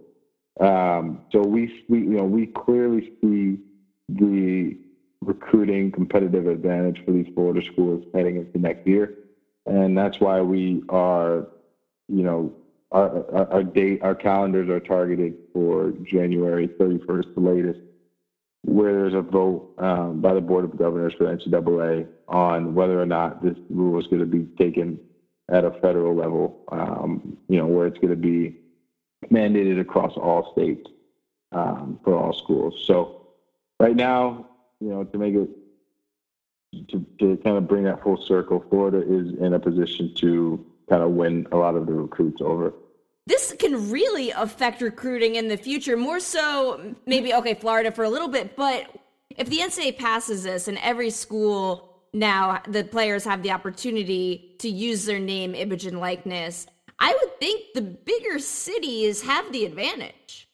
Um, 0.59 1.19
so 1.31 1.41
we, 1.41 1.71
we, 1.87 1.99
you 1.99 2.17
know, 2.17 2.25
we 2.25 2.45
clearly 2.47 3.11
see 3.21 3.57
the 4.09 4.77
recruiting 5.21 5.91
competitive 5.91 6.45
advantage 6.47 7.01
for 7.03 7.11
these 7.11 7.27
Florida 7.33 7.61
schools 7.65 8.03
heading 8.13 8.37
into 8.37 8.59
next 8.59 8.85
year, 8.85 9.11
and 9.65 9.97
that's 9.97 10.19
why 10.19 10.41
we 10.41 10.83
are, 10.89 11.47
you 12.07 12.23
know, 12.23 12.53
our, 12.91 13.25
our, 13.33 13.53
our 13.53 13.63
date, 13.63 14.01
our 14.01 14.15
calendars 14.15 14.69
are 14.69 14.79
targeted 14.79 15.35
for 15.53 15.91
January 16.03 16.67
31st, 16.67 17.33
the 17.33 17.41
latest, 17.41 17.79
where 18.63 18.93
there's 18.93 19.13
a 19.13 19.21
vote 19.21 19.73
um, 19.77 20.21
by 20.21 20.33
the 20.33 20.41
Board 20.41 20.65
of 20.65 20.77
Governors 20.77 21.13
for 21.13 21.25
the 21.25 21.31
NCAA 21.31 22.07
on 22.27 22.73
whether 22.73 23.01
or 23.01 23.05
not 23.05 23.43
this 23.43 23.57
rule 23.69 23.99
is 23.99 24.07
going 24.07 24.19
to 24.19 24.25
be 24.25 24.45
taken 24.57 24.99
at 25.49 25.63
a 25.63 25.71
federal 25.71 26.15
level, 26.15 26.63
um, 26.71 27.37
you 27.47 27.57
know, 27.57 27.67
where 27.67 27.87
it's 27.87 27.97
going 27.99 28.09
to 28.09 28.15
be 28.15 28.55
mandated 29.31 29.79
across 29.79 30.13
all 30.17 30.51
states 30.51 30.89
um, 31.51 31.99
for 32.03 32.15
all 32.15 32.33
schools. 32.33 32.83
So 32.85 33.27
right 33.79 33.95
now, 33.95 34.47
you 34.79 34.89
know, 34.89 35.03
to 35.03 35.17
make 35.17 35.33
it 35.33 35.49
to, 36.89 37.05
to 37.19 37.37
kind 37.37 37.57
of 37.57 37.67
bring 37.67 37.83
that 37.83 38.03
full 38.03 38.17
circle, 38.17 38.63
Florida 38.69 38.99
is 38.99 39.33
in 39.39 39.53
a 39.53 39.59
position 39.59 40.13
to 40.15 40.65
kind 40.89 41.03
of 41.03 41.11
win 41.11 41.47
a 41.51 41.57
lot 41.57 41.75
of 41.75 41.85
the 41.85 41.93
recruits 41.93 42.41
over. 42.41 42.73
This 43.25 43.53
can 43.59 43.91
really 43.91 44.31
affect 44.31 44.81
recruiting 44.81 45.35
in 45.35 45.47
the 45.49 45.57
future, 45.57 45.97
more 45.97 46.19
so 46.19 46.95
maybe, 47.05 47.33
okay, 47.33 47.53
Florida 47.53 47.91
for 47.91 48.05
a 48.05 48.09
little 48.09 48.29
bit, 48.29 48.55
but 48.55 48.87
if 49.37 49.49
the 49.49 49.57
NCAA 49.57 49.97
passes 49.97 50.43
this 50.43 50.67
and 50.67 50.77
every 50.79 51.09
school 51.09 51.87
now 52.13 52.61
the 52.67 52.83
players 52.83 53.23
have 53.25 53.43
the 53.43 53.51
opportunity 53.51 54.55
to 54.59 54.69
use 54.69 55.05
their 55.05 55.19
name, 55.19 55.53
image, 55.53 55.85
and 55.85 55.99
likeness, 55.99 56.67
I 56.99 57.15
would 57.21 57.39
think 57.39 57.73
the 57.73 57.81
bigger 57.81 58.39
cities 58.39 59.21
have 59.21 59.51
the 59.51 59.65
advantage. 59.65 60.49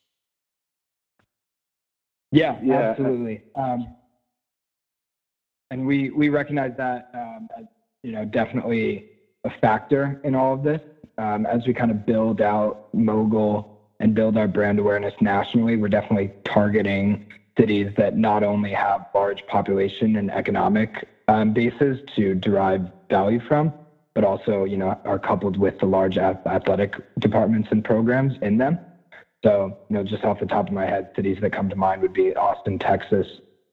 Yeah, 2.31 2.59
yeah. 2.63 2.89
absolutely. 2.89 3.43
Um, 3.55 3.95
and 5.71 5.86
we 5.86 6.09
we 6.09 6.29
recognize 6.29 6.73
that 6.77 7.09
um, 7.13 7.47
as 7.57 7.65
you 8.03 8.11
know 8.11 8.25
definitely 8.25 9.09
a 9.44 9.50
factor 9.62 10.20
in 10.24 10.36
all 10.36 10.54
of 10.54 10.64
this 10.64 10.82
um, 11.18 11.46
as 11.46 11.66
we 11.68 11.74
kind 11.74 11.91
of 11.91 12.06
build 12.06 12.41
out 12.41 12.94
mogul 12.94 13.82
and 14.00 14.16
build 14.16 14.38
our 14.38 14.48
brand 14.48 14.80
awareness 14.80 15.14
nationally. 15.22 15.78
We're 15.78 15.89
definitely 15.89 16.32
targeting 16.46 17.26
cities 17.58 17.91
that 17.98 18.18
not 18.18 18.44
only 18.44 18.72
have 18.72 19.06
large 19.14 19.46
population 19.48 20.16
and 20.16 20.32
economic 20.32 21.08
um, 21.28 21.54
bases 21.54 22.00
to 22.16 22.36
derive 22.36 22.89
value 23.10 23.39
from, 23.48 23.74
but 24.14 24.24
also 24.24 24.64
you 24.64 24.78
know 24.78 25.00
are 25.06 25.20
coupled 25.20 25.58
with 25.58 25.80
the 25.80 25.86
large 25.86 26.18
athletic 26.18 26.96
departments 27.20 27.70
and 27.72 27.84
programs 27.84 28.34
in 28.41 28.58
them. 28.58 28.80
So 29.44 29.78
you 29.89 29.96
know, 29.96 30.04
just 30.04 30.24
off 30.24 30.39
the 30.39 30.46
top 30.46 30.68
of 30.68 30.74
my 30.74 30.86
head, 30.86 31.12
cities 31.16 31.38
that 31.41 31.52
come 31.52 31.70
to 31.70 31.76
mind 31.76 32.02
would 32.02 32.14
be 32.14 32.36
Austin, 32.36 32.80
Texas, 32.80 33.28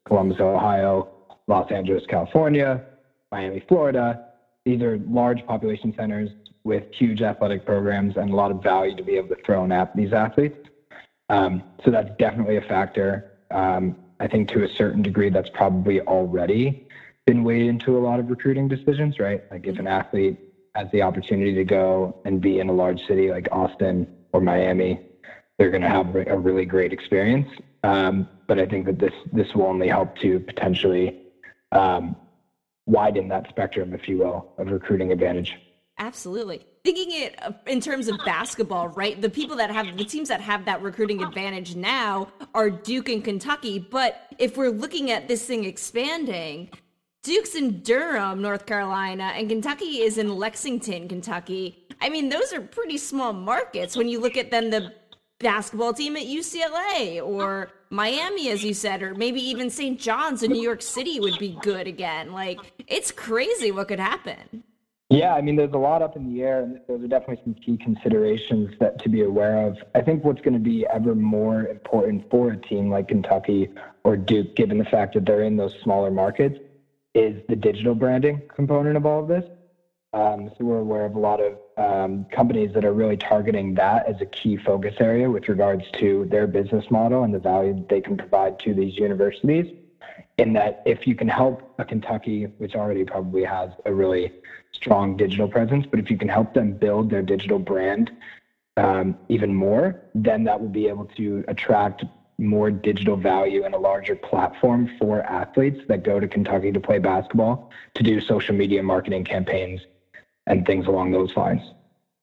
Columbus, 0.07 0.41
Ohio, 0.41 1.09
Los 1.47 1.71
Angeles, 1.71 2.05
California, 2.09 2.85
Miami, 3.31 3.63
Florida. 3.69 4.27
These 4.65 4.83
are 4.83 4.99
large 5.09 5.45
population 5.47 5.95
centers 5.97 6.31
with 6.65 6.85
huge 6.93 7.23
athletic 7.23 7.65
programs 7.65 8.17
and 8.17 8.31
a 8.31 8.37
lot 8.37 8.51
of 8.51 8.63
value 8.63 8.95
to 8.97 9.03
be 9.03 9.17
able 9.17 9.29
to 9.29 9.43
throw 9.45 9.71
at 9.71 9.97
these 9.97 10.13
athletes. 10.13 10.69
Um, 11.29 11.63
so 11.85 11.91
that's 11.91 12.11
definitely 12.19 12.57
a 12.57 12.63
factor. 12.63 13.33
Um, 13.51 13.97
I 14.19 14.27
think 14.27 14.51
to 14.51 14.65
a 14.65 14.69
certain 14.69 15.03
degree, 15.03 15.31
that's 15.31 15.49
probably 15.51 16.01
already 16.03 16.87
been 17.27 17.45
weighed 17.45 17.69
into 17.69 17.97
a 17.97 18.01
lot 18.01 18.21
of 18.21 18.29
recruiting 18.29 18.69
decisions, 18.69 19.19
right? 19.19 19.43
Like 19.51 19.67
if 19.67 19.79
an 19.79 19.87
athlete 19.87 20.39
has 20.75 20.89
the 20.93 21.03
opportunity 21.03 21.55
to 21.55 21.65
go 21.65 22.21
and 22.25 22.41
be 22.41 22.61
in 22.61 22.69
a 22.69 22.73
large 22.73 23.07
city 23.07 23.31
like 23.31 23.49
Austin 23.51 24.07
or 24.33 24.41
Miami, 24.41 25.01
they're 25.59 25.71
going 25.71 25.83
to 25.83 25.89
have 25.89 26.15
a 26.15 26.39
really 26.39 26.65
great 26.65 26.93
experience. 26.93 27.49
Um, 27.83 28.29
but 28.47 28.59
I 28.59 28.67
think 28.67 28.87
that 28.87 28.99
this 28.99 29.13
this 29.33 29.55
will 29.55 29.67
only 29.67 29.89
help 29.89 30.17
to 30.19 30.41
potentially 30.41 31.21
um, 31.73 32.17
widen 32.87 33.29
that 33.29 33.49
spectrum, 33.49 33.95
if 33.95 34.09
you 34.09 34.19
will, 34.19 34.53
of 34.59 34.69
recruiting 34.69 35.13
advantage. 35.13 35.55
Absolutely. 35.99 36.65
Thinking 36.83 37.09
it 37.11 37.35
uh, 37.43 37.53
in 37.67 37.81
terms 37.81 38.09
of 38.09 38.19
basketball, 38.25 38.89
right? 38.89 39.21
The 39.21 39.29
people 39.29 39.55
that 39.57 39.71
have 39.71 39.99
the 39.99 40.05
teams 40.05 40.29
that 40.29 40.41
have 40.41 40.65
that 40.65 40.83
recruiting 40.83 41.23
advantage 41.23 41.77
now 41.77 42.29
are 42.55 42.71
Duke 42.71 43.11
and 43.11 43.23
Kentucky. 43.23 43.79
But 43.79 44.35
if 44.39 44.57
we're 44.57 44.71
looking 44.71 45.11
at 45.11 45.29
this 45.29 45.45
thing 45.45 45.65
expanding, 45.65 46.71
Duke's 47.23 47.55
in 47.55 47.83
Durham, 47.83 48.41
North 48.41 48.65
Carolina, 48.65 49.33
and 49.35 49.47
Kentucky 49.47 50.01
is 50.01 50.17
in 50.17 50.39
Lexington, 50.39 51.07
Kentucky. 51.07 51.87
I 52.01 52.09
mean, 52.09 52.31
those 52.31 52.51
are 52.55 52.63
pretty 52.63 52.97
small 52.97 53.35
markets 53.35 53.95
when 53.95 54.09
you 54.09 54.21
look 54.21 54.39
at 54.39 54.51
then 54.51 54.71
the 54.71 54.95
basketball 55.41 55.93
team 55.93 56.17
at 56.17 56.25
UCLA 56.25 57.21
or 57.25 57.71
Miami, 57.91 58.51
as 58.51 58.63
you 58.63 58.73
said, 58.73 59.03
or 59.03 59.15
maybe 59.15 59.41
even 59.41 59.69
St. 59.69 59.99
John's 59.99 60.43
in 60.43 60.53
New 60.53 60.63
York 60.63 60.83
City 60.83 61.19
would 61.19 61.39
be 61.39 61.59
good 61.63 61.89
again. 61.89 62.33
Like, 62.33 62.61
it's 62.87 63.11
crazy 63.11 63.73
what 63.73 63.89
could 63.89 63.99
happen. 63.99 64.63
Yeah, 65.09 65.35
I 65.35 65.41
mean, 65.41 65.57
there's 65.57 65.73
a 65.73 65.79
lot 65.79 66.03
up 66.03 66.15
in 66.15 66.33
the 66.33 66.43
air, 66.43 66.63
and 66.63 66.79
those 66.87 67.03
are 67.03 67.09
definitely 67.09 67.41
some 67.43 67.55
key 67.55 67.77
considerations 67.77 68.71
that 68.79 69.03
to 69.03 69.09
be 69.09 69.23
aware 69.23 69.67
of. 69.67 69.77
I 69.97 70.03
think 70.03 70.23
what's 70.23 70.41
going 70.41 70.55
to 70.55 70.61
be 70.61 70.87
ever 70.87 71.17
more 71.17 71.67
important 71.67 72.31
for 72.31 72.53
a 72.53 72.57
team 72.57 72.91
like 72.91 73.09
Kentucky 73.09 73.71
or 74.05 74.17
Duke, 74.17 74.55
given 74.55 74.79
the 74.79 74.85
fact 74.85 75.15
that 75.15 75.27
they're 75.27 75.43
in 75.43 75.57
those 75.57 75.75
smaller 75.83 76.13
markets, 76.13 76.61
is 77.17 77.43
the 77.49 77.57
digital 77.57 77.97
branding 77.97 78.41
component 78.55 78.97
of 78.97 79.05
all 79.05 79.23
of 79.23 79.29
this. 79.29 79.45
Um, 80.13 80.51
so 80.57 80.65
we're 80.65 80.79
aware 80.79 81.07
of 81.07 81.17
a 81.17 81.19
lot 81.19 81.41
of 81.41 81.59
um, 81.81 82.27
companies 82.31 82.73
that 82.75 82.85
are 82.85 82.93
really 82.93 83.17
targeting 83.17 83.75
that 83.75 84.07
as 84.07 84.21
a 84.21 84.27
key 84.27 84.57
focus 84.57 84.95
area 85.01 85.31
with 85.31 85.49
regards 85.49 85.85
to 85.93 86.27
their 86.31 86.47
business 86.47 86.85
model 86.91 87.25
and 87.25 87.33
the 87.33 87.39
value 87.39 87.75
that 87.75 87.89
they 87.89 88.03
can 88.03 88.19
provide 88.19 88.59
to 88.61 88.75
these 88.75 88.99
universities. 88.99 89.75
In 90.37 90.53
that, 90.53 90.83
if 90.85 91.07
you 91.07 91.15
can 91.15 91.29
help 91.29 91.75
a 91.79 91.85
Kentucky, 91.85 92.45
which 92.59 92.75
already 92.75 93.05
probably 93.05 93.45
has 93.45 93.71
a 93.87 93.93
really 93.93 94.33
strong 94.73 95.17
digital 95.17 95.49
presence, 95.49 95.87
but 95.91 95.99
if 95.99 96.11
you 96.11 96.19
can 96.19 96.29
help 96.29 96.53
them 96.53 96.73
build 96.73 97.11
their 97.11 97.23
digital 97.23 97.59
brand 97.59 98.11
um, 98.77 99.17
even 99.29 99.55
more, 99.55 100.03
then 100.15 100.45
that 100.45 100.61
will 100.61 100.69
be 100.69 100.87
able 100.87 101.07
to 101.17 101.45
attract 101.49 102.05
more 102.37 102.71
digital 102.71 103.17
value 103.17 103.65
and 103.65 103.75
a 103.75 103.79
larger 103.79 104.17
platform 104.17 104.91
for 104.99 105.23
athletes 105.23 105.81
that 105.89 106.05
go 106.05 106.21
to 106.21 106.29
Kentucky 106.29 106.73
to 106.73 106.81
play 106.81 106.99
basketball 106.99 107.71
to 107.95 108.03
do 108.03 108.21
social 108.21 108.55
media 108.55 108.83
marketing 108.83 109.25
campaigns 109.25 109.81
and 110.47 110.67
things 110.67 110.87
along 110.87 111.13
those 111.13 111.35
lines. 111.37 111.63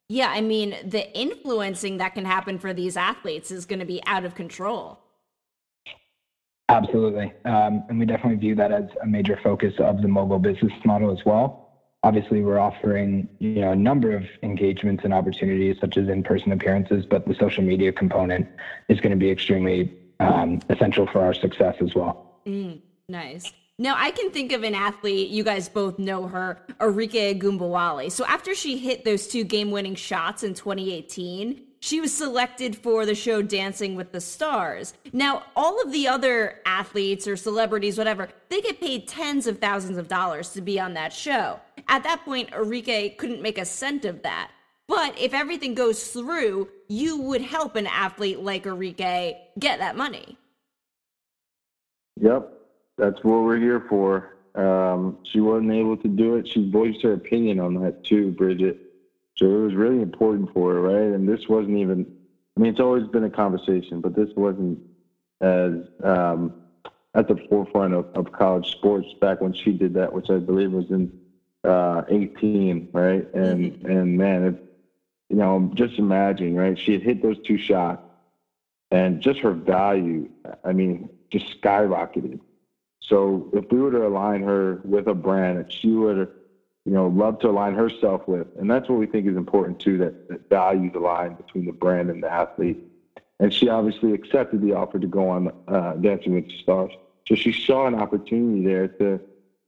Yeah, 0.10 0.30
I 0.30 0.42
mean, 0.42 0.76
the 0.86 1.12
influencing 1.18 1.98
that 1.98 2.16
can 2.16 2.24
happen 2.24 2.60
for 2.60 2.74
these 2.74 2.96
athletes 2.96 3.52
is 3.52 3.66
going 3.66 3.80
to 3.80 3.86
be 3.86 4.02
out 4.06 4.24
of 4.24 4.36
control. 4.36 5.00
Absolutely. 6.70 7.34
Um, 7.46 7.84
and 7.90 8.00
we 8.00 8.06
definitely 8.06 8.38
view 8.38 8.56
that 8.56 8.72
as 8.72 8.86
a 9.02 9.06
major 9.06 9.40
focus 9.42 9.74
of 9.80 10.02
the 10.02 10.08
Mogul 10.08 10.40
business 10.40 10.74
model 10.86 11.12
as 11.12 11.26
well. 11.26 11.64
Obviously, 12.04 12.42
we're 12.42 12.60
offering 12.60 13.28
you 13.40 13.56
know 13.56 13.72
a 13.72 13.76
number 13.76 14.16
of 14.16 14.24
engagements 14.44 15.04
and 15.04 15.14
opportunities, 15.14 15.78
such 15.82 15.98
as 15.98 16.08
in-person 16.08 16.52
appearances, 16.52 17.06
but 17.06 17.28
the 17.28 17.36
social 17.36 17.64
media 17.64 17.92
component 17.92 18.48
is 18.88 19.00
going 19.00 19.12
to 19.12 19.18
be 19.18 19.30
extremely 19.30 19.98
um, 20.20 20.60
essential 20.70 21.08
for 21.08 21.22
our 21.22 21.34
success 21.34 21.76
as 21.82 21.96
well. 21.96 22.40
Mm, 22.46 22.82
nice. 23.10 23.52
Now, 23.80 23.94
I 23.96 24.10
can 24.10 24.32
think 24.32 24.54
of 24.54 24.64
an 24.64 24.74
athlete, 24.74 25.30
you 25.30 25.44
guys 25.44 25.70
both 25.70 26.00
know 26.00 26.28
her, 26.28 26.60
Arike 26.80 27.40
Ogunbowale. 27.40 28.12
So 28.12 28.26
after 28.26 28.56
she 28.56 28.78
hit 28.78 29.06
those 29.06 29.28
two 29.28 29.44
game 29.44 29.70
winning 29.70 29.94
shots 29.94 30.44
in 30.44 30.56
2018, 30.56 31.62
she 31.80 32.02
was 32.02 32.12
selected 32.12 32.76
for 32.76 33.06
the 33.06 33.14
show 33.14 33.44
Dancing 33.44 33.96
with 33.96 34.12
the 34.12 34.20
Stars. 34.20 34.96
Now, 35.14 35.44
all 35.56 35.80
of 35.80 35.92
the 35.92 36.08
other 36.08 36.60
athletes 36.66 37.28
or 37.28 37.36
celebrities, 37.36 38.00
whatever, 38.00 38.30
they 38.50 38.62
get 38.62 38.80
paid 38.80 39.08
tens 39.08 39.46
of 39.46 39.60
thousands 39.60 40.00
of 40.00 40.08
dollars 40.08 40.54
to 40.54 40.62
be 40.62 40.80
on 40.80 40.96
that 40.96 41.14
show. 41.14 41.60
At 41.88 42.04
that 42.04 42.26
point, 42.26 42.50
Arike 42.50 43.18
couldn't 43.18 43.44
make 43.44 43.60
a 43.60 43.66
cent 43.66 44.06
of 44.06 44.24
that. 44.24 44.50
But 44.88 45.20
if 45.20 45.36
everything 45.36 45.76
goes 45.76 46.08
through, 46.08 46.70
you 46.88 47.22
would 47.22 47.42
help 47.42 47.76
an 47.76 47.86
athlete 47.86 48.40
like 48.40 48.64
Arike 48.64 49.36
get 49.60 49.80
that 49.80 49.96
money. 49.96 50.38
Yep, 52.20 52.57
that's 52.98 53.24
what 53.24 53.44
we're 53.44 53.60
here 53.60 53.86
for. 53.88 54.38
Um, 54.56 55.20
she 55.24 55.40
wasn't 55.40 55.72
able 55.72 55.98
to 55.98 56.08
do 56.08 56.36
it. 56.36 56.48
She 56.48 56.70
voiced 56.70 57.04
her 57.04 57.14
opinion 57.14 57.60
on 57.60 57.76
that 57.82 58.04
too, 58.04 58.32
Bridget. 58.32 58.80
So 59.36 59.46
it 59.46 59.64
was 59.66 59.76
really 59.76 60.02
important 60.02 60.52
for 60.52 60.74
her, 60.74 60.82
right? 60.82 61.14
And 61.16 61.30
this 61.30 61.48
wasn't 61.48 61.78
even, 61.78 62.08
I 62.56 62.60
mean, 62.60 62.72
it's 62.72 62.80
always 62.80 63.08
been 63.08 63.24
a 63.24 63.30
conversation, 63.30 64.02
but 64.02 64.16
this 64.16 64.30
wasn't 64.36 64.80
as 65.42 65.74
um, 66.04 66.54
at 67.14 67.28
the 67.28 67.38
forefront 67.50 67.94
of, 67.94 68.06
of 68.16 68.32
college 68.32 68.72
sports 68.72 69.08
back 69.22 69.42
when 69.42 69.54
she 69.54 69.72
did 69.74 69.94
that, 69.94 70.12
which 70.12 70.32
I 70.32 70.40
believe 70.40 70.72
was 70.72 70.90
in 70.90 71.12
uh, 71.64 72.02
18, 72.10 72.90
right? 72.94 73.32
And, 73.36 73.74
mm-hmm. 73.74 73.86
and 73.86 74.18
man, 74.18 74.44
it, 74.44 74.64
you 75.30 75.36
know, 75.36 75.72
just 75.76 76.00
imagine, 76.00 76.56
right? 76.56 76.80
She 76.80 76.94
had 76.94 77.04
hit 77.04 77.22
those 77.22 77.38
two 77.46 77.60
shots 77.60 78.02
and 78.90 79.22
just 79.22 79.40
her 79.42 79.52
value, 79.52 80.30
I 80.64 80.74
mean, 80.74 81.10
just 81.30 81.62
skyrocketed. 81.62 82.40
So 83.08 83.50
if 83.54 83.66
we 83.72 83.80
were 83.80 83.92
to 83.92 84.06
align 84.06 84.44
her 84.44 84.80
with 84.84 85.08
a 85.08 85.14
brand 85.14 85.60
that 85.60 85.72
she 85.72 85.92
would, 85.92 86.28
you 86.86 86.92
know, 86.92 87.08
love 87.08 87.40
to 87.40 87.50
align 87.50 87.74
herself 87.74 88.22
with, 88.28 88.48
and 88.60 88.70
that's 88.70 88.90
what 88.90 89.00
we 89.00 89.08
think 89.08 89.28
is 89.28 89.38
important 89.38 89.80
too, 89.80 89.98
that, 90.00 90.28
that 90.28 90.50
values 90.50 90.92
align 90.94 91.36
between 91.36 91.66
the 91.66 91.72
brand 91.72 92.10
and 92.10 92.22
the 92.22 92.32
athlete. 92.32 92.78
And 93.40 93.54
she 93.54 93.70
obviously 93.70 94.14
accepted 94.14 94.62
the 94.62 94.74
offer 94.74 95.00
to 95.00 95.08
go 95.08 95.30
on 95.30 95.52
uh, 95.68 95.94
Dancing 95.94 96.34
with 96.34 96.48
the 96.48 96.58
Stars. 96.62 96.92
So 97.28 97.36
she 97.36 97.52
saw 97.52 97.88
an 97.88 97.96
opportunity 97.96 98.66
there 98.66 98.88
to 99.00 99.20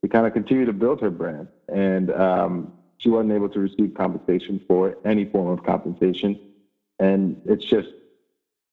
to 0.01 0.07
kind 0.07 0.25
of 0.25 0.33
continue 0.33 0.65
to 0.65 0.73
build 0.73 1.01
her 1.01 1.11
brand. 1.11 1.49
And 1.67 2.09
um, 2.11 2.71
she 2.97 3.09
wasn't 3.09 3.33
able 3.33 3.49
to 3.49 3.59
receive 3.59 3.93
compensation 3.95 4.61
for 4.67 4.89
it, 4.89 4.97
any 5.03 5.25
form 5.25 5.49
of 5.49 5.63
compensation. 5.63 6.37
And 6.99 7.41
it's 7.45 7.65
just 7.65 7.89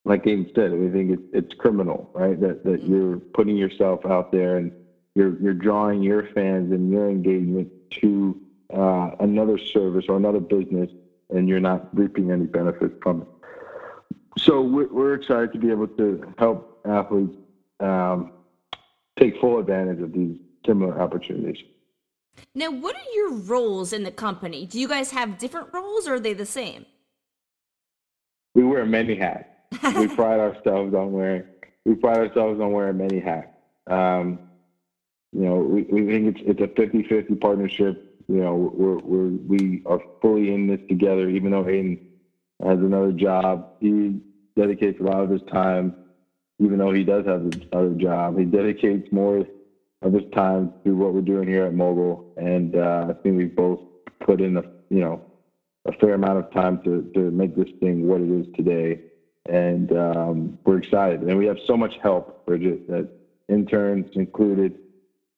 like 0.07 0.23
Aiden 0.25 0.55
said, 0.55 0.73
we 0.73 0.89
think 0.89 1.11
it's, 1.11 1.23
it's 1.33 1.55
criminal, 1.55 2.09
right? 2.15 2.41
That 2.41 2.65
that 2.65 2.81
mm-hmm. 2.81 2.95
you're 2.95 3.17
putting 3.19 3.57
yourself 3.57 4.07
out 4.07 4.31
there 4.31 4.57
and 4.57 4.73
you're 5.15 5.39
you're 5.41 5.53
drawing 5.53 6.03
your 6.03 6.29
fans 6.29 6.73
and 6.73 6.91
your 6.91 7.11
engagement 7.11 7.69
to 8.01 8.41
uh, 8.73 9.11
another 9.19 9.59
service 9.59 10.05
or 10.09 10.17
another 10.17 10.39
business, 10.41 10.91
and 11.31 11.49
you're 11.49 11.61
not 11.61 11.95
reaping 11.95 12.31
any 12.31 12.47
benefits 12.47 12.95
from 13.03 13.23
it. 13.23 13.29
So 14.39 14.63
we're, 14.63 14.93
we're 14.93 15.15
excited 15.15 15.53
to 15.55 15.59
be 15.59 15.71
able 15.71 15.89
to 15.89 16.35
help 16.39 16.81
athletes 16.87 17.37
um, 17.81 18.33
take 19.19 19.41
full 19.41 19.59
advantage 19.59 20.01
of 20.01 20.13
these 20.13 20.37
similar 20.65 21.01
opportunities. 21.01 21.65
Now, 22.55 22.71
what 22.71 22.95
are 22.95 23.15
your 23.15 23.33
roles 23.33 23.93
in 23.93 24.05
the 24.05 24.11
company? 24.11 24.67
Do 24.67 24.79
you 24.79 24.89
guys 24.89 25.11
have 25.11 25.39
different 25.39 25.69
roles 25.73 26.07
or 26.07 26.15
are 26.15 26.21
they 26.21 26.35
the 26.35 26.47
same? 26.47 26.85
We 28.55 28.63
wear 28.63 28.85
many 28.85 29.17
hats. 29.17 29.56
We 29.73 30.09
pride 30.15 30.41
ourselves 30.41 30.95
on 30.95 31.13
wearing 31.13 31.45
we 31.85 31.95
pride 31.95 32.19
ourselves 32.19 32.61
on 32.61 32.73
wearing 32.73 32.99
many 32.99 33.21
hats. 33.21 33.49
Um, 33.87 34.41
you 35.33 35.43
know, 35.43 35.57
we, 35.57 35.83
we 35.83 36.07
think 36.07 36.37
it's 36.37 36.61
it's 36.61 36.61
a 36.61 36.81
50-50 36.81 37.41
partnership. 37.41 38.17
You 38.29 38.43
know, 38.43 38.55
we're, 38.75 38.99
we're 38.99 39.29
we 39.29 39.83
are 39.87 40.01
fully 40.21 40.53
in 40.53 40.67
this 40.67 40.81
together. 40.89 41.29
Even 41.29 41.53
though 41.53 41.65
Aiden 41.65 42.01
has 42.63 42.79
another 42.79 43.13
job, 43.13 43.75
he 43.81 44.21
dedicates 44.57 45.01
a 45.01 45.05
lot 45.05 45.23
of 45.23 45.31
his 45.31 45.43
time. 45.43 45.95
Even 46.59 46.79
though 46.79 46.91
he 46.91 47.05
does 47.05 47.27
have 47.27 47.43
another 47.71 47.95
job, 47.95 48.39
he 48.39 48.45
dedicates 48.45 49.13
more 49.13 49.47
of 50.03 50.13
his 50.13 50.25
time 50.35 50.73
to 50.85 50.97
what 50.97 51.13
we're 51.13 51.21
doing 51.21 51.47
here 51.47 51.67
at 51.67 51.75
Mogul. 51.75 52.33
and 52.37 52.75
uh, 52.75 53.07
I 53.11 53.13
think 53.23 53.37
we've 53.37 53.55
both 53.55 53.81
put 54.21 54.41
in 54.41 54.57
a 54.57 54.63
you 54.89 55.01
know 55.01 55.21
a 55.85 55.93
fair 55.93 56.15
amount 56.15 56.39
of 56.39 56.53
time 56.53 56.83
to 56.83 57.03
to 57.15 57.31
make 57.31 57.55
this 57.55 57.69
thing 57.81 58.09
what 58.09 58.21
it 58.21 58.31
is 58.31 58.47
today, 58.57 59.01
and 59.49 59.93
um, 59.93 60.59
we're 60.65 60.79
excited. 60.79 61.23
And 61.23 61.39
we 61.39 61.47
have 61.47 61.59
so 61.67 61.77
much 61.77 61.95
help, 62.03 62.45
Bridget, 62.47 62.89
that 62.89 63.09
interns 63.49 64.07
included, 64.15 64.79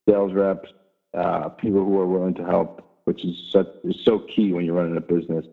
sales 0.09 0.33
reps, 0.33 0.69
uh, 1.15 1.49
people 1.51 1.85
who 1.85 1.99
are 1.99 2.07
willing 2.07 2.35
to 2.35 2.45
help, 2.45 3.01
which 3.05 3.25
is 3.25 3.37
such 3.51 3.69
is 3.85 3.97
so 4.05 4.21
key 4.21 4.53
when 4.53 4.65
you're 4.65 4.75
running 4.75 4.97
a 4.97 5.01
business. 5.01 5.47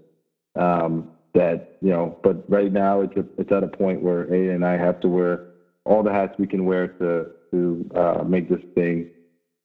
Um, 0.56 1.12
that 1.34 1.78
you 1.82 1.90
know, 1.90 2.18
but 2.24 2.50
right 2.50 2.72
now 2.72 3.02
it's 3.02 3.16
a, 3.18 3.26
it's 3.38 3.52
at 3.52 3.64
a 3.64 3.68
point 3.68 4.02
where 4.02 4.24
A 4.34 4.56
and 4.56 4.66
I 4.66 4.78
have 4.78 5.02
to 5.02 5.10
wear 5.10 5.48
all 5.84 6.02
the 6.02 6.12
hats 6.12 6.34
we 6.40 6.48
can 6.48 6.66
wear 6.66 6.88
to 6.88 7.28
to 7.52 7.92
uh, 7.94 8.24
make 8.24 8.50
this 8.50 8.62
thing, 8.74 9.12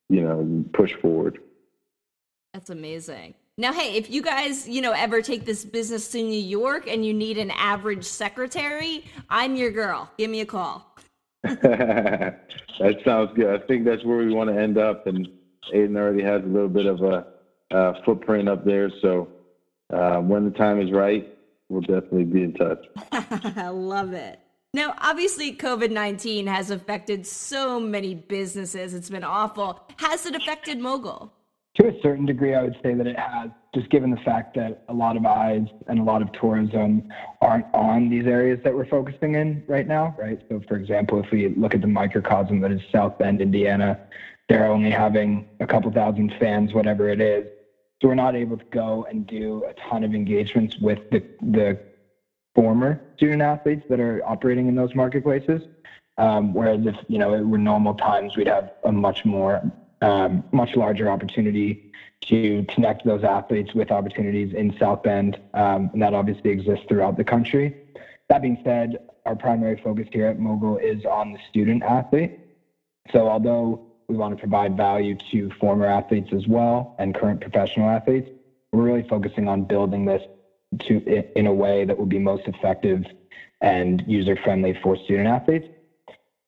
you 0.09 0.23
know, 0.23 0.65
push 0.73 0.93
forward. 0.95 1.39
That's 2.53 2.71
amazing. 2.71 3.35
Now, 3.59 3.73
hey, 3.73 3.95
if 3.97 4.11
you 4.11 4.23
guys, 4.23 4.69
you 4.69 4.81
know, 4.81 4.93
ever 4.93 5.21
take 5.21 5.45
this 5.45 5.65
business 5.65 6.09
to 6.13 6.23
New 6.23 6.39
York 6.39 6.87
and 6.89 7.05
you 7.05 7.13
need 7.13 7.37
an 7.37 7.51
average 7.51 8.05
secretary, 8.05 9.05
I'm 9.29 9.55
your 9.55 9.71
girl. 9.71 10.11
Give 10.17 10.31
me 10.31 10.41
a 10.41 10.47
call. 10.47 10.97
that 11.43 12.47
sounds 13.05 13.31
good. 13.35 13.49
I 13.49 13.67
think 13.67 13.85
that's 13.85 14.05
where 14.05 14.19
we 14.19 14.33
want 14.33 14.51
to 14.51 14.59
end 14.59 14.79
up. 14.79 15.07
And 15.07 15.29
Aiden 15.75 15.97
already 15.97 16.23
has 16.23 16.43
a 16.43 16.47
little 16.47 16.69
bit 16.69 16.87
of 16.87 17.03
a, 17.03 17.27
a 17.71 18.03
footprint 18.05 18.49
up 18.49 18.65
there. 18.65 18.91
So 19.03 19.29
uh, 19.93 20.19
when 20.21 20.45
the 20.45 20.53
time 20.53 20.81
is 20.81 20.91
right, 20.93 21.29
we'll 21.69 21.83
definitely 21.83 22.25
be 22.25 22.43
in 22.43 22.55
touch. 22.55 22.85
I 23.13 23.69
love 23.73 24.13
it. 24.13 24.41
Now, 24.73 24.95
obviously, 24.99 25.57
COVID 25.57 25.91
19 25.91 26.47
has 26.47 26.71
affected 26.71 27.27
so 27.27 27.81
many 27.81 28.15
businesses. 28.15 28.95
It's 28.95 29.11
been 29.11 29.25
awful. 29.25 29.81
Has 29.97 30.27
it 30.27 30.37
affected 30.37 30.79
Mogul? 30.79 31.33
To 31.77 31.87
a 31.87 31.93
certain 32.03 32.27
degree, 32.27 32.55
I 32.55 32.63
would 32.63 32.77
say 32.83 32.95
that 32.95 33.07
it 33.07 33.19
has, 33.19 33.51
just 33.75 33.89
given 33.91 34.11
the 34.11 34.17
fact 34.19 34.57
that 34.57 34.83
a 34.89 34.93
lot 34.93 35.17
of 35.17 35.25
eyes 35.25 35.67
and 35.87 36.01
a 36.01 36.03
lot 36.03 36.21
of 36.21 36.33
tourism 36.33 37.09
aren't 37.41 37.67
on 37.73 38.09
these 38.09 38.27
areas 38.27 38.59
that 38.65 38.75
we're 38.75 38.87
focusing 38.87 39.37
in 39.37 39.63
right 39.69 39.87
now, 39.87 40.15
right? 40.19 40.41
So, 40.49 40.61
for 40.67 40.77
example, 40.77 41.21
if 41.21 41.31
we 41.31 41.49
look 41.49 41.75
at 41.75 41.81
the 41.81 41.87
microcosm 41.87 42.61
that 42.61 42.73
is 42.73 42.81
South 42.91 43.17
Bend, 43.19 43.41
Indiana, 43.41 43.97
they're 44.49 44.67
only 44.67 44.91
having 44.91 45.47
a 45.61 45.67
couple 45.67 45.93
thousand 45.93 46.33
fans, 46.41 46.75
whatever 46.75 47.09
it 47.09 47.21
is. 47.21 47.45
So 48.03 48.09
we're 48.09 48.15
not 48.15 48.35
able 48.35 48.57
to 48.57 48.65
go 48.73 49.07
and 49.09 49.25
do 49.27 49.65
a 49.69 49.75
ton 49.89 50.03
of 50.03 50.13
engagements 50.13 50.77
with 50.79 50.99
the, 51.13 51.23
the 51.41 51.79
former 52.55 53.01
student 53.17 53.43
athletes 53.43 53.85
that 53.89 54.01
are 54.01 54.21
operating 54.27 54.67
in 54.67 54.75
those 54.75 54.95
marketplaces. 54.95 55.63
Um, 56.19 56.53
whereas 56.53 56.81
if 56.85 56.97
you 57.09 57.19
know 57.19 57.35
it 57.35 57.43
were 57.43 57.59
normal 57.59 57.95
times, 57.95 58.37
we'd 58.37 58.49
have 58.49 58.71
a 58.85 58.91
much 58.91 59.25
more, 59.25 59.63
um, 60.01 60.45
much 60.53 60.77
larger 60.77 61.11
opportunity 61.11 61.93
to 62.23 62.65
connect 62.69 63.05
those 63.05 63.25
athletes 63.25 63.75
with 63.75 63.91
opportunities 63.91 64.55
in 64.55 64.77
South 64.79 65.03
Bend, 65.03 65.39
um, 65.55 65.91
and 65.93 66.03
that 66.03 66.15
obviously 66.15 66.51
exists 66.51 66.85
throughout 66.89 67.17
the 67.17 67.25
country. 67.25 67.77
That 68.29 68.43
being 68.43 68.61
said, 68.65 68.99
our 69.27 69.35
primary 69.35 69.81
focus 69.83 70.09
here 70.13 70.27
at 70.27 70.39
Mogul 70.39 70.77
is 70.79 71.05
on 71.05 71.33
the 71.33 71.39
student 71.49 71.83
athlete. 71.83 72.39
So 73.13 73.29
although 73.29 73.87
we 74.09 74.17
want 74.17 74.37
to 74.37 74.41
provide 74.41 74.77
value 74.77 75.17
to 75.31 75.51
former 75.61 75.87
athletes 75.87 76.33
as 76.33 76.47
well 76.47 76.95
and 76.99 77.15
current 77.15 77.41
professional 77.41 77.89
athletes, 77.89 78.29
we're 78.73 78.83
really 78.83 79.09
focusing 79.09 79.49
on 79.49 79.65
building 79.65 80.05
this 80.05 80.23
to 80.81 81.05
in 81.37 81.47
a 81.47 81.53
way 81.53 81.85
that 81.85 81.99
will 81.99 82.07
be 82.07 82.19
most 82.19 82.47
effective 82.47 83.05
and 83.61 84.05
user 84.07 84.37
friendly 84.37 84.79
for 84.83 84.97
student 84.97 85.27
athletes. 85.27 85.67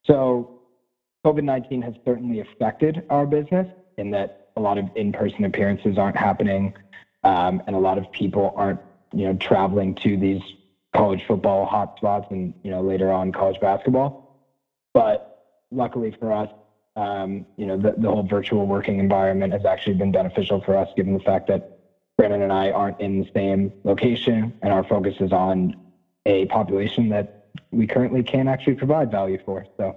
So 0.04 0.61
COVID 1.24 1.44
19 1.44 1.82
has 1.82 1.94
certainly 2.04 2.40
affected 2.40 3.04
our 3.10 3.26
business 3.26 3.68
in 3.96 4.10
that 4.10 4.50
a 4.56 4.60
lot 4.60 4.78
of 4.78 4.88
in 4.96 5.12
person 5.12 5.44
appearances 5.44 5.98
aren't 5.98 6.16
happening 6.16 6.74
um, 7.24 7.62
and 7.66 7.76
a 7.76 7.78
lot 7.78 7.98
of 7.98 8.10
people 8.12 8.52
aren't 8.56 8.80
you 9.12 9.26
know 9.26 9.34
traveling 9.34 9.94
to 9.96 10.16
these 10.16 10.42
college 10.94 11.22
football 11.26 11.66
hotspots 11.66 12.30
and 12.30 12.54
you 12.62 12.70
know 12.70 12.82
later 12.82 13.10
on 13.10 13.32
college 13.32 13.60
basketball. 13.60 14.46
But 14.94 15.44
luckily 15.70 16.14
for 16.18 16.32
us, 16.32 16.50
um, 16.96 17.46
you 17.56 17.66
know 17.66 17.76
the, 17.76 17.94
the 17.96 18.08
whole 18.08 18.24
virtual 18.24 18.66
working 18.66 18.98
environment 18.98 19.52
has 19.52 19.64
actually 19.64 19.94
been 19.94 20.12
beneficial 20.12 20.60
for 20.60 20.76
us 20.76 20.88
given 20.96 21.14
the 21.14 21.20
fact 21.20 21.48
that 21.48 21.78
Brandon 22.18 22.42
and 22.42 22.52
I 22.52 22.70
aren't 22.70 23.00
in 23.00 23.20
the 23.20 23.30
same 23.34 23.72
location, 23.84 24.52
and 24.62 24.72
our 24.72 24.84
focus 24.84 25.14
is 25.20 25.32
on 25.32 25.76
a 26.26 26.46
population 26.46 27.08
that 27.08 27.46
we 27.70 27.86
currently 27.86 28.22
can't 28.22 28.48
actually 28.48 28.74
provide 28.74 29.10
value 29.10 29.38
for. 29.44 29.66
So, 29.76 29.96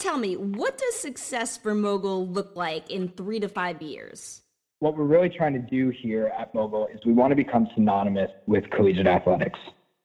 tell 0.00 0.18
me, 0.18 0.36
what 0.36 0.78
does 0.78 0.94
success 0.96 1.56
for 1.56 1.74
Mogul 1.74 2.26
look 2.26 2.56
like 2.56 2.90
in 2.90 3.08
three 3.08 3.38
to 3.40 3.48
five 3.48 3.80
years? 3.82 4.42
What 4.80 4.96
we're 4.96 5.04
really 5.04 5.28
trying 5.28 5.52
to 5.52 5.58
do 5.58 5.90
here 5.90 6.32
at 6.38 6.54
Mogul 6.54 6.88
is 6.88 7.00
we 7.04 7.12
want 7.12 7.30
to 7.30 7.36
become 7.36 7.68
synonymous 7.74 8.30
with 8.46 8.70
collegiate 8.70 9.06
athletics, 9.06 9.58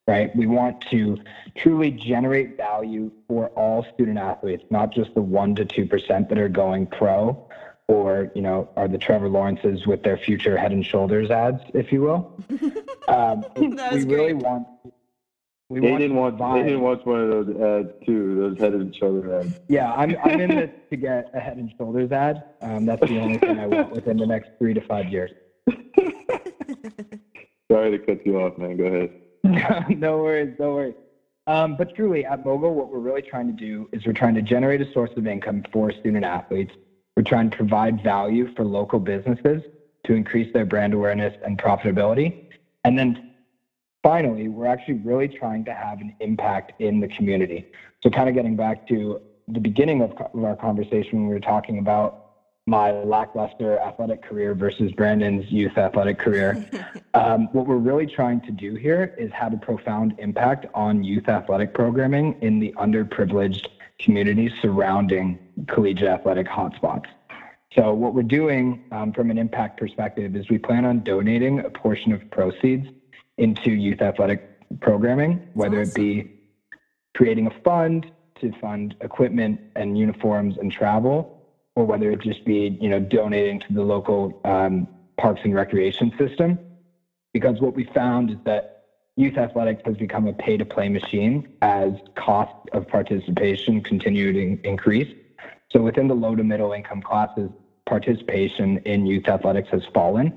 right? 0.06 0.36
We 0.36 0.48
want 0.48 0.82
to 0.92 1.18
truly 1.56 1.92
generate 1.92 2.58
value 2.58 3.10
for 3.28 3.48
all 3.50 3.86
student 3.94 4.18
athletes, 4.18 4.66
not 4.70 4.94
just 4.94 5.14
the 5.16 5.22
one 5.22 5.56
to 5.56 5.66
2% 5.66 6.28
that 6.28 6.38
are 6.38 6.50
going 6.50 6.88
pro, 6.88 7.48
or 7.88 8.32
you 8.36 8.42
know 8.42 8.68
are 8.76 8.88
the 8.88 8.98
Trevor 8.98 9.30
Lawrences 9.30 9.86
with 9.86 10.04
their 10.04 10.18
future 10.18 10.58
Head 10.58 10.72
and 10.72 10.86
Shoulders 10.86 11.30
ads, 11.30 11.62
if 11.74 11.92
you 11.92 12.02
will. 12.02 12.44
Um, 13.08 13.46
we 13.56 13.68
great. 13.70 14.08
really 14.08 14.34
want. 14.34 14.66
We 15.70 15.80
they 15.80 15.98
didn't 15.98 16.16
want. 16.16 16.38
They 16.38 16.64
didn't 16.64 16.82
want 16.82 17.06
one 17.08 17.22
of 17.22 17.30
those 17.30 17.50
ads 17.50 17.90
too. 18.06 18.36
Those 18.36 18.60
Head 18.60 18.74
and 18.74 18.96
Shoulders 18.96 19.46
ads. 19.46 19.60
Yeah, 19.68 19.92
I'm 19.94 20.16
I'm 20.24 20.40
in 20.40 20.50
this 20.52 20.70
to 20.92 20.98
get 20.98 21.32
a 21.34 21.40
Head 21.40 21.58
and 21.58 21.74
Shoulders 21.78 22.12
ad. 22.12 22.44
Um, 22.62 22.86
that's 22.86 23.02
the 23.08 23.20
only 23.20 23.40
thing 23.40 23.60
I 23.60 23.66
want 23.66 23.92
within 23.92 24.18
the 24.18 24.28
next 24.28 24.52
three 24.60 24.76
to 24.76 24.82
five 24.82 25.08
years. 25.08 25.32
Sorry 27.72 27.92
to 27.92 28.00
cut 28.00 28.26
you 28.26 28.40
off, 28.42 28.58
man. 28.60 28.78
Go 28.78 28.84
ahead. 28.86 29.10
no 29.98 30.18
worries. 30.20 30.56
No 30.60 30.76
worries. 30.76 30.96
Um, 31.48 31.76
but 31.78 31.96
truly, 31.96 32.26
at 32.26 32.46
Mogul, 32.46 32.76
what 32.76 32.92
we're 32.92 33.00
really 33.00 33.24
trying 33.24 33.48
to 33.48 33.54
do 33.54 33.90
is 33.92 34.06
we're 34.06 34.14
trying 34.14 34.36
to 34.36 34.42
generate 34.44 34.82
a 34.82 34.92
source 34.94 35.12
of 35.18 35.26
income 35.26 35.64
for 35.72 35.92
student 35.92 36.26
athletes 36.26 36.74
we're 37.16 37.24
trying 37.24 37.50
to 37.50 37.56
provide 37.56 38.04
value 38.04 38.54
for 38.56 38.66
local 38.66 39.00
businesses 39.00 39.62
to 40.06 40.14
increase 40.14 40.52
their 40.54 40.66
brand 40.66 40.94
awareness 40.94 41.34
and 41.46 41.58
profitability. 41.58 42.50
And 42.84 43.00
then 43.00 43.32
finally, 44.06 44.48
we're 44.48 44.68
actually 44.68 45.00
really 45.00 45.28
trying 45.28 45.66
to 45.66 45.74
have 45.74 46.00
an 46.00 46.16
impact 46.20 46.80
in 46.80 47.00
the 47.00 47.08
community. 47.08 47.66
So, 48.04 48.12
kind 48.12 48.30
of 48.30 48.36
getting 48.36 48.56
back 48.56 48.88
to 48.90 49.20
the 49.48 49.60
beginning 49.60 50.04
of, 50.04 50.14
our 50.36 50.56
conversation 50.56 51.22
when 51.22 51.28
we 51.28 51.34
were 51.34 51.40
talking 51.40 51.80
about 51.80 52.22
my 52.68 52.92
lackluster 52.92 53.80
athletic 53.80 54.22
career 54.22 54.54
versus 54.54 54.92
Brandon's 54.92 55.52
youth 55.52 55.76
athletic 55.78 56.20
career. 56.20 56.70
um, 57.16 57.48
what 57.52 57.66
we're 57.66 57.78
really 57.78 58.06
trying 58.06 58.42
to 58.42 58.52
do 58.52 58.76
here 58.76 59.16
is 59.18 59.32
have 59.32 59.54
a 59.54 59.58
profound 59.58 60.14
impact 60.20 60.68
on 60.76 61.04
youth 61.04 61.28
athletic 61.28 61.74
programming 61.74 62.38
in 62.42 62.60
the 62.60 62.74
underprivileged 62.78 63.68
communities 63.98 64.52
surrounding 64.62 65.40
collegiate 65.68 66.10
athletic 66.10 66.48
hotspots. 66.48 67.06
So 67.74 67.94
what 67.94 68.14
we're 68.14 68.24
doing 68.24 68.86
um, 68.92 69.14
from 69.14 69.32
an 69.32 69.38
impact 69.40 69.80
perspective 69.80 70.36
is 70.36 70.48
we 70.50 70.60
plan 70.60 70.86
on 70.86 71.04
donating 71.04 71.60
a 71.60 71.70
portion 71.70 72.14
of 72.14 72.30
proceeds 72.30 72.88
into 73.38 73.72
youth 73.72 74.02
athletic 74.02 74.80
programming, 74.80 75.48
whether 75.54 75.82
awesome. 75.82 75.92
it 75.92 75.96
be 75.96 76.32
creating 77.16 77.48
a 77.48 77.52
fund 77.64 78.12
to 78.42 78.52
fund 78.60 78.96
equipment 79.02 79.60
and 79.76 79.98
uniforms 79.98 80.58
and 80.58 80.72
travel, 80.72 81.42
or 81.76 81.86
whether 81.86 82.12
it 82.12 82.22
just 82.22 82.44
be 82.46 82.78
you 82.82 82.90
know 82.90 83.00
donating 83.00 83.60
to 83.60 83.74
the 83.74 83.84
local 83.84 84.40
um, 84.46 84.88
parks 85.18 85.42
and 85.44 85.56
recreation 85.56 86.14
system. 86.18 86.60
Because 87.34 87.60
what 87.60 87.76
we 87.76 87.84
found 87.86 88.32
is 88.32 88.38
that 88.46 88.76
youth 89.18 89.38
athletics 89.38 89.82
has 89.86 89.98
become 89.98 90.28
a 90.28 90.34
pay 90.34 90.58
to 90.58 90.66
play 90.66 90.90
machine 90.90 91.48
as 91.62 91.92
cost 92.16 92.54
of 92.74 92.88
participation 92.88 93.82
continue 93.82 94.32
to 94.34 94.68
increase. 94.68 95.14
So 95.72 95.82
within 95.82 96.08
the 96.08 96.14
low 96.14 96.36
to 96.36 96.44
middle 96.44 96.72
income 96.74 97.02
classes, 97.02 97.50
participation 97.86 98.78
in 98.80 99.06
youth 99.06 99.28
athletics 99.28 99.70
has 99.72 99.84
fallen, 99.94 100.34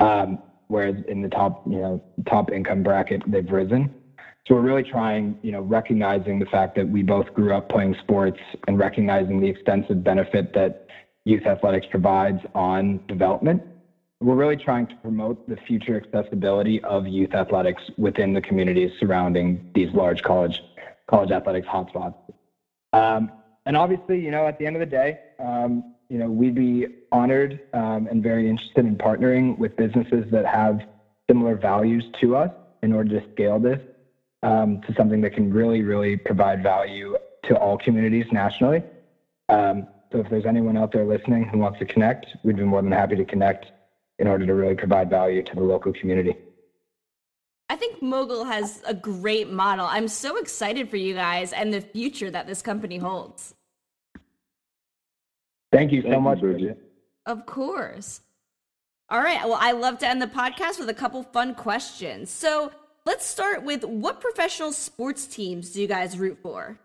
um, 0.00 0.38
whereas 0.70 0.94
in 1.08 1.20
the 1.20 1.28
top, 1.28 1.62
you 1.66 1.78
know, 1.78 2.02
top 2.28 2.50
income 2.52 2.82
bracket, 2.82 3.22
they've 3.26 3.50
risen. 3.50 3.92
So 4.46 4.54
we're 4.54 4.62
really 4.62 4.84
trying, 4.84 5.36
you 5.42 5.52
know, 5.52 5.60
recognizing 5.60 6.38
the 6.38 6.46
fact 6.46 6.76
that 6.76 6.88
we 6.88 7.02
both 7.02 7.34
grew 7.34 7.52
up 7.52 7.68
playing 7.68 7.96
sports 8.02 8.38
and 8.68 8.78
recognizing 8.78 9.40
the 9.40 9.48
extensive 9.48 10.02
benefit 10.02 10.54
that 10.54 10.86
youth 11.24 11.44
athletics 11.44 11.86
provides 11.90 12.40
on 12.54 13.00
development. 13.06 13.62
We're 14.20 14.36
really 14.36 14.56
trying 14.56 14.86
to 14.88 14.94
promote 14.96 15.48
the 15.48 15.56
future 15.56 15.96
accessibility 15.96 16.82
of 16.84 17.06
youth 17.06 17.34
athletics 17.34 17.82
within 17.96 18.32
the 18.32 18.40
communities 18.40 18.92
surrounding 19.00 19.70
these 19.74 19.92
large 19.92 20.22
college 20.22 20.62
college 21.08 21.32
athletics 21.32 21.66
hotspots. 21.66 22.14
Um, 22.92 23.32
and 23.66 23.76
obviously, 23.76 24.20
you 24.20 24.30
know, 24.30 24.46
at 24.46 24.58
the 24.58 24.66
end 24.66 24.76
of 24.76 24.80
the 24.80 24.86
day, 24.86 25.18
um, 25.40 25.94
you 26.10 26.18
know, 26.18 26.28
we'd 26.28 26.56
be 26.56 26.86
honored 27.12 27.60
um, 27.72 28.08
and 28.10 28.20
very 28.22 28.50
interested 28.50 28.84
in 28.84 28.96
partnering 28.96 29.56
with 29.58 29.76
businesses 29.76 30.24
that 30.32 30.44
have 30.44 30.80
similar 31.30 31.54
values 31.54 32.04
to 32.20 32.36
us 32.36 32.50
in 32.82 32.92
order 32.92 33.20
to 33.20 33.32
scale 33.32 33.60
this 33.60 33.80
um, 34.42 34.80
to 34.82 34.94
something 34.94 35.20
that 35.20 35.32
can 35.32 35.52
really, 35.52 35.82
really 35.82 36.16
provide 36.16 36.64
value 36.64 37.16
to 37.44 37.56
all 37.56 37.78
communities 37.78 38.26
nationally. 38.32 38.82
Um, 39.48 39.86
so 40.10 40.18
if 40.18 40.28
there's 40.28 40.46
anyone 40.46 40.76
out 40.76 40.90
there 40.90 41.04
listening 41.04 41.44
who 41.44 41.58
wants 41.58 41.78
to 41.78 41.84
connect, 41.84 42.26
we'd 42.42 42.56
be 42.56 42.64
more 42.64 42.82
than 42.82 42.90
happy 42.90 43.14
to 43.14 43.24
connect 43.24 43.66
in 44.18 44.26
order 44.26 44.44
to 44.44 44.54
really 44.54 44.74
provide 44.74 45.08
value 45.08 45.44
to 45.44 45.54
the 45.54 45.62
local 45.62 45.92
community. 45.92 46.36
I 47.68 47.76
think 47.76 48.02
Mogul 48.02 48.44
has 48.44 48.82
a 48.84 48.94
great 48.94 49.48
model. 49.48 49.86
I'm 49.86 50.08
so 50.08 50.38
excited 50.38 50.90
for 50.90 50.96
you 50.96 51.14
guys 51.14 51.52
and 51.52 51.72
the 51.72 51.80
future 51.80 52.28
that 52.32 52.48
this 52.48 52.62
company 52.62 52.98
holds. 52.98 53.54
Thank 55.72 55.92
you 55.92 56.02
so 56.02 56.10
Thank 56.10 56.22
much, 56.22 56.38
you, 56.38 56.48
Bridget. 56.48 56.78
Of 57.26 57.46
course. 57.46 58.20
All 59.08 59.20
right. 59.20 59.44
Well, 59.44 59.58
I 59.60 59.72
love 59.72 59.98
to 59.98 60.08
end 60.08 60.22
the 60.22 60.26
podcast 60.26 60.78
with 60.78 60.88
a 60.88 60.94
couple 60.94 61.22
fun 61.22 61.54
questions. 61.54 62.30
So 62.30 62.72
let's 63.06 63.26
start 63.26 63.62
with 63.62 63.84
what 63.84 64.20
professional 64.20 64.72
sports 64.72 65.26
teams 65.26 65.70
do 65.70 65.80
you 65.80 65.88
guys 65.88 66.18
root 66.18 66.38
for? 66.42 66.78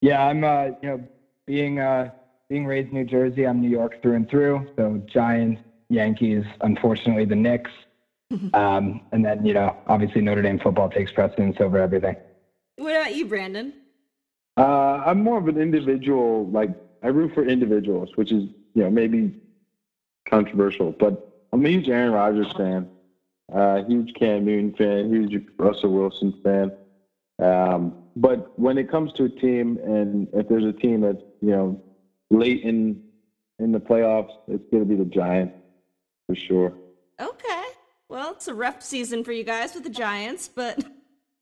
Yeah, 0.00 0.24
I'm. 0.26 0.44
Uh, 0.44 0.66
you 0.82 0.88
know, 0.88 1.08
being 1.46 1.80
uh, 1.80 2.10
being 2.48 2.66
raised 2.66 2.88
in 2.88 2.94
New 2.94 3.04
Jersey, 3.04 3.46
I'm 3.46 3.60
New 3.60 3.70
York 3.70 4.02
through 4.02 4.16
and 4.16 4.28
through. 4.28 4.66
So 4.76 5.02
Giants, 5.06 5.62
Yankees, 5.88 6.44
unfortunately 6.60 7.24
the 7.24 7.36
Knicks, 7.36 7.70
um, 8.52 9.00
and 9.12 9.24
then 9.24 9.44
you 9.46 9.54
know, 9.54 9.76
obviously 9.86 10.20
Notre 10.20 10.42
Dame 10.42 10.58
football 10.58 10.90
takes 10.90 11.12
precedence 11.12 11.56
over 11.60 11.78
everything. 11.78 12.16
What 12.76 12.96
about 12.96 13.14
you, 13.14 13.26
Brandon? 13.26 13.72
Uh, 14.56 15.02
I'm 15.06 15.22
more 15.22 15.38
of 15.38 15.48
an 15.48 15.60
individual. 15.60 16.48
Like 16.48 16.70
I 17.02 17.08
root 17.08 17.34
for 17.34 17.44
individuals, 17.44 18.10
which 18.14 18.32
is 18.32 18.44
you 18.74 18.82
know 18.82 18.90
maybe 18.90 19.34
controversial, 20.28 20.92
but 20.92 21.46
I'm 21.52 21.64
a 21.64 21.68
huge 21.68 21.88
Aaron 21.88 22.12
Rodgers 22.12 22.52
fan, 22.52 22.88
uh, 23.52 23.84
huge 23.84 24.14
Cam 24.14 24.44
Newton 24.44 24.74
fan, 24.74 25.12
huge 25.12 25.42
Russell 25.58 25.92
Wilson 25.92 26.34
fan. 26.42 26.72
Um, 27.38 27.94
but 28.16 28.58
when 28.58 28.78
it 28.78 28.90
comes 28.90 29.12
to 29.14 29.24
a 29.24 29.28
team, 29.28 29.78
and 29.84 30.28
if 30.32 30.48
there's 30.48 30.64
a 30.64 30.72
team 30.72 31.00
that's 31.00 31.22
you 31.40 31.50
know 31.50 31.82
late 32.30 32.62
in 32.62 33.02
in 33.58 33.72
the 33.72 33.80
playoffs, 33.80 34.32
it's 34.48 34.64
going 34.70 34.82
to 34.82 34.88
be 34.88 34.96
the 34.96 35.04
Giants 35.04 35.54
for 36.26 36.34
sure. 36.34 36.72
Okay, 37.20 37.64
well, 38.08 38.32
it's 38.32 38.48
a 38.48 38.54
rough 38.54 38.82
season 38.82 39.24
for 39.24 39.32
you 39.32 39.44
guys 39.44 39.74
with 39.74 39.84
the 39.84 39.90
Giants, 39.90 40.48
but 40.48 40.84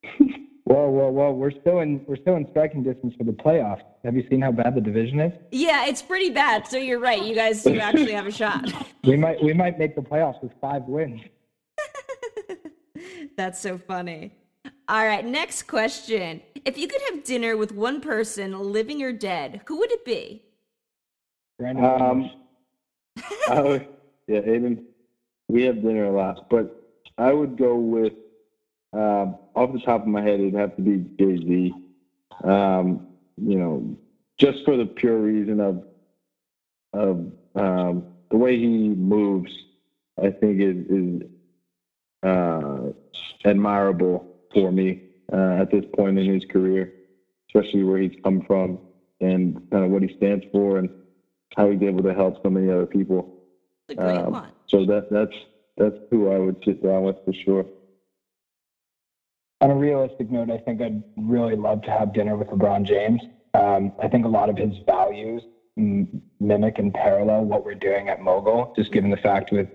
Whoa, 0.73 0.89
whoa, 0.89 1.11
whoa! 1.11 1.33
We're 1.33 1.51
still 1.51 1.81
in 1.81 2.03
we're 2.07 2.17
still 2.17 2.37
in 2.37 2.47
striking 2.51 2.83
distance 2.83 3.15
for 3.19 3.25
the 3.25 3.33
playoffs. 3.33 3.83
Have 4.05 4.17
you 4.17 4.27
seen 4.31 4.41
how 4.41 4.53
bad 4.53 4.75
the 4.75 4.81
division 4.81 5.21
is? 5.21 5.33
Yeah, 5.51 5.85
it's 5.85 6.01
pretty 6.01 6.31
bad. 6.31 6.67
So 6.67 6.79
you're 6.79 6.99
right. 6.99 7.23
You 7.23 7.35
guys 7.35 7.63
do 7.63 7.79
actually 7.79 8.13
have 8.13 8.27
a 8.27 8.33
shot. 8.33 8.73
we 9.05 9.19
might 9.19 9.43
we 9.43 9.53
might 9.53 9.79
make 9.79 9.95
the 9.95 10.01
playoffs 10.01 10.43
with 10.43 10.53
five 10.63 10.85
wins. 10.85 11.21
That's 13.37 13.61
so 13.61 13.77
funny. 13.77 14.33
All 14.89 15.05
right, 15.07 15.27
next 15.27 15.65
question. 15.65 16.41
If 16.65 16.79
you 16.79 16.89
could 16.89 17.03
have 17.11 17.23
dinner 17.23 17.59
with 17.59 17.73
one 17.73 18.01
person, 18.01 18.59
living 18.59 19.03
or 19.03 19.13
dead, 19.13 19.61
who 19.67 19.77
would 19.79 19.93
it 19.93 20.07
be? 20.07 20.43
Brandon. 21.59 21.85
Um, 21.85 22.31
would, 23.51 23.89
yeah, 24.27 24.41
Aiden. 24.41 24.85
We 25.49 25.65
have 25.65 25.83
dinner 25.83 26.07
a 26.07 26.13
lot, 26.13 26.49
but 26.49 26.83
I 27.19 27.35
would 27.35 27.59
go 27.59 27.75
with 27.77 28.15
um, 28.95 29.37
off 29.55 29.73
the 29.73 29.81
top 29.81 30.03
of 30.03 30.07
my 30.07 30.23
head, 30.23 30.41
it'd 30.41 30.55
have 30.55 30.75
to 30.77 30.83
be 30.83 31.05
Jay 31.19 31.37
Z. 31.37 31.73
Um, 32.45 33.01
you 33.37 33.59
know, 33.59 33.97
just 34.39 34.65
for 34.65 34.77
the 34.77 34.87
pure 34.87 35.19
reason 35.19 35.61
of 35.61 35.83
of 36.93 37.27
um, 37.55 38.05
the 38.31 38.37
way 38.37 38.59
he 38.59 38.89
moves, 38.89 39.53
I 40.19 40.31
think 40.31 40.61
is 40.61 40.77
is 40.89 41.23
uh, 42.23 42.91
admirable 43.45 44.27
for 44.53 44.73
me 44.73 44.99
uh, 45.33 45.57
at 45.61 45.71
this 45.71 45.85
point 45.97 46.19
in 46.19 46.27
his 46.27 46.45
career, 46.45 46.91
especially 47.49 47.85
where 47.85 47.99
he's 47.99 48.13
come 48.23 48.43
from 48.47 48.79
and 49.21 49.61
kind 49.71 49.85
of 49.85 49.91
what 49.91 50.03
he 50.03 50.09
stands 50.17 50.45
for 50.53 50.79
and 50.79 50.91
how 51.57 51.71
he's 51.71 51.83
able 51.83 52.03
to 52.03 52.15
help 52.15 52.37
so 52.43 52.51
many 52.51 52.71
other 52.71 52.87
people. 52.87 53.27
Um, 53.99 54.43
so 54.67 54.85
that 54.87 55.05
that's 55.11 55.35
that's 55.77 55.97
who 56.11 56.29
I 56.31 56.39
would 56.39 56.57
sit 56.65 56.83
down 56.83 57.05
with 57.05 57.17
for 57.25 57.33
sure 57.33 57.67
on 59.63 59.71
a 59.71 59.75
realistic 59.75 60.31
note, 60.31 60.51
I 60.51 60.59
think 60.59 60.83
I'd 60.83 61.03
really 61.17 61.55
love 61.55 61.83
to 61.83 61.91
have 61.91 62.13
dinner 62.13 62.37
with 62.37 62.49
LeBron 62.49 62.85
James. 62.85 63.23
Um, 63.55 63.93
I 64.03 64.09
think 64.09 64.25
a 64.25 64.29
lot 64.29 64.51
of 64.51 64.57
his 64.57 64.75
values 64.87 65.43
mimic 65.77 66.79
and 66.79 66.93
parallel 66.93 67.45
what 67.45 67.65
we're 67.65 67.75
doing 67.75 68.09
at 68.09 68.21
Mogul, 68.21 68.75
just 68.77 68.93
given 68.93 69.11
the 69.11 69.17
fact 69.17 69.53
with 69.53 69.69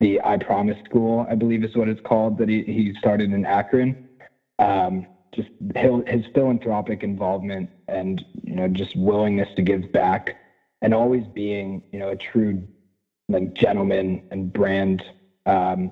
the 0.00 0.20
I 0.22 0.36
Promise 0.36 0.76
School, 0.84 1.26
I 1.28 1.34
believe 1.34 1.64
is 1.64 1.74
what 1.74 1.88
it's 1.88 2.00
called, 2.04 2.38
that 2.38 2.48
he, 2.48 2.62
he 2.62 2.94
started 2.98 3.32
in 3.32 3.44
Akron. 3.44 4.08
Um, 4.58 5.06
just 5.34 5.48
his 6.06 6.24
philanthropic 6.34 7.02
involvement 7.02 7.70
and 7.88 8.22
you 8.42 8.54
know 8.54 8.68
just 8.68 8.94
willingness 8.94 9.48
to 9.56 9.62
give 9.62 9.90
back 9.90 10.36
and 10.82 10.92
always 10.92 11.24
being 11.34 11.82
you 11.90 11.98
know 11.98 12.10
a 12.10 12.16
true 12.16 12.62
like 13.30 13.54
gentleman 13.54 14.22
and 14.30 14.52
brand 14.52 15.02
um, 15.46 15.90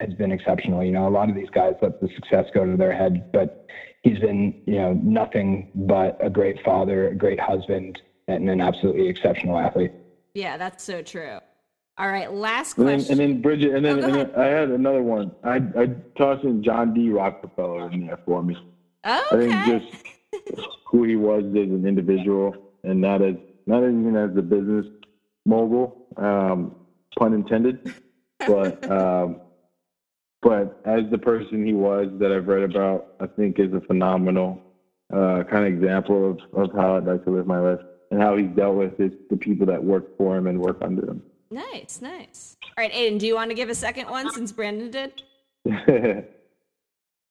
has 0.00 0.14
been 0.14 0.32
exceptional. 0.32 0.82
You 0.82 0.92
know, 0.92 1.08
a 1.08 1.10
lot 1.10 1.28
of 1.28 1.34
these 1.34 1.50
guys 1.50 1.74
let 1.82 2.00
the 2.00 2.08
success 2.14 2.46
go 2.52 2.64
to 2.64 2.76
their 2.76 2.92
head, 2.92 3.32
but 3.32 3.66
he's 4.02 4.18
been, 4.18 4.62
you 4.66 4.76
know, 4.76 4.94
nothing 5.02 5.70
but 5.74 6.18
a 6.20 6.30
great 6.30 6.62
father, 6.64 7.08
a 7.08 7.14
great 7.14 7.40
husband, 7.40 8.00
and 8.28 8.48
an 8.48 8.60
absolutely 8.60 9.08
exceptional 9.08 9.58
athlete. 9.58 9.92
Yeah, 10.34 10.56
that's 10.56 10.82
so 10.82 11.02
true. 11.02 11.38
All 11.96 12.08
right, 12.08 12.32
last 12.32 12.74
question. 12.74 12.92
And 12.92 13.02
then, 13.02 13.10
and 13.10 13.36
then 13.36 13.42
Bridget, 13.42 13.74
and 13.74 13.84
then, 13.84 14.00
oh, 14.00 14.06
and 14.06 14.14
then 14.14 14.30
I 14.36 14.46
had 14.46 14.70
another 14.70 15.02
one. 15.02 15.30
I 15.44 15.56
I 15.78 15.86
tossed 16.18 16.42
in 16.42 16.62
John 16.62 16.92
D. 16.92 17.10
Rockefeller 17.10 17.90
in 17.92 18.08
there 18.08 18.18
for 18.24 18.42
me. 18.42 18.56
Okay. 19.06 19.20
I 19.30 19.66
think 19.66 19.92
just 19.92 20.66
who 20.86 21.04
he 21.04 21.14
was 21.14 21.44
as 21.44 21.54
an 21.54 21.86
individual, 21.86 22.56
and 22.82 23.00
not 23.00 23.22
as 23.22 23.36
not 23.66 23.78
even 23.78 24.16
as 24.16 24.36
a 24.36 24.42
business 24.42 24.86
mogul, 25.46 26.08
um, 26.16 26.74
pun 27.16 27.32
intended. 27.32 27.94
But 28.40 28.90
um, 28.90 29.40
but 30.44 30.78
as 30.84 31.04
the 31.10 31.16
person 31.16 31.64
he 31.64 31.72
was 31.72 32.08
that 32.18 32.30
I've 32.30 32.46
read 32.46 32.62
about, 32.62 33.14
I 33.18 33.26
think 33.26 33.58
is 33.58 33.72
a 33.72 33.80
phenomenal 33.80 34.60
uh, 35.10 35.42
kind 35.50 35.66
of 35.66 35.72
example 35.72 36.32
of, 36.32 36.38
of 36.52 36.76
how 36.76 36.98
I'd 36.98 37.06
like 37.06 37.24
to 37.24 37.30
live 37.30 37.46
my 37.46 37.58
life 37.58 37.80
and 38.10 38.20
how 38.20 38.36
he's 38.36 38.50
dealt 38.54 38.76
with 38.76 38.98
his, 38.98 39.12
the 39.30 39.38
people 39.38 39.64
that 39.66 39.82
work 39.82 40.18
for 40.18 40.36
him 40.36 40.46
and 40.46 40.60
work 40.60 40.76
under 40.82 41.08
him. 41.08 41.22
Nice, 41.50 42.02
nice. 42.02 42.58
All 42.76 42.84
right, 42.84 42.92
Aiden, 42.92 43.18
do 43.18 43.26
you 43.26 43.34
want 43.34 43.50
to 43.52 43.54
give 43.54 43.70
a 43.70 43.74
second 43.74 44.10
one 44.10 44.30
since 44.34 44.52
Brandon 44.52 44.90
did? 44.90 45.22
that 45.64 46.26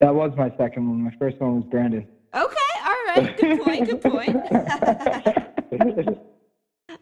was 0.01 0.31
my 0.35 0.51
second 0.57 0.89
one. 0.89 1.03
My 1.03 1.13
first 1.19 1.39
one 1.39 1.57
was 1.57 1.65
Brandon. 1.69 2.07
Okay, 2.33 2.55
all 2.83 2.95
right. 3.15 3.37
Good 3.37 3.61
point, 3.61 3.85
good 3.89 4.01
point. 4.01 4.35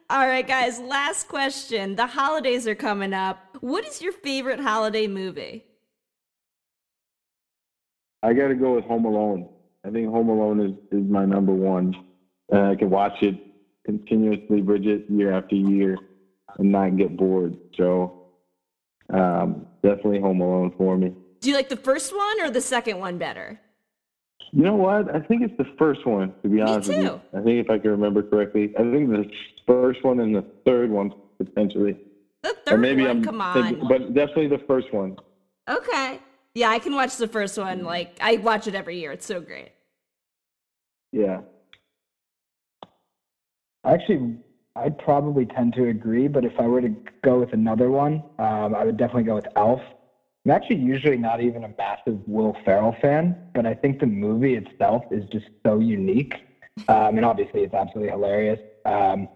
all 0.09 0.28
right, 0.28 0.45
guys, 0.45 0.78
last 0.80 1.30
question. 1.30 1.95
The 1.95 2.07
holidays 2.07 2.68
are 2.68 2.76
coming 2.76 3.14
up. 3.14 3.38
What 3.62 3.88
is 3.88 4.01
your 4.01 4.12
favorite 4.12 4.59
holiday 4.59 5.07
movie? 5.07 5.64
I 8.24 8.34
got 8.34 8.49
to 8.49 8.55
go 8.55 8.76
with 8.76 8.86
Home 8.86 9.05
Alone. 9.05 9.49
I 9.86 9.89
think 9.89 10.09
Home 10.09 10.30
Alone 10.30 10.59
is, 10.59 10.72
is 10.91 11.09
my 11.09 11.26
number 11.26 11.53
one 11.53 11.95
and 12.51 12.67
I 12.67 12.76
can 12.76 12.89
watch 12.89 13.22
it 13.22 13.36
continuously, 13.86 14.61
Bridget, 14.61 15.05
year 15.09 15.34
after 15.34 15.55
year, 15.55 15.97
and 16.59 16.72
not 16.72 16.97
get 16.97 17.17
bored. 17.17 17.57
So 17.78 18.28
um, 19.11 19.65
definitely 19.82 20.19
Home 20.19 20.41
Alone 20.41 20.74
for 20.78 20.97
me. 20.97 21.13
Do 21.39 21.49
you 21.49 21.55
like 21.55 21.69
the 21.69 21.78
first 21.78 22.15
one 22.15 22.41
or 22.41 22.51
the 22.51 22.61
second 22.61 22.99
one 22.99 23.17
better? 23.17 23.59
You 24.51 24.63
know 24.63 24.76
what? 24.76 25.15
I 25.15 25.22
think 25.22 25.43
it's 25.43 25.57
the 25.57 25.67
first 25.80 26.05
one, 26.05 26.34
to 26.43 26.49
be 26.49 26.61
honest 26.61 26.89
with 26.89 27.03
you. 27.03 27.22
I 27.34 27.41
think 27.41 27.65
if 27.65 27.69
I 27.69 27.80
can 27.80 27.91
remember 27.91 28.22
correctly, 28.22 28.74
I 28.78 28.82
think 28.82 29.09
the 29.09 29.32
first 29.65 30.03
one 30.03 30.19
and 30.19 30.36
the 30.36 30.45
third 30.65 30.89
one 30.89 31.13
potentially. 31.38 31.97
The 32.43 32.49
or 32.49 32.53
third 32.65 32.82
maybe 32.82 33.03
one, 33.03 33.11
I'm 33.11 33.24
come 33.24 33.41
on. 33.41 33.63
thinking, 33.63 33.88
but 33.88 34.13
definitely 34.13 34.49
the 34.49 34.63
first 34.67 34.93
one. 34.93 35.15
Okay. 35.69 36.19
Yeah, 36.54 36.70
I 36.70 36.80
can 36.80 36.93
watch 36.93 37.18
the 37.18 37.28
first 37.28 37.58
one. 37.58 37.84
Like 37.84 38.18
I 38.22 38.38
watch 38.38 38.68
it 38.68 38.76
every 38.76 38.99
year. 38.99 39.12
It's 39.12 39.26
so 39.26 39.39
great. 39.39 39.72
Yeah. 41.12 41.41
Actually, 43.86 44.38
I'd 44.76 44.97
probably 44.97 45.45
tend 45.45 45.74
to 45.74 45.88
agree, 45.88 46.28
but 46.28 46.45
if 46.45 46.54
I 46.60 46.68
were 46.68 46.82
to 46.82 46.95
go 47.24 47.39
with 47.39 47.54
another 47.54 47.89
one, 47.89 48.24
um, 48.39 48.76
I 48.76 48.86
would 48.86 48.97
definitely 48.97 49.24
go 49.24 49.36
with 49.36 49.47
Elf. 49.56 49.82
I'm 50.45 50.52
actually 50.52 50.78
usually 50.78 51.18
not 51.18 51.41
even 51.41 51.64
a 51.64 51.74
massive 51.78 52.20
Will 52.28 52.56
Ferrell 52.66 52.95
fan, 53.02 53.36
but 53.54 53.66
I 53.66 53.74
think 53.74 53.99
the 53.99 54.06
movie 54.06 54.56
itself 54.56 55.04
is 55.12 55.24
just 55.32 55.45
so 55.66 55.80
unique. 55.80 56.36
Um, 56.88 57.18
and 57.18 57.26
obviously, 57.26 57.62
it's 57.62 57.74
absolutely 57.74 58.12
hilarious. 58.12 58.60
Um, 58.86 59.28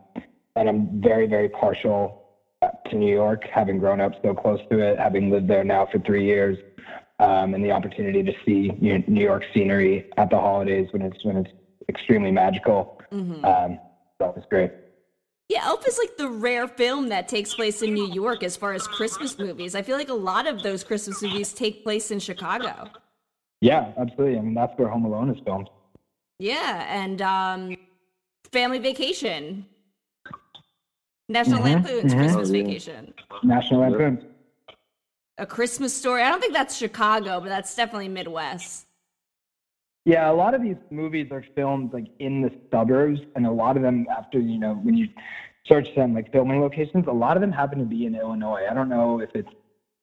and 0.55 0.69
I'm 0.69 1.01
very, 1.01 1.27
very 1.27 1.49
partial 1.49 2.23
uh, 2.61 2.69
to 2.89 2.95
New 2.95 3.13
York, 3.13 3.45
having 3.51 3.77
grown 3.77 3.99
up 3.99 4.13
so 4.23 4.33
close 4.33 4.59
to 4.71 4.79
it, 4.79 4.97
having 4.97 5.29
lived 5.29 5.47
there 5.47 5.63
now 5.63 5.87
for 5.91 5.99
three 5.99 6.25
years, 6.25 6.57
um, 7.19 7.53
and 7.53 7.63
the 7.63 7.71
opportunity 7.71 8.23
to 8.23 8.33
see 8.45 8.69
New 8.79 9.21
York 9.23 9.43
scenery 9.53 10.09
at 10.17 10.29
the 10.29 10.37
holidays 10.37 10.87
when 10.91 11.01
it's 11.01 11.23
when 11.23 11.37
it's 11.37 11.51
extremely 11.89 12.31
magical. 12.31 12.99
hmm 13.11 13.45
Um, 13.45 13.79
that 14.19 14.35
was 14.35 14.43
great. 14.49 14.71
Yeah, 15.49 15.65
Elf 15.65 15.87
is 15.87 15.97
like 15.99 16.17
the 16.17 16.27
rare 16.27 16.67
film 16.67 17.09
that 17.09 17.27
takes 17.27 17.53
place 17.53 17.81
in 17.83 17.93
New 17.93 18.11
York 18.11 18.41
as 18.43 18.57
far 18.57 18.73
as 18.73 18.87
Christmas 18.87 19.37
movies. 19.37 19.75
I 19.75 19.83
feel 19.83 19.95
like 19.95 20.09
a 20.09 20.13
lot 20.13 20.47
of 20.47 20.63
those 20.63 20.83
Christmas 20.83 21.21
movies 21.21 21.53
take 21.53 21.83
place 21.83 22.09
in 22.09 22.19
Chicago. 22.19 22.89
Yeah, 23.61 23.91
absolutely. 23.97 24.39
I 24.39 24.41
mean, 24.41 24.55
that's 24.55 24.73
where 24.77 24.87
Home 24.87 25.05
Alone 25.05 25.29
is 25.29 25.39
filmed. 25.45 25.69
Yeah, 26.39 26.85
and 26.89 27.21
um, 27.21 27.75
Family 28.51 28.79
Vacation, 28.79 29.65
National 31.29 31.61
Mhm, 31.61 31.63
Lampoon's 31.63 32.13
mhm. 32.13 32.17
Christmas 32.19 32.49
Oh, 32.49 32.53
yeah. 32.53 32.63
Vacation, 32.63 33.13
National 33.43 33.81
Yep. 33.81 33.91
A 35.37 35.45
Christmas 35.45 35.93
Story. 35.93 36.21
I 36.21 36.29
don't 36.29 36.39
think 36.39 36.53
that's 36.53 36.77
Chicago, 36.77 37.41
but 37.41 37.49
that's 37.49 37.75
definitely 37.75 38.07
Midwest. 38.07 38.85
Yeah, 40.05 40.29
a 40.29 40.33
lot 40.33 40.53
of 40.53 40.61
these 40.61 40.77
movies 40.91 41.27
are 41.31 41.43
filmed 41.55 41.91
like 41.91 42.07
in 42.19 42.41
the 42.41 42.51
suburbs, 42.71 43.21
and 43.35 43.45
a 43.45 43.51
lot 43.51 43.75
of 43.75 43.83
them 43.83 44.05
after 44.15 44.39
you 44.39 44.59
know 44.59 44.75
when 44.75 44.95
you 44.95 45.09
search 45.67 45.93
them 45.95 46.13
like 46.13 46.31
filming 46.31 46.61
locations, 46.61 47.07
a 47.07 47.11
lot 47.11 47.35
of 47.35 47.41
them 47.41 47.51
happen 47.51 47.79
to 47.79 47.85
be 47.85 48.05
in 48.05 48.15
Illinois. 48.15 48.65
I 48.69 48.73
don't 48.73 48.87
know 48.87 49.19
if 49.19 49.31
it's 49.33 49.49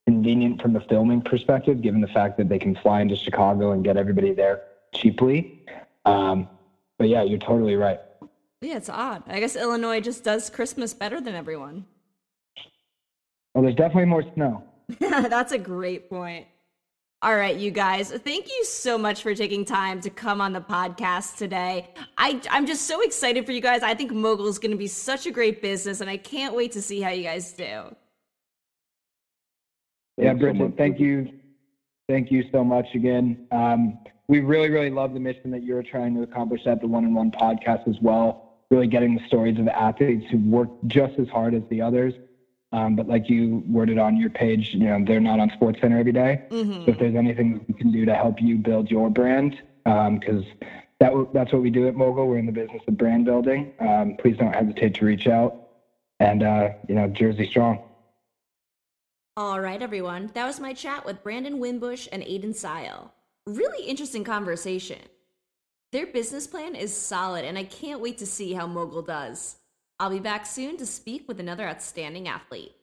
convenient 0.07 0.61
from 0.61 0.73
the 0.73 0.81
filming 0.81 1.23
perspective, 1.23 1.81
given 1.81 2.01
the 2.01 2.09
fact 2.09 2.37
that 2.39 2.49
they 2.49 2.59
can 2.59 2.75
fly 2.75 3.01
into 3.01 3.17
Chicago 3.17 3.71
and 3.71 3.85
get 3.85 3.97
everybody 3.97 4.33
there 4.33 4.63
cheaply. 4.93 5.65
Um, 6.05 6.49
but 6.99 7.09
yeah, 7.09 7.23
you're 7.23 7.39
totally 7.39 7.77
right. 7.77 8.01
Yeah, 8.61 8.77
it's 8.77 8.89
odd. 8.89 9.23
I 9.29 9.41
guess 9.41 9.57
Illinois 9.57 10.01
just 10.01 10.25
does 10.25 10.51
Christmas 10.51 10.95
better 10.95 11.21
than 11.21 11.35
everyone. 11.35 11.87
Well, 13.55 13.65
there's 13.65 13.77
definitely 13.77 14.07
more 14.07 14.25
snow. 14.35 14.65
That's 15.01 15.53
a 15.53 15.59
great 15.59 16.09
point. 16.09 16.47
All 17.23 17.37
right, 17.37 17.57
you 17.57 17.71
guys, 17.71 18.11
thank 18.11 18.49
you 18.49 18.65
so 18.65 18.99
much 18.99 19.23
for 19.23 19.33
taking 19.33 19.65
time 19.65 20.01
to 20.01 20.11
come 20.11 20.41
on 20.41 20.53
the 20.53 20.61
podcast 20.61 21.37
today. 21.37 21.89
I, 22.19 22.41
I'm 22.51 22.67
just 22.67 22.89
so 22.89 23.01
excited 23.01 23.47
for 23.47 23.53
you 23.53 23.61
guys. 23.61 23.85
I 23.85 23.95
think 23.95 24.11
Mogul 24.11 24.49
is 24.49 24.59
going 24.59 24.73
to 24.73 24.77
be 24.77 24.89
such 24.89 25.27
a 25.27 25.31
great 25.31 25.63
business, 25.63 26.01
and 26.01 26.11
I 26.11 26.17
can't 26.17 26.53
wait 26.53 26.73
to 26.73 26.83
see 26.83 27.01
how 27.01 27.11
you 27.11 27.23
guys 27.23 27.53
do. 27.53 27.63
Yeah, 27.65 27.95
Thanks 30.17 30.41
so 30.41 30.41
Bridget, 30.41 30.59
much, 30.59 30.77
thank 30.77 30.99
you. 30.99 31.29
Thank 32.09 32.33
you 32.33 32.43
so 32.51 32.65
much 32.65 32.87
again. 32.95 33.47
Um, 33.53 33.99
we 34.27 34.41
really, 34.41 34.71
really 34.71 34.91
love 34.91 35.15
the 35.15 35.21
mission 35.21 35.53
that 35.53 35.63
you're 35.63 35.85
trying 35.85 36.17
to 36.17 36.23
accomplish 36.23 36.67
at 36.67 36.81
the 36.81 36.89
One 36.89 37.05
on 37.05 37.15
One 37.15 37.31
podcast 37.31 37.87
as 37.89 37.97
well. 38.03 38.59
Really 38.71 38.89
getting 38.89 39.15
the 39.15 39.25
stories 39.29 39.61
of 39.61 39.69
athletes 39.69 40.27
who 40.33 40.39
work 40.39 40.71
just 40.89 41.19
as 41.21 41.29
hard 41.29 41.55
as 41.55 41.63
the 41.71 41.83
others. 41.83 42.15
Um, 42.73 42.97
but 42.97 43.07
like 43.07 43.29
you 43.29 43.63
worded 43.69 43.99
on 43.99 44.17
your 44.17 44.31
page, 44.31 44.71
you 44.73 44.87
know, 44.87 45.05
they're 45.07 45.21
not 45.21 45.41
on 45.41 45.51
Sports 45.51 45.81
Center 45.81 45.99
every 45.99 46.13
day. 46.13 46.43
hmm 46.51 46.85
So 46.85 46.93
if 46.93 46.99
there's 46.99 47.15
anything 47.15 47.65
we 47.69 47.75
can 47.75 47.93
do 47.93 48.05
to 48.07 48.15
help 48.15 48.41
you 48.41 48.57
build 48.57 48.91
your 48.91 49.11
brand, 49.11 49.57
because 49.85 50.45
that 51.01 51.09
w- 51.09 51.29
that's 51.33 51.53
what 51.53 51.63
we 51.63 51.71
do 51.71 51.89
at 51.89 51.95
Mogul. 51.95 52.29
We're 52.29 52.39
in 52.39 52.47
the 52.47 52.53
business 52.53 52.83
of 52.87 52.97
brand 52.97 53.25
building. 53.25 53.73
Um, 53.81 54.17
please 54.19 54.37
don't 54.37 54.55
hesitate 54.55 54.95
to 54.95 55.05
reach 55.05 55.27
out. 55.27 55.69
And 56.21 56.43
uh, 56.43 56.71
you 56.89 56.95
know, 56.95 57.09
Jersey 57.09 57.47
strong. 57.47 57.83
All 59.37 59.61
right, 59.61 59.83
everyone. 59.83 60.31
That 60.35 60.47
was 60.47 60.61
my 60.61 60.73
chat 60.73 61.05
with 61.05 61.23
Brandon 61.23 61.59
Wimbush 61.59 62.07
and 62.13 62.23
Aiden 62.23 62.55
Sile. 62.55 63.13
Really 63.47 63.87
interesting 63.87 64.25
conversation. 64.25 64.99
Their 65.91 66.07
business 66.07 66.47
plan 66.47 66.75
is 66.75 66.97
solid, 66.97 67.45
and 67.45 67.59
I 67.59 67.65
can't 67.65 68.01
wait 68.01 68.19
to 68.19 68.27
see 68.27 68.53
how 68.53 68.67
Mogul 68.67 69.03
does. 69.03 69.57
I'll 70.03 70.11
be 70.11 70.19
back 70.19 70.47
soon 70.47 70.77
to 70.79 70.85
speak 70.85 71.29
with 71.29 71.39
another 71.39 71.65
outstanding 71.65 72.27
athlete. 72.27 72.75